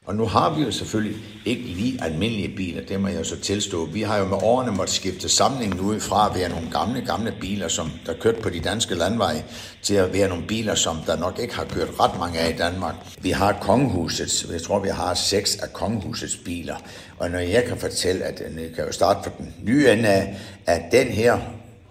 Og 0.09 0.17
nu 0.17 0.27
har 0.27 0.55
vi 0.55 0.63
jo 0.63 0.71
selvfølgelig 0.71 1.17
ikke 1.45 1.63
lige 1.63 2.05
almindelige 2.05 2.57
biler, 2.57 2.83
det 2.83 3.01
må 3.01 3.09
jeg 3.09 3.27
så 3.27 3.41
tilstå. 3.41 3.85
Vi 3.85 4.03
har 4.03 4.19
jo 4.19 4.25
med 4.25 4.39
årene 4.43 4.73
måtte 4.73 4.93
skifte 4.93 5.29
samlingen 5.29 5.81
ud 5.81 6.01
fra 6.01 6.31
at 6.31 6.41
være 6.41 6.49
nogle 6.49 6.71
gamle, 6.71 7.01
gamle 7.01 7.35
biler, 7.41 7.69
som 7.69 7.91
der 8.07 8.13
kørte 8.21 8.43
på 8.43 8.51
de 8.51 8.61
danske 8.61 8.95
landveje, 8.95 9.45
til 9.83 9.95
at 9.95 10.13
være 10.13 10.29
nogle 10.29 10.47
biler, 10.47 10.75
som 10.75 10.97
der 11.07 11.17
nok 11.17 11.39
ikke 11.39 11.55
har 11.55 11.65
kørt 11.65 11.89
ret 12.01 12.19
mange 12.19 12.39
af 12.39 12.51
i 12.51 12.57
Danmark. 12.57 12.95
Vi 13.21 13.31
har 13.31 13.59
kongehusets, 13.61 14.47
jeg 14.53 14.63
tror 14.63 14.79
vi 14.79 14.89
har 14.89 15.15
seks 15.15 15.57
af 15.57 15.73
kongehusets 15.73 16.37
biler. 16.37 16.77
Og 17.19 17.31
når 17.31 17.39
jeg 17.39 17.65
kan 17.65 17.77
fortælle, 17.77 18.25
at 18.25 18.43
øh, 18.49 18.63
jeg 18.63 18.71
kan 18.75 18.85
jo 18.85 18.93
starte 18.93 19.21
fra 19.23 19.31
den 19.39 19.55
nye 19.63 19.89
ende 19.89 20.09
af, 20.09 20.39
at 20.67 20.83
den 20.93 21.07
her 21.07 21.39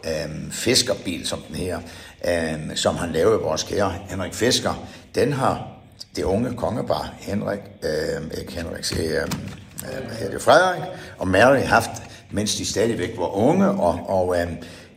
øh, 0.05 0.51
fiskerbil, 0.51 1.27
som 1.27 1.39
den 1.47 1.55
her, 1.55 1.79
øh, 2.27 2.75
som 2.75 2.95
han 2.95 3.11
lavede 3.11 3.39
vores 3.39 3.63
kære 3.63 3.93
Henrik 4.09 4.33
Fisker, 4.33 4.87
den 5.15 5.33
har 5.33 5.76
det 6.17 6.23
unge 6.23 6.53
kongepar, 6.53 7.13
Henrik, 7.19 7.59
øh, 7.83 8.39
ikke 8.39 8.53
Henrik, 8.53 8.99
øh, 8.99 9.15
øh, 9.15 10.31
det, 10.31 10.41
Frederik 10.41 10.81
og 11.17 11.27
Mary 11.27 11.59
haft, 11.59 11.91
mens 12.31 12.55
de 12.55 12.65
stadigvæk 12.65 13.13
var 13.17 13.37
unge, 13.37 13.69
og, 13.69 13.99
og 14.07 14.39
øh, 14.39 14.47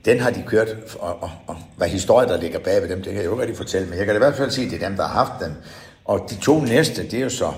den 0.04 0.20
har 0.20 0.30
de 0.30 0.44
kørt, 0.46 0.68
og, 0.98 1.22
og, 1.22 1.30
og 1.46 1.56
hvad 1.76 1.88
historie 1.88 2.28
der 2.28 2.40
ligger 2.40 2.58
bag 2.58 2.82
ved 2.82 2.88
dem, 2.88 3.02
det 3.02 3.12
kan 3.12 3.16
jeg 3.16 3.24
jo 3.24 3.32
ikke 3.32 3.42
rigtig 3.42 3.56
fortælle, 3.56 3.88
men 3.88 3.98
jeg 3.98 4.06
kan 4.06 4.14
i 4.14 4.18
hvert 4.18 4.36
fald 4.36 4.50
sige, 4.50 4.64
at 4.64 4.70
det 4.72 4.82
er 4.82 4.88
dem, 4.88 4.96
der 4.96 5.06
har 5.06 5.24
haft 5.24 5.44
dem. 5.44 5.52
Og 6.04 6.26
de 6.30 6.36
to 6.36 6.60
næste, 6.60 7.02
det 7.02 7.14
er 7.14 7.22
jo 7.22 7.28
så 7.28 7.52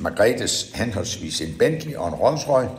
Margrethes 0.00 0.70
henholdsvis 0.74 1.40
en 1.40 1.54
Bentley 1.58 1.94
og 1.94 2.08
en 2.08 2.14
Rolls 2.14 2.48
Royce, 2.48 2.70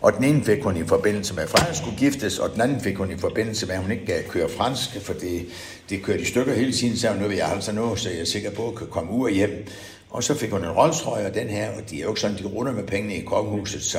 og 0.00 0.12
den 0.12 0.24
ene 0.24 0.44
fik 0.44 0.62
hun 0.62 0.76
i 0.76 0.84
forbindelse 0.84 1.34
med, 1.34 1.42
at 1.42 1.48
Frederik 1.48 1.76
skulle 1.76 1.96
giftes, 1.96 2.38
og 2.38 2.52
den 2.52 2.60
anden 2.60 2.80
fik 2.80 2.96
hun 2.96 3.10
i 3.10 3.18
forbindelse 3.18 3.66
med, 3.66 3.74
at 3.74 3.80
hun 3.80 3.90
ikke 3.90 4.06
gav 4.06 4.22
køre 4.22 4.48
fransk, 4.48 5.00
for 5.02 5.12
det, 5.12 5.46
det 5.90 6.02
kørte 6.02 6.22
i 6.22 6.24
stykker 6.24 6.54
hele 6.54 6.72
tiden, 6.72 6.96
så 6.96 7.14
nu 7.14 7.28
vil 7.28 7.36
jeg 7.36 7.48
altså 7.48 7.72
nå, 7.72 7.96
så 7.96 8.10
jeg 8.10 8.20
er 8.20 8.24
sikker 8.24 8.50
på, 8.50 8.68
at 8.68 8.74
kan 8.74 8.86
komme 8.86 9.12
ud 9.12 9.24
og 9.24 9.30
hjem. 9.30 9.66
Og 10.10 10.22
så 10.22 10.34
fik 10.34 10.50
hun 10.50 10.64
en 10.64 10.70
Rolls 10.70 11.02
og 11.02 11.34
den 11.34 11.48
her, 11.48 11.70
og 11.70 11.90
de 11.90 11.98
er 11.98 12.02
jo 12.02 12.08
ikke 12.08 12.20
sådan, 12.20 12.38
de 12.38 12.44
runder 12.44 12.72
med 12.72 12.86
pengene 12.86 13.14
i 13.14 13.20
kongehuset, 13.20 13.82
så 13.82 13.98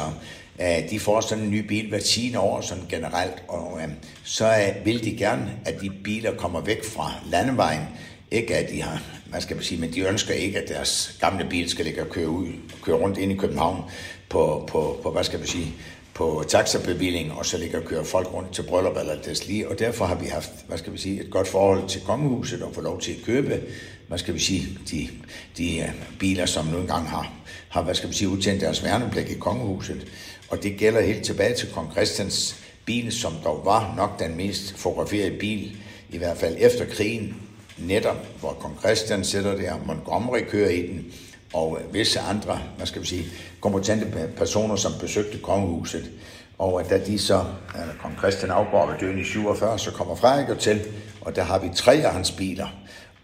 uh, 0.59 0.89
de 0.89 0.99
får 0.99 1.21
sådan 1.21 1.43
en 1.43 1.51
ny 1.51 1.67
bil 1.67 1.89
hver 1.89 1.99
10 1.99 2.35
år 2.35 2.61
sådan 2.61 2.83
generelt, 2.89 3.43
og 3.47 3.73
uh, 3.73 3.81
så 4.23 4.45
uh, 4.45 4.85
vil 4.85 5.03
de 5.03 5.17
gerne, 5.17 5.51
at 5.65 5.81
de 5.81 5.89
biler 6.03 6.35
kommer 6.35 6.61
væk 6.61 6.83
fra 6.83 7.13
landevejen, 7.31 7.83
ikke 8.31 8.55
at 8.55 8.69
de 8.69 8.81
har, 8.81 9.03
hvad 9.29 9.41
skal 9.41 9.55
man 9.55 9.65
sige, 9.65 9.81
men 9.81 9.93
de 9.93 10.01
ønsker 10.01 10.33
ikke, 10.33 10.59
at 10.59 10.69
deres 10.69 11.17
gamle 11.21 11.47
bil 11.49 11.69
skal 11.69 11.85
ligge 11.85 12.01
og 12.01 12.09
køre, 12.09 12.29
ud, 12.29 12.47
køre 12.83 12.95
rundt 12.95 13.17
ind 13.17 13.31
i 13.31 13.35
København 13.35 13.83
på, 14.29 14.67
på, 14.71 14.99
på 15.03 15.11
hvad 15.11 15.23
skal 15.23 15.39
man 15.39 15.47
sige, 15.47 15.73
på 16.19 16.43
taxabevilling, 16.47 17.31
og 17.31 17.45
så 17.45 17.57
ligger 17.57 17.79
og 17.79 17.85
kører 17.85 18.03
folk 18.03 18.33
rundt 18.33 18.53
til 18.53 18.63
bryllup 18.63 18.97
eller 18.97 19.41
lige. 19.47 19.69
og 19.69 19.79
derfor 19.79 20.05
har 20.05 20.15
vi 20.15 20.25
haft, 20.25 20.51
hvad 20.67 20.77
skal 20.77 20.93
vi 20.93 20.97
sige, 20.97 21.21
et 21.21 21.29
godt 21.29 21.47
forhold 21.47 21.87
til 21.87 22.01
kongehuset 22.01 22.63
og 22.63 22.73
få 22.75 22.81
lov 22.81 23.01
til 23.01 23.11
at 23.11 23.25
købe, 23.25 23.61
hvad 24.07 24.17
skal 24.17 24.33
vi 24.33 24.39
sige, 24.39 24.79
de, 24.91 25.09
de 25.57 25.79
øh, 25.79 25.89
biler, 26.19 26.45
som 26.45 26.65
nu 26.65 26.77
engang 26.77 27.09
har, 27.09 27.33
har, 27.69 27.81
hvad 27.81 27.95
skal 27.95 28.09
vi 28.09 28.13
sige, 28.13 28.29
udtjent 28.29 28.61
deres 28.61 28.83
værnepligt 28.83 29.29
i 29.29 29.33
kongehuset. 29.33 30.07
Og 30.49 30.63
det 30.63 30.77
gælder 30.77 31.01
helt 31.01 31.23
tilbage 31.23 31.55
til 31.55 31.71
kong 31.73 31.91
Christians 31.91 32.55
bil, 32.85 33.11
som 33.11 33.33
dog 33.43 33.61
var 33.65 33.93
nok 33.97 34.19
den 34.19 34.37
mest 34.37 34.77
fotograferede 34.77 35.37
bil, 35.37 35.77
i 36.09 36.17
hvert 36.17 36.37
fald 36.37 36.55
efter 36.59 36.85
krigen, 36.85 37.35
netop 37.77 38.27
hvor 38.39 38.57
kong 38.59 38.79
Christian 38.79 39.23
sætter 39.23 39.55
der, 39.55 39.73
Montgomery 39.85 40.41
kører 40.49 40.69
i 40.69 40.81
den, 40.87 41.13
og 41.53 41.77
øh, 41.81 41.93
visse 41.93 42.19
andre, 42.19 42.59
hvad 42.77 42.87
skal 42.87 43.01
vi 43.01 43.07
sige, 43.07 43.25
kompetente 43.61 44.29
personer, 44.37 44.75
som 44.75 44.91
besøgte 44.99 45.37
kongehuset. 45.37 46.09
Og 46.57 46.81
øh, 46.81 46.89
da 46.89 46.97
de 47.05 47.19
så, 47.19 47.39
øh, 47.75 48.01
kong 48.01 48.17
Christian 48.17 48.51
afgår 48.51 48.85
ved 48.85 48.95
døden 48.99 49.19
i 49.19 49.23
47, 49.23 49.79
så 49.79 49.91
kommer 49.91 50.15
Frederik 50.15 50.59
til, 50.59 50.81
og 51.21 51.35
der 51.35 51.43
har 51.43 51.59
vi 51.59 51.69
tre 51.75 51.93
af 51.93 52.13
hans 52.13 52.31
biler. 52.31 52.67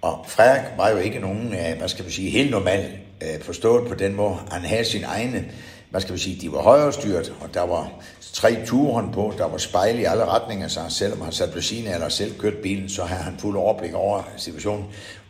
Og 0.01 0.25
Frederik 0.27 0.77
var 0.77 0.89
jo 0.89 0.97
ikke 0.97 1.19
nogen, 1.19 1.47
hvad 1.77 1.87
skal 1.87 2.05
vi 2.05 2.11
sige, 2.11 2.29
helt 2.29 2.51
normal 2.51 2.97
forstået 3.41 3.87
på 3.87 3.95
den 3.95 4.15
måde. 4.15 4.37
Han 4.51 4.61
havde 4.61 4.85
sin 4.85 5.03
egne, 5.03 5.45
hvad 5.89 6.01
skal 6.01 6.15
vi 6.15 6.19
sige, 6.19 6.41
de 6.41 6.51
var 6.51 6.61
højrestyret, 6.61 7.33
og 7.41 7.53
der 7.53 7.61
var 7.61 7.91
tre 8.33 8.65
turen 8.65 9.11
på, 9.11 9.33
der 9.37 9.47
var 9.47 9.57
spejl 9.57 9.99
i 9.99 10.03
alle 10.03 10.25
retninger, 10.25 10.67
så 10.67 10.79
selvom 10.89 11.21
han 11.21 11.31
sat 11.31 11.55
ved 11.55 11.61
siden 11.61 11.93
eller 11.93 12.09
selv 12.09 12.39
kørt 12.39 12.57
bilen, 12.63 12.89
så 12.89 13.03
havde 13.03 13.23
han 13.23 13.37
fuld 13.39 13.57
overblik 13.57 13.93
over 13.93 14.23
situationen. 14.37 14.85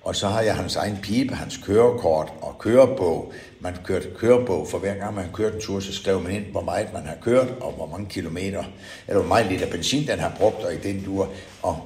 Og 0.06 0.16
så 0.16 0.28
har 0.28 0.42
jeg 0.42 0.56
hans 0.56 0.76
egen 0.76 0.98
pipe, 1.02 1.36
hans 1.36 1.58
kørekort 1.58 2.34
og 2.42 2.56
kørebog. 2.60 3.34
Man 3.60 3.74
kørte 3.84 4.08
kørebog, 4.18 4.68
for 4.68 4.78
hver 4.78 4.94
gang 4.94 5.16
man 5.16 5.26
kørte 5.34 5.56
en 5.56 5.62
tur, 5.62 5.80
så 5.80 5.94
skrev 5.94 6.22
man 6.22 6.32
ind, 6.32 6.46
hvor 6.46 6.62
meget 6.62 6.94
man 6.94 7.06
har 7.06 7.16
kørt, 7.22 7.48
og 7.62 7.72
hvor 7.72 7.86
mange 7.86 8.10
kilometer, 8.10 8.64
eller 9.08 9.20
hvor 9.20 9.28
meget 9.28 9.46
liter 9.46 9.72
benzin 9.72 10.08
den 10.08 10.20
har 10.20 10.36
brugt, 10.40 10.64
og 10.64 10.74
i 10.74 10.78
den 10.78 11.04
dur. 11.06 11.30
Og, 11.62 11.80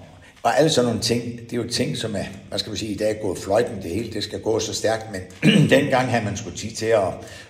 og 0.44 0.58
alle 0.58 0.70
sådan 0.70 0.86
nogle 0.86 1.02
ting, 1.02 1.40
det 1.40 1.54
er 1.54 1.58
jo 1.58 1.70
ting, 1.70 1.98
som 1.98 2.16
er, 2.16 2.24
hvad 2.50 2.60
skal 2.60 2.74
vi 2.74 2.78
sige, 2.78 2.92
i 2.92 2.98
dag 2.98 3.10
er 3.18 3.22
gået 3.22 3.38
fløjten, 3.38 3.76
det 3.84 3.92
hele, 3.92 4.14
det 4.14 4.24
skal 4.24 4.42
gå 4.42 4.60
så 4.60 4.74
stærkt, 4.74 5.06
men 5.12 5.22
dengang 5.76 6.10
havde 6.10 6.26
man 6.26 6.38
skulle 6.38 6.58
tid 6.58 6.72
til 6.72 6.86
at, 6.86 7.08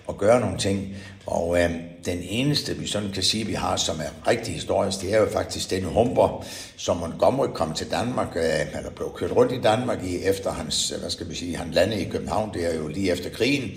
at 0.09 0.17
gøre 0.17 0.39
nogle 0.39 0.57
ting. 0.57 0.95
Og 1.25 1.61
øh, 1.61 1.71
den 2.05 2.19
eneste, 2.21 2.77
vi 2.77 2.87
sådan 2.87 3.11
kan 3.11 3.23
sige, 3.23 3.45
vi 3.45 3.53
har, 3.53 3.75
som 3.75 3.99
er 3.99 4.29
rigtig 4.29 4.53
historisk, 4.53 5.01
det 5.01 5.13
er 5.13 5.19
jo 5.19 5.29
faktisk 5.33 5.69
den 5.69 5.83
humper, 5.83 6.45
som 6.77 6.97
Montgomery 6.97 7.47
kom 7.53 7.73
til 7.73 7.91
Danmark, 7.91 8.35
øh, 8.35 8.77
eller 8.77 8.89
blev 8.95 9.11
kørt 9.15 9.31
rundt 9.31 9.51
i 9.51 9.61
Danmark 9.61 10.03
i, 10.03 10.23
efter 10.23 10.51
hans, 10.51 10.91
øh, 10.91 10.99
hvad 10.99 11.09
skal 11.09 11.29
vi 11.29 11.35
sige, 11.35 11.57
han 11.57 11.71
landede 11.71 12.01
i 12.01 12.09
København, 12.09 12.53
det 12.53 12.73
er 12.73 12.77
jo 12.77 12.87
lige 12.87 13.11
efter 13.11 13.29
krigen, 13.29 13.71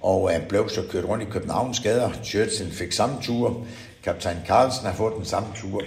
og 0.00 0.34
øh, 0.34 0.48
blev 0.48 0.68
så 0.68 0.82
kørt 0.90 1.04
rundt 1.04 1.22
i 1.22 1.30
Københavns 1.30 1.80
gader. 1.80 2.10
Churchill 2.24 2.72
fik 2.72 2.92
samme 2.92 3.16
tur, 3.22 3.66
kaptajn 4.04 4.36
Carlsen 4.46 4.86
har 4.86 4.94
fået 4.94 5.14
den 5.16 5.24
samme 5.24 5.48
tur, 5.54 5.82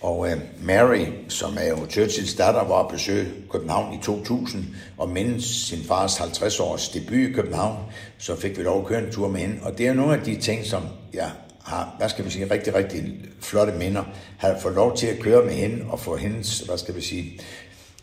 og 0.00 0.30
øh, 0.30 0.36
Mary, 0.62 1.06
som 1.28 1.56
er 1.60 1.68
jo 1.68 1.76
Churchills 1.90 2.34
datter, 2.34 2.64
var 2.64 2.84
at 2.84 2.88
besøge 2.88 3.28
København 3.50 3.94
i 3.94 3.98
2000, 4.02 4.64
og 4.98 5.08
mindes 5.08 5.44
sin 5.44 5.84
fars 5.88 6.16
50-års 6.16 6.88
debut 6.88 7.30
i 7.30 7.32
København, 7.32 7.76
så 8.18 8.36
fik 8.36 8.58
vi 8.58 8.62
lov 8.62 8.80
at 8.80 8.86
køre 8.86 8.98
en 9.04 9.12
tur 9.12 9.28
med 9.28 9.40
hende. 9.40 9.56
Og 9.62 9.78
det 9.78 9.86
er 9.86 9.94
nogle 9.94 10.14
af 10.14 10.20
de 10.24 10.40
ting, 10.40 10.66
som 10.66 10.82
jeg 11.14 11.30
har, 11.64 11.94
hvad 11.98 12.08
skal 12.08 12.24
vi 12.24 12.30
sige, 12.30 12.50
rigtig, 12.50 12.74
rigtig 12.74 13.14
flotte 13.40 13.72
minder, 13.72 14.02
har 14.38 14.58
fået 14.62 14.74
lov 14.74 14.96
til 14.96 15.06
at 15.06 15.18
køre 15.18 15.44
med 15.44 15.52
hende 15.52 15.84
og 15.88 16.00
få 16.00 16.16
hendes, 16.16 16.60
hvad 16.60 16.78
skal 16.78 16.96
vi 16.96 17.00
sige, 17.00 17.40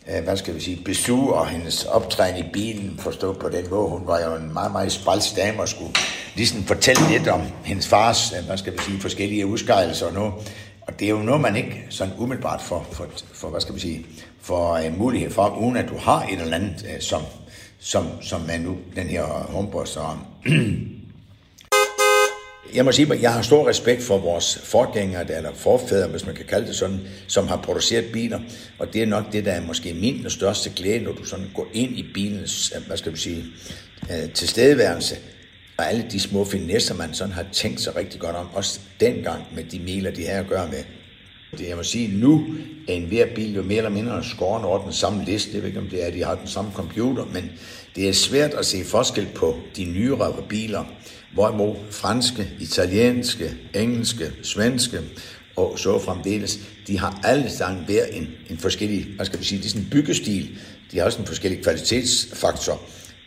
øh, 0.08 0.24
hvad 0.24 0.36
skal 0.36 0.54
vi 0.54 0.60
sige, 0.60 0.82
besøg 0.84 1.14
og 1.14 1.48
hendes 1.48 1.84
optræden 1.84 2.36
i 2.36 2.48
bilen, 2.52 2.98
forstå 2.98 3.32
på 3.32 3.48
den 3.48 3.70
måde. 3.70 3.88
Hun 3.88 4.06
var 4.06 4.20
jo 4.20 4.34
en 4.34 4.52
meget, 4.52 4.72
meget 4.72 4.92
spalds 4.92 5.32
dame 5.32 5.60
og 5.60 5.68
skulle 5.68 5.94
ligesom 6.34 6.62
fortælle 6.62 7.02
lidt 7.10 7.28
om 7.28 7.40
hendes 7.64 7.88
fars, 7.88 8.32
øh, 8.38 8.46
hvad 8.46 8.58
skal 8.58 8.72
vi 8.72 8.78
sige, 8.78 9.00
forskellige 9.00 9.46
udskejelser 9.46 10.06
og 10.06 10.12
noget. 10.12 10.32
Og 10.94 11.00
det 11.00 11.06
er 11.06 11.10
jo 11.10 11.18
noget, 11.18 11.40
man 11.40 11.56
ikke 11.56 11.86
sådan 11.90 12.14
umiddelbart 12.18 12.62
for, 12.62 12.86
for, 12.92 13.06
for 13.32 13.48
hvad 13.48 13.60
skal 13.60 13.74
vi 13.74 13.80
sige, 13.80 14.06
for 14.40 14.78
uh, 14.78 14.86
øh, 14.86 14.98
mulighed 14.98 15.30
for, 15.30 15.58
uden 15.60 15.76
at 15.76 15.88
du 15.88 15.96
har 15.96 16.22
et 16.22 16.40
eller 16.40 16.56
andet, 16.56 16.86
uh, 16.94 17.00
som, 17.00 17.22
som, 17.78 18.06
som 18.22 18.42
er 18.50 18.58
nu 18.58 18.76
den 18.96 19.06
her 19.06 19.24
homeboss. 19.24 19.92
Så, 19.94 20.16
jeg 22.74 22.84
må 22.84 22.92
sige, 22.92 23.14
at 23.14 23.22
jeg 23.22 23.32
har 23.32 23.42
stor 23.42 23.68
respekt 23.68 24.02
for 24.02 24.18
vores 24.18 24.58
forgængere, 24.64 25.36
eller 25.36 25.54
forfædre, 25.54 26.08
hvis 26.08 26.26
man 26.26 26.34
kan 26.34 26.44
kalde 26.44 26.66
det 26.66 26.76
sådan, 26.76 27.00
som 27.26 27.48
har 27.48 27.56
produceret 27.56 28.12
biler. 28.12 28.40
Og 28.78 28.92
det 28.92 29.02
er 29.02 29.06
nok 29.06 29.32
det, 29.32 29.44
der 29.44 29.52
er 29.52 29.66
måske 29.66 29.94
min 29.94 30.22
den 30.22 30.30
største 30.30 30.70
glæde, 30.76 31.04
når 31.04 31.12
du 31.12 31.24
sådan 31.24 31.46
går 31.54 31.66
ind 31.72 31.98
i 31.98 32.10
bilens, 32.14 32.72
øh, 32.76 32.86
hvad 32.86 32.96
skal 32.96 33.12
du 33.12 33.16
sige, 33.16 33.44
tilstedeværelse 34.34 35.16
og 35.78 35.88
alle 35.88 36.06
de 36.12 36.20
små 36.20 36.44
finesser, 36.44 36.94
man 36.94 37.14
sådan 37.14 37.34
har 37.34 37.46
tænkt 37.52 37.80
sig 37.80 37.96
rigtig 37.96 38.20
godt 38.20 38.36
om, 38.36 38.46
også 38.54 38.80
dengang 39.00 39.44
med 39.54 39.64
de 39.64 39.78
miler, 39.78 40.10
de 40.10 40.26
har 40.26 40.40
at 40.40 40.48
gøre 40.48 40.68
med. 40.68 40.84
Det, 41.58 41.68
jeg 41.68 41.76
må 41.76 41.82
sige, 41.82 42.18
nu 42.18 42.46
er 42.88 42.92
en 42.92 43.06
hver 43.06 43.26
bil 43.34 43.54
jo 43.54 43.62
mere 43.62 43.76
eller 43.76 43.90
mindre 43.90 44.24
skåren 44.24 44.64
over 44.64 44.84
den 44.84 44.92
samme 44.92 45.24
liste. 45.24 45.50
Jeg 45.54 45.62
ved 45.62 45.68
ikke, 45.68 45.80
om 45.80 45.88
det 45.88 46.02
er, 46.02 46.06
at 46.06 46.12
de 46.12 46.24
har 46.24 46.34
den 46.34 46.48
samme 46.48 46.70
computer, 46.74 47.24
men 47.24 47.50
det 47.96 48.08
er 48.08 48.12
svært 48.12 48.54
at 48.54 48.66
se 48.66 48.84
forskel 48.84 49.28
på 49.34 49.56
de 49.76 49.84
nyere 49.84 50.42
biler, 50.48 50.84
hvorimod 51.32 51.76
franske, 51.90 52.50
italienske, 52.60 53.54
engelske, 53.74 54.32
svenske 54.42 55.00
og 55.56 55.78
så 55.78 55.98
fremdeles, 55.98 56.58
de 56.86 56.98
har 56.98 57.20
alle 57.24 57.50
sammen 57.50 57.84
hver 57.84 58.04
en, 58.04 58.28
en 58.50 58.58
forskellig, 58.58 59.06
hvad 59.16 59.26
skal 59.26 59.40
vi 59.40 59.44
sige, 59.44 59.58
det 59.58 59.66
er 59.66 59.70
sådan 59.70 59.82
en 59.82 59.90
byggestil, 59.90 60.58
de 60.92 60.98
har 60.98 61.04
også 61.04 61.18
en 61.18 61.26
forskellig 61.26 61.62
kvalitetsfaktor. 61.62 62.80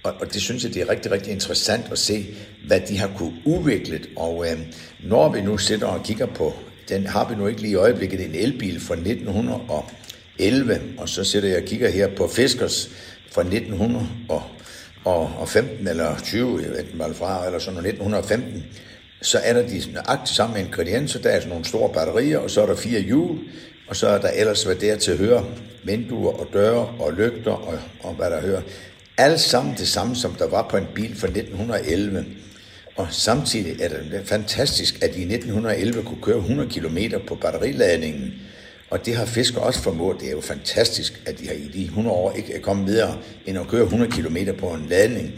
Og, 0.04 0.14
og 0.22 0.34
det 0.34 0.42
synes 0.42 0.64
jeg, 0.64 0.74
det 0.74 0.82
er 0.82 0.90
rigtig, 0.90 1.12
rigtig 1.12 1.34
interessant 1.34 1.86
at 1.92 2.00
se, 2.00 2.26
hvad 2.68 2.82
de 2.82 2.98
har 2.98 3.12
kunne 3.18 3.34
udvikle. 3.46 4.02
Og 4.16 4.46
øh, 4.48 4.60
når 5.04 5.32
vi 5.32 5.42
nu 5.42 5.58
sidder 5.58 5.88
og 5.88 6.04
kigger 6.04 6.26
på, 6.26 6.54
den 6.90 7.06
har 7.06 7.30
vi 7.30 7.36
nu 7.36 7.48
ikke 7.48 7.62
lige 7.62 7.72
i 7.72 7.76
øjeblikket, 7.76 8.26
en 8.26 8.36
elbil 8.36 8.82
fra 8.82 8.94
1911, 8.94 10.82
og 10.98 11.10
så 11.10 11.24
sidder 11.24 11.48
jeg 11.48 11.58
og 11.58 11.64
kigger 11.64 11.90
her 11.90 12.16
på 12.16 12.28
Fiskers 12.28 12.90
fra 13.32 13.42
1915 13.42 15.88
eller 15.88 16.20
20, 16.24 16.60
jeg 16.62 16.70
ved 16.70 16.80
ikke, 16.80 16.92
fra, 17.14 17.46
eller 17.46 17.60
sådan 17.60 17.80
1915, 17.80 18.64
så 19.22 19.40
er 19.44 19.54
der 19.54 19.68
de 19.68 19.82
nøjagtigt 19.94 20.36
samme 20.36 20.60
ingredienser. 20.60 21.22
Der 21.22 21.30
er 21.30 21.40
sådan 21.40 21.50
nogle 21.50 21.66
store 21.66 21.94
batterier, 21.94 22.38
og 22.38 22.50
så 22.50 22.62
er 22.62 22.66
der 22.66 22.76
fire 22.76 23.02
hjul, 23.02 23.40
og 23.88 23.96
så 23.96 24.08
er 24.08 24.22
der 24.22 24.30
ellers 24.30 24.64
hvad 24.64 24.76
der 24.76 24.98
til 24.98 25.12
at 25.12 25.18
høre 25.18 25.46
vinduer 25.84 26.34
og 26.34 26.48
døre 26.54 26.88
og 27.00 27.14
lygter 27.14 27.52
og, 27.52 27.80
og 28.00 28.14
hvad 28.14 28.32
der 28.32 28.42
hører. 28.42 28.62
Alt 29.18 29.40
sammen 29.40 29.76
det 29.78 29.88
samme, 29.88 30.16
som 30.16 30.34
der 30.34 30.48
var 30.48 30.68
på 30.70 30.78
en 30.78 30.88
bil 30.96 31.16
fra 31.20 31.28
1911. 31.28 32.26
Og 32.96 33.08
samtidig 33.12 33.82
er 33.82 33.90
det 33.90 34.22
fantastisk, 34.26 35.04
at 35.04 35.16
i 35.16 35.22
1911 35.22 36.04
kunne 36.04 36.22
køre 36.22 36.38
100 36.38 36.70
km 36.70 36.98
på 37.28 37.36
batteriladningen. 37.36 38.34
Og 38.90 39.06
det 39.06 39.16
har 39.16 39.26
Fisker 39.26 39.60
også 39.60 39.82
formået. 39.82 40.20
Det 40.20 40.28
er 40.28 40.32
jo 40.32 40.42
fantastisk, 40.42 41.22
at 41.26 41.40
de 41.40 41.48
har 41.48 41.54
i 41.54 41.70
de 41.74 41.84
100 41.84 42.16
år 42.16 42.32
ikke 42.32 42.54
er 42.54 42.62
kommet 42.62 42.88
videre 42.88 43.18
end 43.46 43.58
at 43.58 43.68
køre 43.68 43.84
100 43.84 44.12
km 44.12 44.38
på 44.60 44.68
en 44.68 44.86
ladning. 44.90 45.34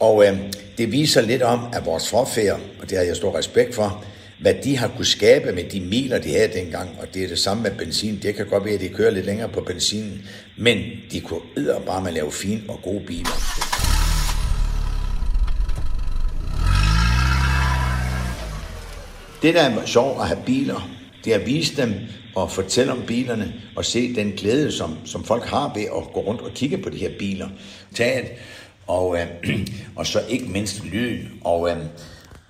Og 0.00 0.26
øh, 0.26 0.38
det 0.78 0.92
viser 0.92 1.20
lidt 1.20 1.42
om, 1.42 1.60
at 1.72 1.86
vores 1.86 2.08
forfædre, 2.08 2.58
og 2.80 2.90
det 2.90 2.98
har 2.98 3.04
jeg 3.04 3.16
stor 3.16 3.38
respekt 3.38 3.74
for, 3.74 4.04
hvad 4.40 4.54
de 4.64 4.76
har 4.76 4.88
kunne 4.96 5.06
skabe 5.06 5.52
med 5.52 5.64
de 5.64 5.80
miler, 5.80 6.18
de 6.18 6.32
havde 6.32 6.52
dengang, 6.52 6.90
og 7.00 7.14
det 7.14 7.24
er 7.24 7.28
det 7.28 7.38
samme 7.38 7.62
med 7.62 7.70
benzin. 7.70 8.18
Det 8.22 8.34
kan 8.34 8.46
godt 8.46 8.64
være, 8.64 8.74
at 8.74 8.80
de 8.80 8.88
kører 8.88 9.10
lidt 9.10 9.26
længere 9.26 9.48
på 9.48 9.60
benzinen, 9.60 10.28
men 10.58 10.78
de 11.12 11.20
kunne 11.20 11.40
bare 11.86 12.02
med 12.02 12.12
lave 12.12 12.32
fine 12.32 12.62
og 12.68 12.80
gode 12.82 13.04
biler. 13.06 13.66
Det, 19.42 19.54
der 19.54 19.62
er 19.62 19.86
sjovt 19.86 20.20
at 20.20 20.28
have 20.28 20.42
biler, 20.46 20.88
det 21.24 21.34
er 21.34 21.38
at 21.38 21.46
vise 21.46 21.76
dem 21.76 21.94
og 22.34 22.50
fortælle 22.50 22.92
om 22.92 23.02
bilerne 23.06 23.54
og 23.76 23.84
se 23.84 24.14
den 24.14 24.32
glæde, 24.32 24.72
som, 24.72 24.96
som 25.04 25.24
folk 25.24 25.44
har 25.44 25.72
ved 25.74 25.82
at 25.82 26.12
gå 26.12 26.20
rundt 26.20 26.40
og 26.40 26.50
kigge 26.54 26.78
på 26.78 26.90
de 26.90 26.96
her 26.96 27.10
biler. 27.18 27.48
Taget, 27.94 28.24
og, 28.86 29.18
øh, 29.18 29.26
og 29.96 30.06
så 30.06 30.20
ikke 30.28 30.44
mindst 30.44 30.84
lyden. 30.84 31.28
Og 31.44 31.70
øh, 31.70 31.76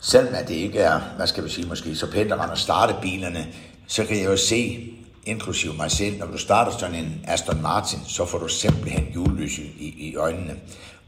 selvom 0.00 0.34
at 0.34 0.48
det 0.48 0.54
ikke 0.54 0.78
er, 0.78 1.00
hvad 1.16 1.26
skal 1.26 1.44
vi 1.44 1.48
sige, 1.48 1.66
måske 1.66 1.94
så 1.94 2.10
pænt 2.10 2.32
at 2.32 2.58
starte 2.58 2.94
bilerne, 3.02 3.46
så 3.86 4.04
kan 4.04 4.16
jeg 4.16 4.24
jo 4.24 4.36
se, 4.36 4.90
inklusive 5.26 5.74
mig 5.74 5.90
selv, 5.90 6.18
når 6.18 6.26
du 6.26 6.38
starter 6.38 6.78
sådan 6.78 6.94
en 6.94 7.24
Aston 7.24 7.62
Martin, 7.62 7.98
så 8.06 8.26
får 8.26 8.38
du 8.38 8.48
simpelthen 8.48 9.06
julelys 9.14 9.58
i, 9.58 9.94
i 9.98 10.16
øjnene. 10.16 10.54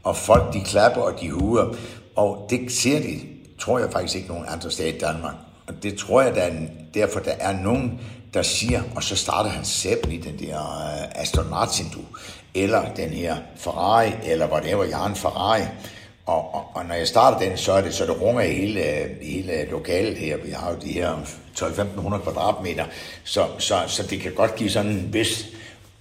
Og 0.03 0.17
folk, 0.17 0.53
de 0.53 0.61
klapper 0.61 1.01
og 1.01 1.21
de 1.21 1.31
huer, 1.31 1.75
og 2.15 2.47
det 2.49 2.71
ser 2.71 2.99
de, 2.99 3.19
tror 3.59 3.79
jeg 3.79 3.91
faktisk 3.91 4.15
ikke 4.15 4.27
nogen 4.27 4.45
andre 4.47 4.71
steder 4.71 4.93
i 4.93 4.97
Danmark. 4.97 5.35
Og 5.67 5.83
det 5.83 5.97
tror 5.97 6.21
jeg, 6.21 6.35
der 6.35 6.41
er, 6.41 6.53
derfor 6.93 7.19
der 7.19 7.31
er 7.31 7.61
nogen, 7.61 7.99
der 8.33 8.41
siger, 8.41 8.81
og 8.95 9.03
så 9.03 9.15
starter 9.15 9.49
han 9.49 9.65
sæben 9.65 10.11
i 10.11 10.17
den 10.17 10.39
der 10.39 10.59
uh, 10.59 11.21
Aston 11.21 11.49
Martin, 11.49 11.85
du, 11.93 11.99
eller 12.53 12.93
den 12.93 13.09
her 13.09 13.37
Ferrari, 13.55 14.11
eller 14.23 14.51
whatever, 14.51 14.83
jeg 14.83 14.97
har 14.97 15.07
en 15.07 15.15
Ferrari. 15.15 15.61
Og, 16.29 16.53
og, 16.53 16.63
og 16.73 16.85
når 16.85 16.95
jeg 16.95 17.07
starter 17.07 17.39
den, 17.39 17.57
så 17.57 17.71
er 17.71 17.81
det, 17.81 17.93
så 17.93 18.05
det 18.05 18.21
runger 18.21 18.41
i 18.41 18.53
hele, 18.53 18.79
øh, 18.79 19.09
hele 19.21 19.53
øh, 19.53 19.71
lokalet 19.71 20.17
her. 20.17 20.37
Vi 20.37 20.51
har 20.51 20.71
jo 20.71 20.77
de 20.81 20.91
her 20.91 21.13
12-1500 21.59 22.23
kvadratmeter, 22.23 22.85
så, 23.23 23.45
så, 23.57 23.75
så 23.87 24.03
det 24.03 24.21
kan 24.21 24.33
godt 24.33 24.55
give 24.55 24.69
sådan 24.69 24.91
en 24.91 25.13
vis... 25.13 25.47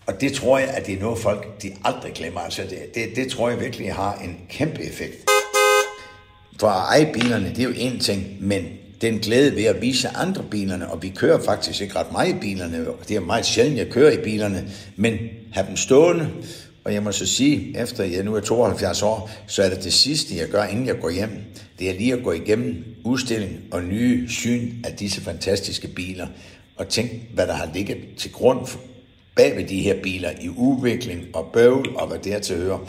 Og 0.06 0.20
det 0.20 0.32
tror 0.32 0.58
jeg, 0.58 0.68
at 0.68 0.86
det 0.86 0.94
er 0.94 1.00
noget, 1.00 1.18
folk 1.18 1.62
de 1.62 1.72
aldrig 1.84 2.12
glemmer. 2.12 2.40
Altså 2.40 2.62
det, 2.62 2.94
det, 2.94 3.16
det 3.16 3.32
tror 3.32 3.48
jeg 3.48 3.60
virkelig 3.60 3.94
har 3.94 4.14
en 4.24 4.40
kæmpe 4.48 4.82
effekt. 4.82 5.30
For 6.60 6.68
at 6.68 7.00
eje 7.00 7.12
bilerne, 7.12 7.48
det 7.48 7.58
er 7.58 7.64
jo 7.64 7.74
en 7.76 8.00
ting, 8.00 8.36
men 8.40 8.64
den 9.00 9.18
glæde 9.18 9.56
ved 9.56 9.64
at 9.64 9.80
vise 9.80 10.08
andre 10.08 10.42
bilerne, 10.50 10.90
og 10.90 11.02
vi 11.02 11.08
kører 11.08 11.44
faktisk 11.44 11.80
ikke 11.80 11.96
ret 11.96 12.12
meget 12.12 12.28
i 12.28 12.38
bilerne, 12.40 12.86
det 13.08 13.16
er 13.16 13.20
meget 13.20 13.46
sjældent, 13.46 13.78
jeg 13.78 13.88
kører 13.88 14.10
i 14.10 14.22
bilerne, 14.22 14.70
men 14.96 15.18
have 15.52 15.66
dem 15.66 15.76
stående, 15.76 16.30
og 16.88 16.94
jeg 16.94 17.02
må 17.02 17.12
så 17.12 17.26
sige, 17.26 17.80
efter 17.82 18.04
jeg 18.04 18.22
nu 18.24 18.34
er 18.34 18.40
72 18.40 19.02
år, 19.02 19.30
så 19.46 19.62
er 19.62 19.68
det 19.68 19.84
det 19.84 19.92
sidste, 19.92 20.36
jeg 20.36 20.48
gør, 20.48 20.64
inden 20.64 20.86
jeg 20.86 21.00
går 21.00 21.10
hjem. 21.10 21.30
Det 21.78 21.90
er 21.90 21.94
lige 21.94 22.12
at 22.12 22.22
gå 22.22 22.32
igennem 22.32 22.84
udstilling 23.04 23.60
og 23.72 23.82
nye 23.82 24.28
syn 24.28 24.72
af 24.84 24.92
disse 24.92 25.20
fantastiske 25.20 25.88
biler, 25.88 26.26
og 26.76 26.88
tænke, 26.88 27.28
hvad 27.34 27.46
der 27.46 27.52
har 27.52 27.70
ligget 27.74 27.96
til 28.16 28.32
grund 28.32 28.66
bag 29.36 29.56
ved 29.56 29.64
de 29.64 29.80
her 29.80 30.02
biler 30.02 30.30
i 30.40 30.48
udvikling 30.48 31.22
og 31.34 31.50
bøvl 31.52 31.88
og 31.96 32.06
hvad 32.06 32.18
det 32.18 32.34
er 32.34 32.38
til 32.38 32.54
at 32.54 32.60
høre. 32.60 32.80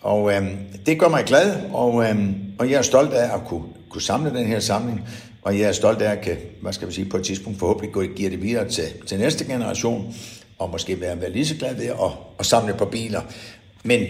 Og 0.00 0.34
øhm, 0.34 0.56
det 0.86 0.98
gør 0.98 1.08
mig 1.08 1.24
glad, 1.24 1.56
og, 1.72 2.04
øhm, 2.04 2.34
og 2.58 2.70
jeg 2.70 2.78
er 2.78 2.82
stolt 2.82 3.12
af 3.12 3.34
at 3.34 3.40
kunne, 3.46 3.64
kunne 3.90 4.02
samle 4.02 4.30
den 4.30 4.46
her 4.46 4.60
samling. 4.60 5.00
Og 5.42 5.58
jeg 5.58 5.68
er 5.68 5.72
stolt 5.72 6.02
af 6.02 6.12
at 6.12 6.20
kan, 6.20 6.36
hvad 6.62 6.72
skal 6.72 6.88
vi 6.88 6.92
sige, 6.92 7.08
på 7.08 7.16
et 7.16 7.24
tidspunkt 7.24 7.58
forhåbentlig 7.58 7.92
gå, 7.92 8.02
give 8.02 8.30
det 8.30 8.42
videre 8.42 8.68
til, 8.68 8.84
til 9.06 9.18
næste 9.18 9.44
generation, 9.44 10.14
og 10.58 10.70
måske 10.70 11.00
være, 11.00 11.20
være 11.20 11.32
lige 11.32 11.46
så 11.46 11.56
glad 11.56 11.74
ved 11.74 11.86
at, 11.86 12.10
at 12.38 12.46
samle 12.46 12.74
på 12.74 12.84
biler. 12.84 13.20
Men 13.84 14.06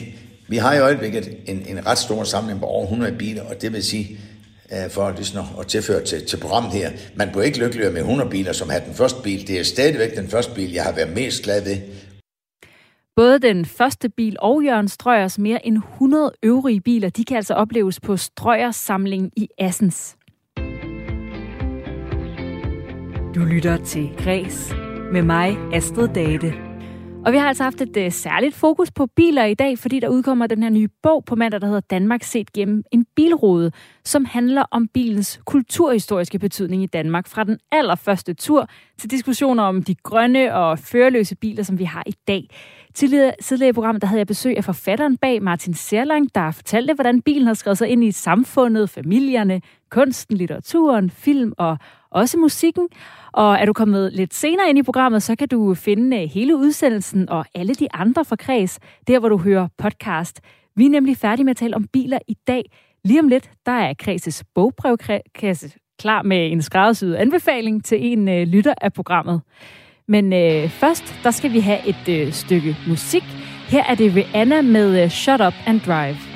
vi 0.48 0.56
har 0.56 0.74
i 0.74 0.80
øjeblikket 0.80 1.36
en, 1.46 1.66
en 1.68 1.86
ret 1.86 1.98
stor 1.98 2.24
samling 2.24 2.60
på 2.60 2.66
over 2.66 2.82
100 2.82 3.12
biler, 3.12 3.42
og 3.42 3.62
det 3.62 3.72
vil 3.72 3.84
sige, 3.84 4.18
uh, 4.70 4.90
for 4.90 5.10
ligesom 5.10 5.44
at 5.60 5.66
tilføre 5.66 6.04
til, 6.04 6.26
til 6.26 6.36
programmet 6.36 6.72
her, 6.72 6.90
man 7.14 7.28
bliver 7.28 7.42
ikke 7.42 7.58
lykkelig 7.58 7.92
med 7.92 8.00
100 8.00 8.30
biler, 8.30 8.52
som 8.52 8.68
har 8.70 8.78
den 8.78 8.94
første 8.94 9.22
bil. 9.22 9.48
Det 9.48 9.60
er 9.60 9.64
stadigvæk 9.64 10.16
den 10.16 10.28
første 10.28 10.54
bil, 10.54 10.72
jeg 10.72 10.84
har 10.84 10.92
været 10.92 11.14
mest 11.14 11.42
glad 11.42 11.64
ved. 11.64 11.76
Både 13.16 13.38
den 13.38 13.64
første 13.64 14.08
bil 14.08 14.36
og 14.38 14.64
Jørgen 14.64 14.88
Strøgers 14.88 15.38
mere 15.38 15.66
end 15.66 15.76
100 15.76 16.32
øvrige 16.42 16.80
biler, 16.80 17.08
de 17.08 17.24
kan 17.24 17.36
altså 17.36 17.54
opleves 17.54 18.00
på 18.00 18.16
Strøgers 18.16 18.76
samling 18.76 19.32
i 19.36 19.48
Assens. 19.58 20.16
Du 23.34 23.40
lytter 23.40 23.84
til 23.84 24.10
Græs 24.18 24.83
med 25.12 25.22
mig, 25.22 25.58
Astrid 25.72 26.08
Date. 26.08 26.54
Og 27.26 27.32
vi 27.32 27.38
har 27.38 27.48
altså 27.48 27.62
haft 27.62 27.80
et 27.80 28.06
uh, 28.06 28.12
særligt 28.12 28.54
fokus 28.54 28.90
på 28.90 29.06
biler 29.06 29.44
i 29.44 29.54
dag, 29.54 29.78
fordi 29.78 30.00
der 30.00 30.08
udkommer 30.08 30.46
den 30.46 30.62
her 30.62 30.70
nye 30.70 30.88
bog 31.02 31.24
på 31.24 31.34
mandag, 31.34 31.60
der 31.60 31.66
hedder 31.66 31.80
Danmark 31.80 32.22
set 32.22 32.52
gennem 32.52 32.82
en 32.92 33.06
bilrode, 33.16 33.72
som 34.04 34.24
handler 34.24 34.64
om 34.70 34.88
bilens 34.88 35.40
kulturhistoriske 35.46 36.38
betydning 36.38 36.82
i 36.82 36.86
Danmark, 36.86 37.28
fra 37.28 37.44
den 37.44 37.58
allerførste 37.72 38.34
tur 38.34 38.68
til 38.98 39.10
diskussioner 39.10 39.62
om 39.62 39.82
de 39.82 39.94
grønne 39.94 40.54
og 40.54 40.78
førerløse 40.78 41.36
biler, 41.36 41.62
som 41.62 41.78
vi 41.78 41.84
har 41.84 42.02
i 42.06 42.14
dag. 42.28 42.48
Tidligere, 42.94 43.32
tidligere 43.42 43.68
i 43.68 43.72
programmet 43.72 44.02
der 44.02 44.08
havde 44.08 44.18
jeg 44.18 44.26
besøg 44.26 44.56
af 44.56 44.64
forfatteren 44.64 45.16
bag 45.16 45.42
Martin 45.42 45.74
Serlang, 45.74 46.34
der 46.34 46.50
fortalte, 46.50 46.94
hvordan 46.94 47.22
bilen 47.22 47.46
har 47.46 47.54
skrevet 47.54 47.78
sig 47.78 47.88
ind 47.88 48.04
i 48.04 48.12
samfundet, 48.12 48.90
familierne, 48.90 49.60
kunsten, 49.90 50.36
litteraturen, 50.36 51.10
film 51.10 51.52
og 51.58 51.78
også 52.14 52.38
musikken. 52.38 52.88
Og 53.32 53.54
er 53.54 53.64
du 53.64 53.72
kommet 53.72 54.12
lidt 54.12 54.34
senere 54.34 54.68
ind 54.68 54.78
i 54.78 54.82
programmet, 54.82 55.22
så 55.22 55.36
kan 55.36 55.48
du 55.48 55.74
finde 55.74 56.22
øh, 56.22 56.28
hele 56.28 56.56
udsendelsen 56.56 57.28
og 57.28 57.44
alle 57.54 57.74
de 57.74 57.88
andre 57.94 58.24
fra 58.24 58.36
Kreds, 58.36 58.78
der 59.06 59.18
hvor 59.18 59.28
du 59.28 59.38
hører 59.38 59.68
podcast. 59.78 60.40
Vi 60.76 60.86
er 60.86 60.90
nemlig 60.90 61.16
færdige 61.16 61.44
med 61.44 61.50
at 61.50 61.56
tale 61.56 61.76
om 61.76 61.86
biler 61.92 62.18
i 62.28 62.34
dag. 62.46 62.62
Lige 63.04 63.20
om 63.20 63.28
lidt, 63.28 63.50
der 63.66 63.72
er 63.72 63.94
Kreds' 64.02 64.42
bogbrevkasse 64.54 65.72
klar 65.98 66.22
med 66.22 66.52
en 66.52 66.62
skræddersyet 66.62 67.14
anbefaling 67.14 67.84
til 67.84 68.06
en 68.06 68.28
øh, 68.28 68.46
lytter 68.46 68.74
af 68.80 68.92
programmet. 68.92 69.40
Men 70.08 70.32
øh, 70.32 70.68
først, 70.68 71.14
der 71.22 71.30
skal 71.30 71.52
vi 71.52 71.60
have 71.60 71.88
et 71.88 72.08
øh, 72.08 72.32
stykke 72.32 72.76
musik. 72.88 73.22
Her 73.68 73.84
er 73.84 73.94
det 73.94 74.16
Rihanna 74.16 74.62
med 74.62 75.02
øh, 75.02 75.10
Shut 75.10 75.40
Up 75.40 75.54
and 75.66 75.80
Drive. 75.80 76.33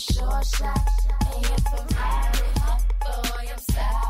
short 0.00 0.46
shot. 0.46 0.88
And 1.36 1.44
if 1.44 1.66
I'm 1.74 1.96
out, 1.98 2.36
hot 2.58 2.82
boy, 3.00 3.48
I'm 3.52 3.58
sad. 3.58 4.09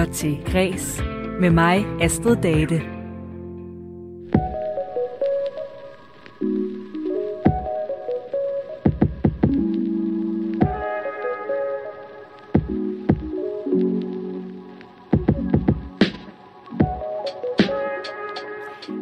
Lytter 0.00 0.12
til 0.12 0.38
Græs 0.52 1.02
med 1.40 1.50
mig, 1.50 1.86
Astrid 2.00 2.36
Date. 2.36 2.82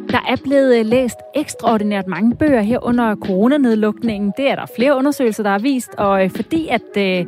Der 0.09 0.21
er 0.27 0.35
blevet 0.43 0.85
læst 0.85 1.18
ekstraordinært 1.39 2.07
mange 2.07 2.35
bøger 2.35 2.61
her 2.61 2.85
under 2.85 3.15
coronanedlukningen. 3.15 4.33
Det 4.37 4.51
er 4.51 4.55
der 4.55 4.65
flere 4.75 4.95
undersøgelser, 4.95 5.43
der 5.43 5.49
har 5.49 5.59
vist. 5.59 5.89
Og 5.97 6.23
øh, 6.23 6.29
fordi 6.29 6.67
at 6.67 6.97
øh, 6.97 7.25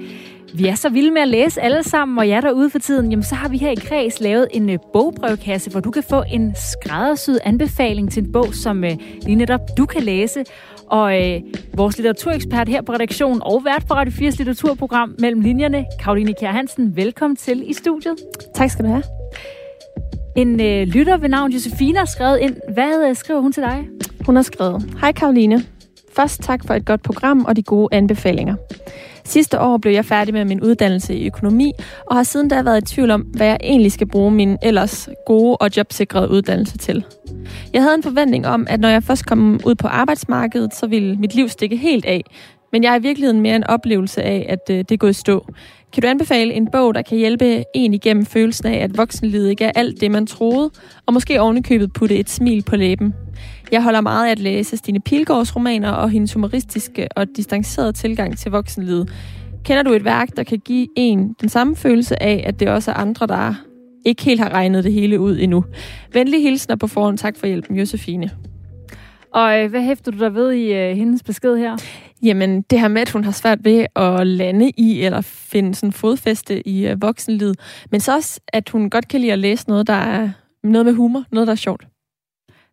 vi 0.54 0.68
er 0.68 0.76
så 0.76 0.90
vilde 0.90 1.12
med 1.12 1.22
at 1.22 1.28
læse 1.28 1.62
alle 1.62 1.84
sammen, 1.84 2.18
og 2.18 2.28
jer 2.28 2.42
derude 2.42 2.70
for 2.70 2.80
tiden, 2.80 3.10
jamen 3.10 3.24
så 3.24 3.36
har 3.36 3.50
vi 3.50 3.58
her 3.58 3.70
i 3.70 3.76
Kreds 3.76 4.20
lavet 4.20 4.48
en 4.52 4.70
øh, 4.70 4.78
bogbrevkasse, 4.94 5.72
hvor 5.72 5.80
du 5.80 5.92
kan 5.92 6.04
få 6.04 6.24
en 6.32 6.56
skræddersyet 6.56 7.40
anbefaling 7.44 8.12
til 8.12 8.24
en 8.24 8.32
bog, 8.32 8.54
som 8.54 8.84
øh, 8.84 8.98
lige 9.22 9.36
netop 9.36 9.62
du 9.78 9.86
kan 9.86 10.04
læse. 10.04 10.44
Og 10.88 11.32
øh, 11.32 11.42
vores 11.74 11.98
litteraturekspert 11.98 12.70
her 12.70 12.82
på 12.82 12.94
redaktionen 12.94 13.42
og 13.44 13.66
vært 13.66 13.86
på 13.88 13.94
Radio 13.94 14.12
4's 14.12 14.38
litteraturprogram 14.38 15.16
Mellem 15.20 15.42
Linjerne, 15.42 15.86
Karoline 16.00 16.34
Kjær 16.34 16.52
Hansen, 16.52 16.96
velkommen 16.96 17.38
til 17.38 17.70
i 17.70 17.74
studiet. 17.74 18.16
Tak 18.56 18.70
skal 18.70 18.86
du 18.86 18.90
have. 18.90 19.04
En 20.36 20.62
øh, 20.62 20.88
lytter 20.88 21.18
ved 21.18 21.30
navn 21.30 21.52
Josefine 21.52 21.98
har 21.98 22.06
skrevet 22.06 22.40
ind. 22.40 22.56
Hvad 22.74 23.10
øh, 23.10 23.16
skriver 23.16 23.40
hun 23.40 23.52
til 23.52 23.64
dig? 23.64 23.88
Hun 24.26 24.36
har 24.36 24.44
skrevet, 24.44 24.96
Hej 25.02 25.12
Karoline. 25.12 25.64
Først 26.16 26.42
tak 26.42 26.68
for 26.68 26.74
et 26.74 26.86
godt 26.86 27.04
program 27.04 27.46
og 27.46 27.56
de 27.56 27.64
gode 27.64 27.88
anbefalinger. 27.92 28.56
Sidste 29.24 29.60
år 29.60 29.78
blev 29.78 29.94
jeg 29.94 30.06
færdig 30.06 30.34
med 30.34 30.46
min 30.46 30.62
uddannelse 30.62 31.16
i 31.16 31.28
økonomi, 31.28 31.74
og 32.06 32.16
har 32.16 32.24
siden 32.24 32.48
da 32.48 32.62
været 32.62 32.92
i 32.92 32.96
tvivl 32.96 33.12
om, 33.12 33.22
hvad 33.22 33.48
jeg 33.48 33.58
egentlig 33.64 33.92
skal 33.92 34.08
bruge 34.08 34.32
min 34.32 34.58
ellers 34.62 35.10
gode 35.26 35.58
og 35.58 35.78
jobsikrede 35.78 36.30
uddannelse 36.30 36.78
til. 36.78 37.06
Jeg 37.74 37.82
havde 37.82 37.96
en 37.96 38.04
forventning 38.04 38.48
om, 38.48 38.68
at 38.70 38.80
når 38.80 38.90
jeg 38.90 39.04
først 39.04 39.26
kom 39.26 39.60
ud 39.66 39.76
på 39.76 39.88
arbejdsmarkedet, 39.88 40.76
så 40.76 40.88
ville 40.88 41.16
mit 41.16 41.36
liv 41.36 41.50
stikke 41.50 41.78
helt 41.78 42.06
af. 42.06 42.24
Men 42.72 42.84
jeg 42.84 42.92
har 42.92 43.00
i 43.00 43.02
virkeligheden 43.02 43.42
mere 43.42 43.56
en 43.56 43.64
oplevelse 43.64 44.24
af, 44.24 44.46
at 44.50 44.60
øh, 44.70 44.78
det 44.78 44.92
er 44.92 44.98
gået 44.98 45.10
i 45.10 45.14
stå. 45.14 45.46
Kan 45.94 46.04
du 46.04 46.08
anbefale 46.08 46.54
en 46.54 46.68
bog, 46.72 46.96
der 46.96 47.02
kan 47.02 47.18
hjælpe 47.18 47.64
en 47.76 47.94
igennem 47.94 48.26
følelsen 48.26 48.68
af, 48.68 48.78
at 48.78 48.98
voksenlivet 48.98 49.50
ikke 49.50 49.66
er 49.66 49.72
alt 49.76 50.02
det, 50.02 50.12
man 50.12 50.28
troede, 50.28 50.72
og 51.06 51.14
måske 51.14 51.42
ovenikøbet 51.42 51.94
putte 51.94 52.16
et 52.16 52.30
smil 52.30 52.64
på 52.64 52.76
læben? 52.76 53.14
Jeg 53.72 53.84
holder 53.84 54.02
meget 54.02 54.28
af 54.28 54.32
at 54.32 54.40
læse 54.40 54.78
Stine 54.78 55.00
Pilgaards 55.00 55.56
romaner 55.56 55.92
og 55.92 56.10
hendes 56.10 56.34
humoristiske 56.34 57.08
og 57.16 57.28
distancerede 57.38 57.92
tilgang 57.92 58.38
til 58.38 58.52
voksenlivet. 58.52 59.10
Kender 59.64 59.84
du 59.84 59.94
et 59.94 60.06
værk, 60.06 60.30
der 60.38 60.44
kan 60.44 60.60
give 60.60 60.88
en 60.98 61.36
den 61.42 61.50
samme 61.50 61.76
følelse 61.76 62.24
af, 62.24 62.44
at 62.48 62.60
det 62.60 62.68
også 62.68 62.92
er 62.92 62.96
andre, 62.96 63.28
der 63.28 63.54
ikke 64.06 64.24
helt 64.24 64.40
har 64.40 64.50
regnet 64.50 64.84
det 64.84 64.94
hele 64.94 65.20
ud 65.20 65.38
endnu? 65.40 65.66
Venlig 66.14 66.42
hilsner 66.42 66.76
på 66.76 66.88
forhånd. 66.88 67.18
Tak 67.18 67.38
for 67.38 67.48
hjælpen, 67.48 67.78
Josefine. 67.78 68.32
Og 69.34 69.60
øh, 69.60 69.70
hvad 69.70 69.82
hæfter 69.82 70.12
du 70.12 70.20
der 70.20 70.30
ved 70.30 70.52
i 70.52 70.74
øh, 70.74 70.98
hendes 70.98 71.24
besked 71.24 71.58
her? 71.58 71.78
Jamen, 72.24 72.62
det 72.62 72.80
her 72.80 72.88
med, 72.88 73.02
at 73.02 73.10
hun 73.10 73.24
har 73.24 73.32
svært 73.32 73.66
ved 73.66 73.86
at 73.96 74.28
lande 74.28 74.70
i 74.70 75.02
eller 75.02 75.22
finde 75.22 75.76
sådan 75.76 75.94
fodfæste 75.94 76.68
i 76.68 76.88
øh, 76.88 77.02
voksenlivet. 77.02 77.60
Men 77.92 78.00
så 78.00 78.16
også, 78.16 78.40
at 78.48 78.70
hun 78.70 78.90
godt 78.90 79.08
kan 79.08 79.22
lide 79.22 79.34
at 79.34 79.40
læse 79.40 79.70
noget, 79.70 79.88
der 79.88 79.94
er 79.94 80.30
noget 80.64 80.86
med 80.86 80.94
humor, 80.94 81.24
noget, 81.32 81.48
der 81.48 81.52
er 81.52 81.56
sjovt. 81.56 81.88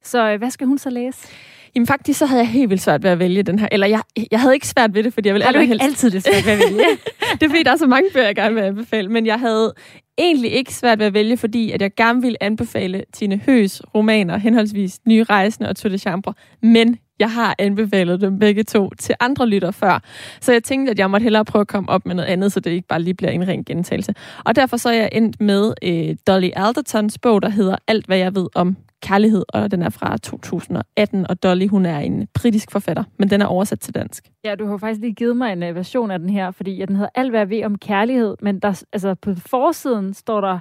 Så 0.02 0.30
øh, 0.30 0.38
hvad 0.38 0.50
skal 0.50 0.66
hun 0.66 0.78
så 0.78 0.90
læse? 0.90 1.28
Jamen 1.74 1.86
faktisk, 1.86 2.18
så 2.18 2.26
havde 2.26 2.40
jeg 2.42 2.48
helt 2.48 2.70
vildt 2.70 2.82
svært 2.82 3.02
ved 3.02 3.10
at 3.10 3.18
vælge 3.18 3.42
den 3.42 3.58
her. 3.58 3.68
Eller 3.72 3.86
jeg, 3.86 4.02
jeg 4.30 4.40
havde 4.40 4.54
ikke 4.54 4.66
svært 4.66 4.94
ved 4.94 5.02
det, 5.02 5.14
fordi 5.14 5.28
jeg 5.28 5.34
ville 5.34 5.44
Har 5.44 5.52
du 5.52 5.58
ikke 5.58 5.76
altid 5.80 6.10
det 6.10 6.22
svært 6.22 6.46
ved 6.46 6.52
at 6.52 6.58
vælge? 6.58 6.84
det 7.40 7.42
er 7.42 7.48
fordi, 7.48 7.62
der 7.62 7.72
er 7.72 7.76
så 7.76 7.86
mange 7.86 8.10
bøger, 8.12 8.26
jeg 8.26 8.34
gerne 8.34 8.54
vil 8.54 8.62
anbefale. 8.62 9.08
Men 9.08 9.26
jeg 9.26 9.40
havde 9.40 9.74
egentlig 10.18 10.52
ikke 10.52 10.74
svært 10.74 10.98
ved 10.98 11.06
at 11.06 11.14
vælge, 11.14 11.36
fordi 11.36 11.70
at 11.70 11.82
jeg 11.82 11.94
gerne 11.94 12.22
ville 12.22 12.42
anbefale 12.42 13.04
Tine 13.12 13.40
Høs 13.46 13.82
romaner, 13.94 14.36
henholdsvis 14.36 15.00
Nye 15.06 15.24
Rejsende 15.24 15.68
og 15.68 15.76
Tour 15.76 15.90
de 15.90 15.98
Chambre. 15.98 16.34
Men 16.62 16.98
jeg 17.18 17.30
har 17.30 17.54
anbefalet 17.58 18.20
dem 18.20 18.38
begge 18.38 18.62
to 18.62 18.90
til 18.98 19.14
andre 19.20 19.46
lytter 19.46 19.70
før. 19.70 20.02
Så 20.40 20.52
jeg 20.52 20.64
tænkte, 20.64 20.90
at 20.90 20.98
jeg 20.98 21.10
måtte 21.10 21.24
hellere 21.24 21.44
prøve 21.44 21.60
at 21.60 21.68
komme 21.68 21.88
op 21.88 22.06
med 22.06 22.14
noget 22.14 22.28
andet, 22.28 22.52
så 22.52 22.60
det 22.60 22.70
ikke 22.70 22.88
bare 22.88 23.02
lige 23.02 23.14
bliver 23.14 23.30
en 23.30 23.48
ren 23.48 23.64
gentagelse. 23.64 24.14
Og 24.44 24.56
derfor 24.56 24.76
så 24.76 24.88
er 24.88 24.94
jeg 24.94 25.08
endt 25.12 25.40
med 25.40 25.74
øh, 25.82 26.16
Dolly 26.26 26.50
Aldertons 26.56 27.18
bog, 27.18 27.42
der 27.42 27.48
hedder 27.48 27.76
Alt, 27.86 28.06
hvad 28.06 28.18
jeg 28.18 28.34
ved 28.34 28.46
om 28.54 28.76
kærlighed, 29.02 29.44
og 29.48 29.70
den 29.70 29.82
er 29.82 29.90
fra 29.90 30.16
2018, 30.16 31.26
og 31.30 31.42
Dolly, 31.42 31.68
hun 31.68 31.86
er 31.86 31.98
en 31.98 32.28
britisk 32.34 32.70
forfatter, 32.70 33.04
men 33.18 33.30
den 33.30 33.42
er 33.42 33.46
oversat 33.46 33.80
til 33.80 33.94
dansk. 33.94 34.24
Ja, 34.44 34.54
du 34.54 34.66
har 34.66 34.76
faktisk 34.76 35.00
lige 35.00 35.14
givet 35.14 35.36
mig 35.36 35.52
en 35.52 35.62
uh, 35.62 35.74
version 35.74 36.10
af 36.10 36.18
den 36.18 36.30
her, 36.30 36.50
fordi 36.50 36.76
ja, 36.76 36.84
den 36.84 36.96
hedder 36.96 37.10
Alt, 37.14 37.30
hvad 37.30 37.40
jeg 37.40 37.50
ved 37.50 37.64
om 37.64 37.78
kærlighed, 37.78 38.36
men 38.42 38.58
der, 38.58 38.82
altså, 38.92 39.14
på 39.14 39.34
forsiden 39.34 40.14
står 40.14 40.40
der 40.40 40.58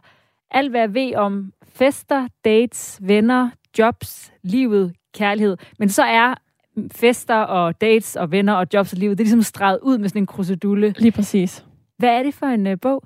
Alt, 0.52 0.72
hvad 0.72 0.82
jeg 0.82 0.94
ved 0.94 1.16
om 1.16 1.52
fester, 1.76 2.28
dates, 2.46 3.00
venner, 3.02 3.50
jobs, 3.80 4.34
livet, 4.44 4.94
kærlighed. 5.14 5.58
Men 5.80 5.90
så 5.90 6.04
er 6.04 6.36
fester 6.92 7.36
og 7.36 7.82
dates 7.82 8.16
og 8.16 8.32
venner 8.32 8.54
og 8.54 8.68
jobs 8.74 8.94
og 8.94 9.00
livet, 9.00 9.18
det 9.18 9.24
er 9.24 9.26
ligesom 9.26 9.42
streget 9.42 9.80
ud 9.82 9.98
med 9.98 10.10
sådan 10.10 10.22
en 10.24 10.26
krusedulle. 10.26 10.94
Lige 10.98 11.12
præcis. 11.12 11.64
Hvad 11.98 12.10
er 12.10 12.24
det 12.24 12.34
for 12.34 12.46
en 12.46 12.68
øh, 12.68 12.78
bog? 12.82 13.04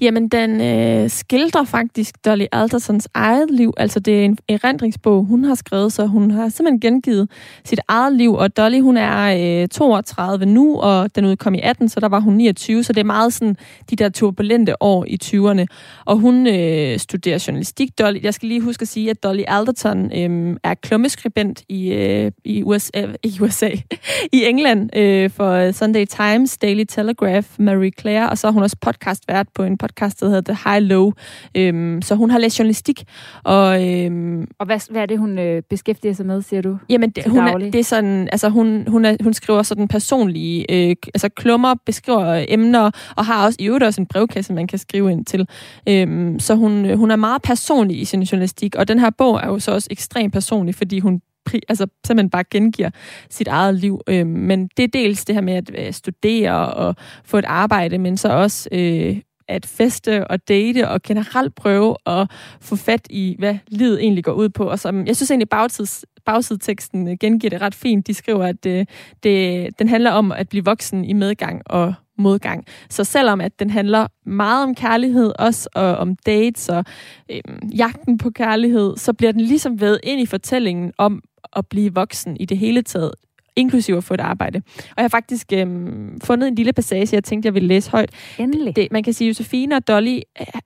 Jamen, 0.00 0.28
den 0.28 0.60
øh, 0.60 1.10
skildrer 1.10 1.64
faktisk 1.64 2.24
Dolly 2.24 2.44
Aldersons 2.52 3.08
eget 3.14 3.50
liv. 3.50 3.72
Altså, 3.76 4.00
det 4.00 4.20
er 4.20 4.24
en 4.24 4.38
erindringsbog, 4.48 5.24
hun 5.24 5.44
har 5.44 5.54
skrevet, 5.54 5.92
så 5.92 6.06
hun 6.06 6.30
har 6.30 6.48
simpelthen 6.48 6.80
gengivet 6.80 7.30
sit 7.64 7.80
eget 7.88 8.12
liv. 8.16 8.34
Og 8.34 8.56
Dolly, 8.56 8.80
hun 8.80 8.96
er 8.96 9.62
øh, 9.62 9.68
32 9.68 10.46
nu, 10.46 10.80
og 10.80 11.14
den 11.14 11.24
udkom 11.24 11.54
i 11.54 11.60
18, 11.60 11.88
så 11.88 12.00
der 12.00 12.08
var 12.08 12.20
hun 12.20 12.34
29. 12.34 12.84
Så 12.84 12.92
det 12.92 13.00
er 13.00 13.04
meget 13.04 13.32
sådan 13.32 13.56
de 13.90 13.96
der 13.96 14.08
turbulente 14.08 14.82
år 14.82 15.04
i 15.08 15.18
20'erne. 15.24 15.64
Og 16.04 16.16
hun 16.16 16.46
øh, 16.46 16.98
studerer 16.98 17.44
journalistik. 17.46 17.98
Dolly, 17.98 18.22
jeg 18.22 18.34
skal 18.34 18.48
lige 18.48 18.60
huske 18.60 18.82
at 18.82 18.88
sige, 18.88 19.10
at 19.10 19.22
Dolly 19.22 19.42
Alderton 19.48 20.12
øh, 20.18 20.56
er 20.64 20.74
klummeskribent 20.74 21.62
i, 21.68 21.92
øh, 21.92 22.32
i 22.44 22.62
USA, 22.62 23.06
i 23.22 23.38
USA, 23.40 23.70
i 24.32 24.44
England 24.44 24.96
øh, 24.96 25.30
for 25.30 25.50
øh, 25.50 25.72
Sunday 25.72 26.04
Times, 26.04 26.58
Daily 26.58 26.84
Telegraph, 26.84 27.46
Marie 27.58 27.92
Claire 28.00 28.31
og 28.32 28.38
så 28.38 28.46
er 28.46 28.50
hun 28.52 28.62
også 28.62 28.76
podcastvært 28.80 29.46
på 29.54 29.62
en 29.62 29.78
podcast, 29.78 30.20
der 30.20 30.26
hedder 30.26 30.54
The 30.54 30.70
High 30.70 30.82
Low. 30.82 31.12
Øhm, 31.54 32.02
så 32.02 32.14
hun 32.14 32.30
har 32.30 32.38
læst 32.38 32.58
journalistik. 32.58 33.04
Og, 33.44 33.88
øhm, 33.88 34.46
og 34.58 34.66
hvad, 34.66 34.92
hvad 34.92 35.02
er 35.02 35.06
det, 35.06 35.18
hun 35.18 35.38
øh, 35.38 35.62
beskæftiger 35.70 36.14
sig 36.14 36.26
med, 36.26 36.42
siger 36.42 36.62
du? 36.62 36.78
Jamen, 36.88 37.10
det, 37.10 37.26
hun 37.26 37.38
er, 37.38 37.58
det 37.58 37.74
er 37.74 37.84
sådan, 37.84 38.28
altså 38.32 38.48
hun, 38.48 38.84
hun, 38.88 39.04
er, 39.04 39.16
hun 39.22 39.34
skriver 39.34 39.62
sådan 39.62 39.88
personlige, 39.88 40.72
øh, 40.72 40.96
altså 41.14 41.28
klummer, 41.28 41.74
beskriver 41.86 42.44
emner, 42.48 42.90
og 43.16 43.26
har 43.26 43.44
også 43.44 43.56
i 43.60 43.66
øvrigt 43.66 43.84
også 43.84 44.00
en 44.00 44.06
brevkasse, 44.06 44.52
man 44.52 44.66
kan 44.66 44.78
skrive 44.78 45.12
ind 45.12 45.24
til. 45.24 45.48
Øhm, 45.88 46.38
så 46.38 46.54
hun, 46.54 46.96
hun 46.96 47.10
er 47.10 47.16
meget 47.16 47.42
personlig 47.42 48.00
i 48.00 48.04
sin 48.04 48.22
journalistik, 48.22 48.74
og 48.74 48.88
den 48.88 48.98
her 48.98 49.10
bog 49.18 49.40
er 49.42 49.46
jo 49.46 49.58
så 49.58 49.72
også 49.72 49.88
ekstremt 49.90 50.32
personlig, 50.32 50.74
fordi 50.74 50.98
hun 50.98 51.20
altså 51.68 51.86
simpelthen 52.06 52.30
bare 52.30 52.44
gengiver 52.50 52.90
sit 53.30 53.48
eget 53.48 53.74
liv. 53.74 54.00
Øh, 54.08 54.26
men 54.26 54.68
det 54.76 54.82
er 54.82 54.88
dels 54.88 55.24
det 55.24 55.34
her 55.34 55.42
med 55.42 55.54
at 55.54 55.70
øh, 55.74 55.92
studere 55.92 56.74
og 56.74 56.96
få 57.24 57.38
et 57.38 57.44
arbejde, 57.44 57.98
men 57.98 58.16
så 58.16 58.28
også 58.28 58.68
øh, 58.72 59.16
at 59.48 59.66
feste 59.66 60.26
og 60.26 60.48
date 60.48 60.88
og 60.88 61.02
generelt 61.02 61.54
prøve 61.54 61.96
at 62.06 62.30
få 62.60 62.76
fat 62.76 63.06
i, 63.10 63.36
hvad 63.38 63.56
livet 63.68 64.00
egentlig 64.02 64.24
går 64.24 64.32
ud 64.32 64.48
på. 64.48 64.64
Og 64.64 64.78
som, 64.78 65.06
jeg 65.06 65.16
synes 65.16 65.30
egentlig, 65.30 65.48
bagtids, 65.48 66.04
bagsideteksten 66.26 67.08
øh, 67.08 67.16
gengiver 67.20 67.50
det 67.50 67.60
ret 67.60 67.74
fint. 67.74 68.06
De 68.06 68.14
skriver, 68.14 68.44
at 68.44 68.66
øh, 68.66 68.86
det, 69.22 69.68
den 69.78 69.88
handler 69.88 70.10
om 70.10 70.32
at 70.32 70.48
blive 70.48 70.64
voksen 70.64 71.04
i 71.04 71.12
medgang 71.12 71.62
og 71.66 71.94
modgang. 72.22 72.64
Så 72.90 73.04
selvom 73.04 73.40
at 73.40 73.58
den 73.58 73.70
handler 73.70 74.06
meget 74.26 74.62
om 74.62 74.74
kærlighed, 74.74 75.32
også 75.38 75.68
og 75.74 75.96
om 75.96 76.16
dates 76.26 76.68
og 76.68 76.84
øh, 77.30 77.40
jagten 77.78 78.18
på 78.18 78.30
kærlighed, 78.30 78.96
så 78.96 79.12
bliver 79.12 79.32
den 79.32 79.40
ligesom 79.40 79.80
ved 79.80 79.98
ind 80.02 80.20
i 80.20 80.26
fortællingen 80.26 80.92
om 80.98 81.22
at 81.56 81.66
blive 81.66 81.94
voksen 81.94 82.36
i 82.36 82.44
det 82.44 82.58
hele 82.58 82.82
taget 82.82 83.12
inklusive 83.56 83.96
at 83.96 84.04
få 84.04 84.14
et 84.14 84.20
arbejde. 84.20 84.62
Og 84.78 84.94
jeg 84.96 85.04
har 85.04 85.08
faktisk 85.08 85.52
øhm, 85.52 86.20
fundet 86.20 86.48
en 86.48 86.54
lille 86.54 86.72
passage, 86.72 87.08
jeg 87.12 87.24
tænkte, 87.24 87.46
jeg 87.46 87.54
ville 87.54 87.68
læse 87.68 87.90
højt. 87.90 88.10
Endelig. 88.38 88.76
Det, 88.76 88.88
man 88.90 89.02
kan 89.02 89.12
sige, 89.12 89.28
at 89.28 89.38
Josefine 89.38 89.76
og 89.76 89.88
Dolly 89.88 90.20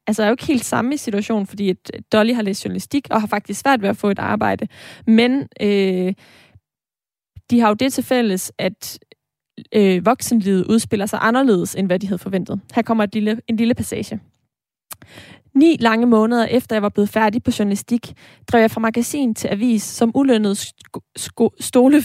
altså 0.07 0.23
er 0.23 0.27
jo 0.27 0.33
ikke 0.33 0.47
helt 0.47 0.65
samme 0.65 0.95
i 0.95 0.97
situationen, 0.97 1.47
fordi 1.47 1.71
at 1.71 1.91
Dolly 2.13 2.35
har 2.35 2.43
læst 2.43 2.65
journalistik 2.65 3.07
og 3.11 3.21
har 3.21 3.29
faktisk 3.29 3.61
svært 3.61 3.83
ved 3.83 3.89
at 3.89 3.97
få 3.97 4.11
et 4.11 4.19
arbejde. 4.19 4.69
Men 5.07 5.49
øh, 5.61 6.15
de 7.51 7.61
har 7.61 7.69
jo 7.69 7.75
det 7.75 7.93
til 7.93 8.05
fælles, 8.05 8.53
at 8.59 8.99
øh, 9.75 10.07
voksenlivet 10.07 10.65
udspiller 10.65 11.07
sig 11.07 11.19
anderledes, 11.23 11.75
end 11.75 11.87
hvad 11.87 11.99
de 11.99 12.07
havde 12.07 12.19
forventet. 12.19 12.61
Her 12.75 12.83
kommer 12.83 13.05
et 13.05 13.15
lille, 13.15 13.41
en 13.49 13.57
lille 13.57 13.75
passage. 13.75 14.21
Ni 15.55 15.77
lange 15.81 16.07
måneder 16.07 16.47
efter 16.47 16.77
jeg 16.77 16.83
var 16.83 16.89
blevet 16.89 17.09
færdig 17.09 17.43
på 17.43 17.51
journalistik, 17.59 18.13
drev 18.49 18.61
jeg 18.61 18.71
fra 18.71 18.81
magasin 18.81 19.35
til 19.35 19.49
avis 19.49 19.83
som 19.83 20.13
ulønnet 20.15 20.73
stole, 21.57 22.03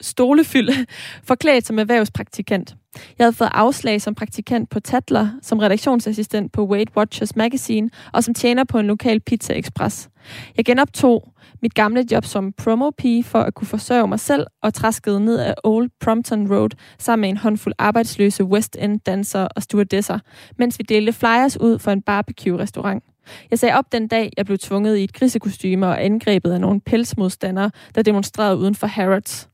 stolefyld, 0.00 0.86
forklædt 1.28 1.66
som 1.66 1.78
erhvervspraktikant. 1.78 2.76
Jeg 3.18 3.24
havde 3.24 3.36
fået 3.36 3.50
afslag 3.52 4.00
som 4.00 4.14
praktikant 4.14 4.70
på 4.70 4.80
Tatler, 4.80 5.28
som 5.42 5.58
redaktionsassistent 5.58 6.52
på 6.52 6.66
Weight 6.66 6.96
Watchers 6.96 7.36
Magazine 7.36 7.90
og 8.12 8.24
som 8.24 8.34
tjener 8.34 8.64
på 8.64 8.78
en 8.78 8.86
lokal 8.86 9.20
Pizza 9.20 9.54
Express. 9.54 10.08
Jeg 10.56 10.64
genoptog 10.64 11.32
mit 11.62 11.74
gamle 11.74 12.04
job 12.12 12.24
som 12.24 12.52
promo 12.52 12.90
for 13.24 13.38
at 13.38 13.54
kunne 13.54 13.68
forsørge 13.68 14.08
mig 14.08 14.20
selv 14.20 14.46
og 14.62 14.74
træskede 14.74 15.24
ned 15.24 15.38
af 15.38 15.54
Old 15.64 15.90
Prompton 16.00 16.52
Road 16.52 16.70
sammen 16.98 17.20
med 17.20 17.28
en 17.28 17.36
håndfuld 17.36 17.74
arbejdsløse 17.78 18.44
West 18.44 18.76
End 18.80 19.00
dansere 19.00 19.48
og 19.48 19.62
stewardesser, 19.62 20.18
mens 20.58 20.78
vi 20.78 20.84
delte 20.88 21.12
flyers 21.12 21.60
ud 21.60 21.78
for 21.78 21.90
en 21.90 22.02
barbecue-restaurant. 22.02 23.04
Jeg 23.50 23.58
sagde 23.58 23.74
op 23.74 23.92
den 23.92 24.08
dag, 24.08 24.32
jeg 24.36 24.46
blev 24.46 24.58
tvunget 24.58 24.96
i 24.96 25.04
et 25.04 25.12
grisekostyme 25.12 25.86
og 25.86 26.04
angrebet 26.04 26.52
af 26.52 26.60
nogle 26.60 26.80
pelsmodstandere, 26.80 27.70
der 27.94 28.02
demonstrerede 28.02 28.56
uden 28.56 28.74
for 28.74 28.86
Harrods. 28.86 29.48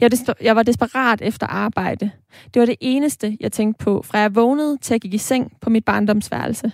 Jeg 0.00 0.10
var, 0.12 0.34
jeg 0.40 0.56
var 0.56 0.62
desperat 0.62 1.22
efter 1.22 1.46
arbejde. 1.46 2.10
Det 2.54 2.60
var 2.60 2.66
det 2.66 2.76
eneste, 2.80 3.36
jeg 3.40 3.52
tænkte 3.52 3.84
på, 3.84 4.02
fra 4.02 4.18
jeg 4.18 4.34
vågnede 4.34 4.78
til 4.82 4.94
jeg 4.94 5.00
gik 5.00 5.14
i 5.14 5.18
seng 5.18 5.52
på 5.60 5.70
mit 5.70 5.84
barndomsværelse. 5.84 6.72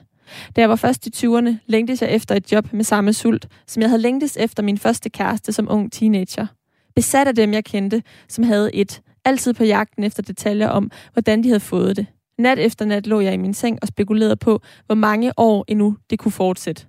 Da 0.56 0.60
jeg 0.60 0.68
var 0.68 0.76
først 0.76 1.06
i 1.06 1.26
20'erne, 1.26 1.50
længtes 1.66 2.02
jeg 2.02 2.10
efter 2.10 2.34
et 2.34 2.52
job 2.52 2.72
med 2.72 2.84
samme 2.84 3.12
sult, 3.12 3.48
som 3.66 3.80
jeg 3.80 3.90
havde 3.90 4.02
længtes 4.02 4.36
efter 4.36 4.62
min 4.62 4.78
første 4.78 5.10
kæreste 5.10 5.52
som 5.52 5.68
ung 5.70 5.92
teenager. 5.92 6.46
Besat 6.94 7.28
af 7.28 7.34
dem, 7.34 7.52
jeg 7.52 7.64
kendte, 7.64 8.02
som 8.28 8.44
havde 8.44 8.74
et, 8.74 9.00
altid 9.24 9.54
på 9.54 9.64
jagten 9.64 10.04
efter 10.04 10.22
detaljer 10.22 10.68
om, 10.68 10.90
hvordan 11.12 11.42
de 11.42 11.48
havde 11.48 11.60
fået 11.60 11.96
det. 11.96 12.06
Nat 12.38 12.58
efter 12.58 12.84
nat 12.84 13.06
lå 13.06 13.20
jeg 13.20 13.34
i 13.34 13.36
min 13.36 13.54
seng 13.54 13.78
og 13.82 13.88
spekulerede 13.88 14.36
på, 14.36 14.60
hvor 14.86 14.94
mange 14.94 15.32
år 15.36 15.64
endnu 15.68 15.96
det 16.10 16.18
kunne 16.18 16.32
fortsætte. 16.32 16.86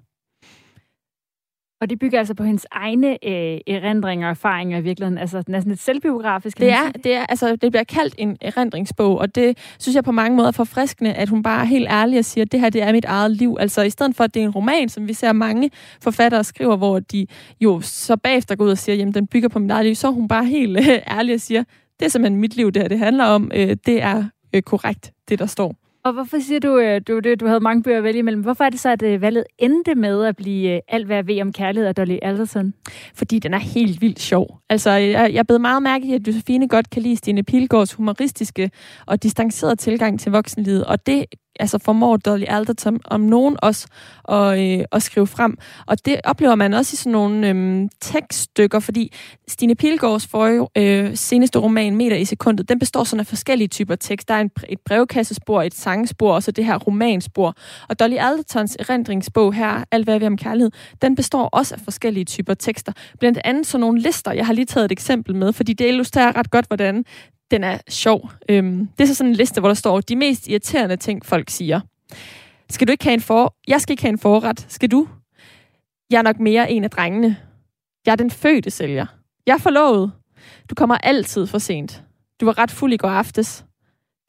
Og 1.82 1.90
det 1.90 2.00
bygger 2.00 2.20
altså 2.20 2.34
på 2.34 2.44
hendes 2.44 2.66
egne 2.72 3.10
øh, 3.10 3.60
erindringer 3.68 4.28
og 4.28 4.32
erfaringer 4.32 4.78
i 4.78 4.82
virkeligheden. 4.82 5.18
Altså, 5.18 5.42
den 5.42 5.56
er 5.56 5.60
sådan 5.60 5.70
lidt 5.70 5.80
selvbiografisk. 5.80 6.60
Det 6.60 6.70
er, 6.70 6.92
det 7.04 7.14
er, 7.14 7.26
altså, 7.26 7.56
det 7.56 7.72
bliver 7.72 7.84
kaldt 7.84 8.16
en 8.18 8.38
erindringsbog, 8.42 9.18
og 9.18 9.36
det 9.36 9.58
synes 9.80 9.96
jeg 9.96 10.04
på 10.04 10.12
mange 10.12 10.36
måder 10.36 10.48
er 10.48 10.52
forfriskende, 10.52 11.14
at 11.14 11.30
hun 11.30 11.44
bare 11.44 11.62
er 11.62 11.66
helt 11.66 11.88
ærlig 11.90 12.20
og 12.20 12.26
siger, 12.26 12.46
at 12.46 12.52
det 12.52 12.60
her 12.60 12.70
det 12.70 12.82
er 12.82 12.92
mit 12.92 13.06
eget 13.06 13.32
liv. 13.32 13.58
Altså 13.60 13.82
i 13.82 13.90
stedet 13.90 14.16
for, 14.16 14.24
at 14.24 14.34
det 14.34 14.42
er 14.42 14.46
en 14.46 14.52
roman, 14.52 14.90
som 14.90 15.08
vi 15.08 15.14
ser 15.14 15.32
mange 15.32 15.72
forfattere 16.02 16.44
skriver, 16.44 16.76
hvor 16.76 17.00
de 17.00 17.28
jo 17.62 17.82
så 17.82 18.18
bagefter 18.18 18.56
går 18.56 18.66
ud 18.66 18.72
og 18.72 18.78
siger, 18.78 18.96
jamen 18.96 19.14
den 19.14 19.28
bygger 19.28 19.50
på 19.50 19.60
mit 19.60 19.72
eget 19.72 19.86
liv, 19.86 19.96
så 19.96 20.08
er 20.08 20.12
hun 20.12 20.28
bare 20.28 20.46
helt 20.46 20.78
øh, 20.78 21.18
ærlig 21.18 21.34
og 21.34 21.42
siger, 21.42 21.64
det 22.00 22.06
er 22.06 22.10
simpelthen 22.10 22.42
mit 22.42 22.56
liv, 22.56 22.72
det 22.72 22.82
her 22.82 22.90
det 22.90 23.00
handler 23.00 23.26
om. 23.26 23.52
Øh, 23.56 23.78
det 23.86 24.04
er 24.04 24.24
øh, 24.54 24.62
korrekt, 24.62 25.12
det 25.30 25.40
der 25.40 25.46
står. 25.46 25.76
Og 26.08 26.14
hvorfor 26.14 26.40
siger 26.40 26.60
du, 26.60 26.78
øh, 26.78 27.02
du, 27.08 27.20
du, 27.20 27.36
du 27.40 27.48
havde 27.48 27.60
mange 27.60 27.84
bøger 27.84 27.98
at 27.98 28.04
vælge 28.04 28.20
imellem. 28.20 28.42
Hvorfor 28.42 28.64
er 28.64 28.70
det 28.70 28.80
så, 28.80 28.90
at 28.90 29.04
øh, 29.04 29.22
valget 29.22 29.44
endte 29.58 29.96
med 29.96 30.26
at 30.26 30.36
blive 30.36 30.76
øh, 30.76 30.80
alt, 30.88 31.06
hvad 31.06 31.16
jeg 31.16 31.28
ved 31.28 31.42
om 31.42 31.54
kærlighed 31.54 31.88
af 31.88 31.96
Dolly 31.96 32.18
Alderson? 32.22 32.74
Fordi 33.16 33.40
den 33.40 33.54
er 33.54 33.58
helt 33.58 34.02
vildt 34.02 34.20
sjov. 34.20 34.60
Altså, 34.70 34.92
jeg, 34.92 35.34
jeg 35.34 35.48
blev 35.48 35.60
meget 35.60 35.84
mærke 35.84 36.08
i, 36.08 36.14
at 36.14 36.28
Josefine 36.28 36.68
godt 36.68 36.90
kan 36.90 37.02
lide 37.02 37.16
Stine 37.16 37.44
Pilgaards 37.44 37.94
humoristiske 37.94 38.72
og 39.06 39.24
distancerede 39.24 39.76
tilgang 39.76 40.20
til 40.20 40.32
voksenlivet. 40.32 40.86
Og 40.86 41.08
det 41.08 41.26
altså 41.60 41.78
formår 41.78 42.18
Dolly 42.18 42.46
Alderton 42.48 43.00
om 43.06 43.22
nogen 43.22 43.58
også 43.62 43.88
at, 44.30 44.60
øh, 44.60 44.86
at 44.92 45.04
skrive 45.04 45.28
frem. 45.28 45.58
Og 45.86 46.06
det 46.06 46.22
oplever 46.24 46.56
man 46.56 46.74
også 46.74 46.94
i 46.94 46.98
sådan 46.98 47.12
nogle 47.12 47.50
øh, 47.50 47.90
tekststykker, 48.02 48.80
fordi 48.80 49.14
Stine 49.48 49.76
Pilgaards 49.76 50.28
forrige 50.28 50.68
øh, 50.78 51.18
seneste 51.18 51.60
roman, 51.60 51.96
Meter 51.96 52.16
i 52.16 52.26
sekundet, 52.26 52.70
den 52.70 52.80
består 52.80 53.04
sådan 53.04 53.20
af 53.20 53.28
forskellige 53.28 53.68
typer 53.68 53.96
tekst. 53.96 54.28
Der 54.28 54.34
er 54.34 54.42
en, 54.42 54.52
et 54.70 54.80
brevkassespor, 54.86 55.62
et 55.62 55.74
sangspor, 55.74 56.34
og 56.34 56.44
så 56.44 56.52
det 56.52 56.66
her 56.66 56.78
romanspor. 56.78 57.56
Og 57.90 58.00
Dolly 58.00 58.16
Aldertons 58.20 58.78
erindringsbog 58.80 59.54
her, 59.54 59.84
Alt 59.92 60.06
hvad 60.06 60.20
vi 60.20 60.26
om 60.26 60.38
kærlighed, 60.38 60.72
den 61.02 61.16
består 61.16 61.46
også 61.46 61.76
af 61.76 61.82
forskellige 61.82 62.26
typer 62.26 62.54
tekster. 62.54 62.92
Blandt 63.20 63.40
andet 63.44 63.68
sådan 63.68 63.82
nogle 63.82 64.02
lister. 64.02 64.32
Jeg 64.32 64.46
har 64.46 64.54
lige 64.54 64.66
taget 64.66 64.86
et 64.86 64.92
eksempel 64.92 65.36
med, 65.36 65.54
fordi 65.54 65.74
det 65.74 65.88
illustrerer 65.88 66.36
ret 66.36 66.52
godt, 66.52 66.68
hvordan 66.68 67.06
den 67.52 67.64
er 67.64 67.78
sjov. 67.90 68.32
Øhm, 68.50 68.88
det 68.98 69.04
er 69.04 69.08
så 69.08 69.16
sådan 69.16 69.30
en 69.30 69.36
liste, 69.36 69.60
hvor 69.60 69.70
der 69.70 69.76
står 69.76 70.02
de 70.02 70.16
mest 70.16 70.48
irriterende 70.48 70.96
ting, 70.96 71.26
folk 71.26 71.50
siger. 71.50 71.82
Skal 72.70 72.88
du 72.88 72.92
ikke 72.92 73.04
have 73.04 73.14
en 73.14 73.22
for... 73.22 73.56
Jeg 73.68 73.82
skal 73.82 73.94
ikke 73.94 74.04
have 74.04 74.10
en 74.10 74.20
forret. 74.20 74.66
Skal 74.70 74.92
du? 74.92 75.08
Jeg 76.10 76.18
er 76.18 76.22
nok 76.22 76.40
mere 76.40 76.72
en 76.72 76.84
af 76.84 76.90
drengene. 76.90 77.38
Jeg 78.06 78.12
er 78.12 78.16
den 78.16 78.32
fødte 78.32 78.70
sælger. 78.70 79.06
Jeg 79.46 79.54
er 79.54 79.58
forlovet. 79.58 80.12
Du 80.70 80.76
kommer 80.76 80.98
altid 80.98 81.48
for 81.48 81.58
sent. 81.58 82.04
Du 82.40 82.46
var 82.46 82.58
ret 82.58 82.72
fuld 82.72 82.94
i 82.94 82.98
går 82.98 83.10
aftes. 83.10 83.66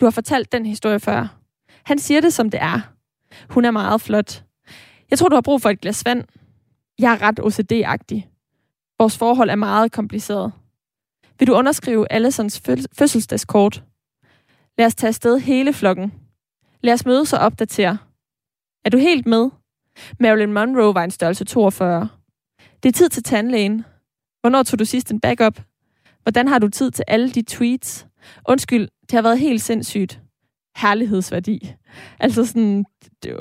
Du 0.00 0.06
har 0.06 0.10
fortalt 0.10 0.52
den 0.52 0.66
historie 0.66 1.00
før. 1.00 1.38
Han 1.84 1.98
siger 1.98 2.20
det, 2.20 2.32
som 2.32 2.50
det 2.50 2.62
er. 2.62 2.80
Hun 3.50 3.64
er 3.64 3.70
meget 3.70 4.00
flot. 4.00 4.44
Jeg 5.10 5.18
tror, 5.18 5.28
du 5.28 5.36
har 5.36 5.40
brug 5.40 5.62
for 5.62 5.70
et 5.70 5.80
glas 5.80 6.04
vand. 6.04 6.24
Jeg 6.98 7.12
er 7.12 7.22
ret 7.22 7.40
OCD-agtig. 7.40 8.28
Vores 8.98 9.18
forhold 9.18 9.50
er 9.50 9.54
meget 9.54 9.92
kompliceret. 9.92 10.52
Vil 11.38 11.48
du 11.48 11.54
underskrive 11.54 12.12
Allisons 12.12 12.62
fødselsdagskort? 12.98 13.84
Lad 14.78 14.86
os 14.86 14.94
tage 14.94 15.08
afsted 15.08 15.38
hele 15.38 15.72
flokken. 15.72 16.12
Lad 16.82 16.94
os 16.94 17.06
mødes 17.06 17.32
og 17.32 17.38
opdatere. 17.38 17.98
Er 18.84 18.90
du 18.90 18.98
helt 18.98 19.26
med? 19.26 19.50
Marilyn 20.20 20.52
Monroe 20.52 20.94
var 20.94 21.04
en 21.04 21.10
størrelse 21.10 21.44
42. 21.44 22.08
Det 22.82 22.88
er 22.88 22.92
tid 22.92 23.08
til 23.08 23.22
tandlægen. 23.22 23.84
Hvornår 24.40 24.62
tog 24.62 24.78
du 24.78 24.84
sidst 24.84 25.10
en 25.10 25.20
backup? 25.20 25.60
Hvordan 26.22 26.48
har 26.48 26.58
du 26.58 26.68
tid 26.68 26.90
til 26.90 27.04
alle 27.08 27.30
de 27.30 27.42
tweets? 27.42 28.06
Undskyld, 28.48 28.88
det 29.02 29.12
har 29.12 29.22
været 29.22 29.38
helt 29.38 29.62
sindssygt. 29.62 30.20
Herlighedsværdi. 30.76 31.74
Altså 32.20 32.46
sådan, 32.46 32.84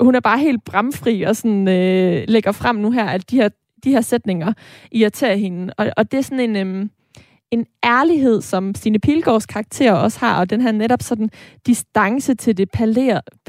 hun 0.00 0.14
er 0.14 0.20
bare 0.20 0.38
helt 0.38 0.64
bramfri 0.64 1.22
og 1.22 1.36
sådan, 1.36 1.68
øh, 1.68 2.24
lægger 2.28 2.52
frem 2.52 2.76
nu 2.76 2.90
her, 2.90 3.04
at 3.04 3.30
de 3.30 3.36
her, 3.36 3.48
de 3.84 3.90
her 3.90 4.00
sætninger 4.00 4.52
irriterer 4.92 5.36
hende. 5.36 5.74
Og, 5.76 5.90
og 5.96 6.10
det 6.10 6.18
er 6.18 6.22
sådan 6.22 6.56
en... 6.56 6.66
Øh, 6.66 6.88
en 7.50 7.66
ærlighed, 7.84 8.42
som 8.42 8.74
Stine 8.74 8.98
Pilgaards 8.98 9.46
karakter 9.46 9.92
også 9.92 10.18
har, 10.18 10.40
og 10.40 10.50
den 10.50 10.60
her 10.60 10.72
netop 10.72 11.02
sådan 11.02 11.30
distance 11.66 12.34
til 12.34 12.56
det 12.56 12.68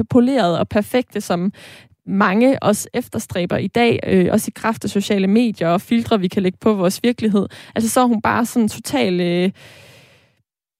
polerede 0.10 0.60
og 0.60 0.70
perfekte, 0.70 1.22
som 1.22 1.52
mange 2.06 2.64
os 2.64 2.88
efterstræber 2.94 3.58
i 3.58 3.68
dag, 3.68 4.00
øh, 4.08 4.28
også 4.32 4.46
i 4.48 4.56
kraft 4.56 4.84
af 4.84 4.90
sociale 4.90 5.28
medier 5.28 5.68
og 5.68 5.82
filtre, 5.82 6.20
vi 6.20 6.28
kan 6.28 6.44
lægge 6.44 6.58
på 6.62 6.74
vores 6.74 7.04
virkelighed. 7.04 7.48
Altså 7.76 7.90
så 7.90 8.00
er 8.02 8.06
hun 8.06 8.22
bare 8.22 8.46
sådan 8.46 8.70
totalt 8.70 9.22
øh, 9.22 9.52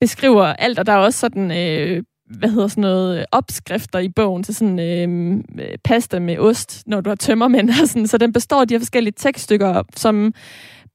beskriver 0.02 0.46
alt, 0.46 0.80
og 0.80 0.86
der 0.86 0.94
er 0.94 0.98
også 0.98 1.20
sådan 1.20 1.52
øh, 1.52 2.04
hvad 2.30 2.50
hedder 2.50 2.68
sådan 2.68 2.82
noget, 2.82 3.20
øh, 3.20 3.26
opskrifter 3.32 4.00
i 4.00 4.10
bogen 4.10 4.44
til 4.44 4.56
sådan 4.56 4.80
øh, 4.80 5.34
øh, 5.60 5.78
pasta 5.84 6.20
med 6.20 6.38
ost, 6.38 6.84
når 6.88 7.02
du 7.02 7.10
har 7.10 7.16
tømmermænd. 7.16 7.70
Og 7.82 7.88
sådan. 7.88 8.08
Så 8.08 8.18
den 8.18 8.34
består 8.34 8.62
af 8.62 8.68
de 8.68 8.74
her 8.74 8.80
forskellige 8.80 9.14
tekststykker, 9.18 9.84
som 9.96 10.34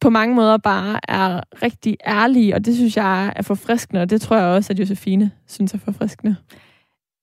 på 0.00 0.10
mange 0.10 0.34
måder 0.34 0.56
bare 0.56 1.00
er 1.08 1.40
rigtig 1.62 1.96
ærlige, 2.06 2.54
og 2.54 2.64
det 2.64 2.74
synes 2.74 2.96
jeg 2.96 3.32
er 3.36 3.42
forfriskende, 3.42 4.02
og 4.02 4.10
det 4.10 4.20
tror 4.20 4.36
jeg 4.36 4.46
også, 4.46 4.72
at 4.72 4.80
Josefine 4.80 5.30
synes 5.48 5.74
er 5.74 5.78
forfriskende. 5.78 6.36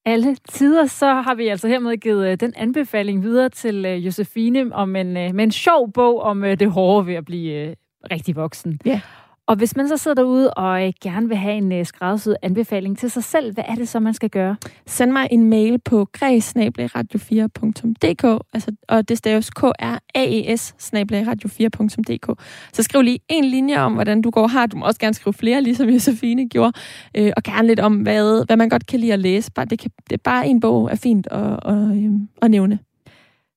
alle 0.05 0.35
tider, 0.49 0.85
så 0.85 1.13
har 1.13 1.35
vi 1.35 1.47
altså 1.47 1.67
hermed 1.67 1.97
givet 1.97 2.27
øh, 2.27 2.37
den 2.39 2.53
anbefaling 2.55 3.23
videre 3.23 3.49
til 3.49 3.85
øh, 3.85 4.05
Josefine 4.05 4.75
om 4.75 4.95
en, 4.95 5.17
øh, 5.17 5.35
med 5.35 5.43
en 5.43 5.51
sjov 5.51 5.91
bog 5.91 6.21
om 6.21 6.41
det 6.41 6.71
hårde 6.71 7.07
ved 7.07 7.13
at 7.13 7.25
blive 7.25 7.75
rigtig 8.11 8.35
voksen. 8.35 8.79
Ja. 8.85 9.01
Og 9.47 9.55
hvis 9.55 9.75
man 9.75 9.87
så 9.87 9.97
sidder 9.97 10.15
derude 10.15 10.53
og 10.53 10.87
øh, 10.87 10.93
gerne 11.03 11.27
vil 11.27 11.37
have 11.37 11.55
en 11.55 11.71
øh, 11.71 11.85
skræddersyet 11.85 12.35
anbefaling 12.41 12.97
til 12.97 13.11
sig 13.11 13.23
selv, 13.23 13.53
hvad 13.53 13.63
er 13.67 13.75
det 13.75 13.87
så, 13.87 13.99
man 13.99 14.13
skal 14.13 14.29
gøre? 14.29 14.55
Send 14.85 15.11
mig 15.11 15.27
en 15.31 15.49
mail 15.49 15.79
på 15.79 16.07
græs-radio4.dk, 16.13 18.43
altså, 18.53 18.71
og 18.87 19.09
det 19.09 19.17
staves 19.17 19.49
k 19.49 19.63
r 19.63 19.97
a 20.15 20.25
e 20.25 20.57
s 20.57 20.75
radio4.dk. 20.83 22.43
Så 22.73 22.83
skriv 22.83 23.01
lige 23.01 23.19
en 23.29 23.45
linje 23.45 23.77
om, 23.77 23.93
hvordan 23.93 24.21
du 24.21 24.29
går 24.29 24.47
her. 24.47 24.65
Du 24.65 24.77
må 24.77 24.85
også 24.85 24.99
gerne 24.99 25.13
skrive 25.13 25.33
flere, 25.33 25.61
ligesom 25.61 25.89
Josefine 25.89 26.49
gjorde, 26.49 26.73
øh, 27.17 27.31
og 27.37 27.43
gerne 27.43 27.67
lidt 27.67 27.79
om, 27.79 27.95
hvad, 27.95 28.45
hvad 28.45 28.57
man 28.57 28.69
godt 28.69 28.85
kan 28.85 28.99
lide 28.99 29.13
at 29.13 29.19
læse. 29.19 29.51
Bare, 29.51 29.65
det, 29.65 29.79
kan, 29.79 29.91
det 30.09 30.13
er 30.13 30.21
bare 30.23 30.47
en 30.47 30.59
bog 30.59 30.91
er 30.91 30.95
fint 30.95 31.27
at, 31.31 31.59
og, 31.63 31.97
øh, 31.97 32.11
at 32.41 32.51
nævne. 32.51 32.79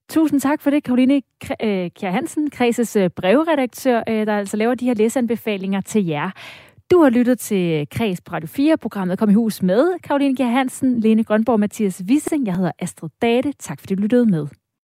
Tusind 0.09 0.41
tak 0.41 0.63
for 0.63 0.71
det, 0.71 0.85
Karoline 0.85 1.23
øh, 1.63 1.91
Kjær 1.91 2.11
Hansen, 2.11 2.51
Kreses 2.51 2.97
øh, 2.97 3.11
brevredaktør, 3.11 4.03
øh, 4.09 4.27
der 4.27 4.37
altså 4.37 4.57
laver 4.57 4.75
de 4.75 4.85
her 4.85 4.95
læseanbefalinger 4.95 5.81
til 5.81 6.07
jer. 6.07 6.31
Du 6.91 7.03
har 7.03 7.11
lyttet 7.11 7.39
til 7.39 7.89
Kreds 7.91 8.21
på 8.21 8.33
Radio 8.33 8.47
4, 8.49 8.79
programmet 8.79 9.19
Kom 9.19 9.31
i 9.31 9.35
hus 9.35 9.63
med 9.63 9.99
Karoline 10.03 10.37
Kjær 10.37 10.47
Hansen, 10.47 11.01
Lene 11.01 11.25
Grønborg, 11.25 11.61
Mathias 11.61 12.03
Wissing. 12.09 12.47
Jeg 12.47 12.55
hedder 12.55 12.73
Astrid 12.79 13.11
Date. 13.23 13.53
Tak 13.53 13.81
fordi 13.81 13.95
du 13.95 14.03
lyttede 14.03 14.27
med. 14.27 14.47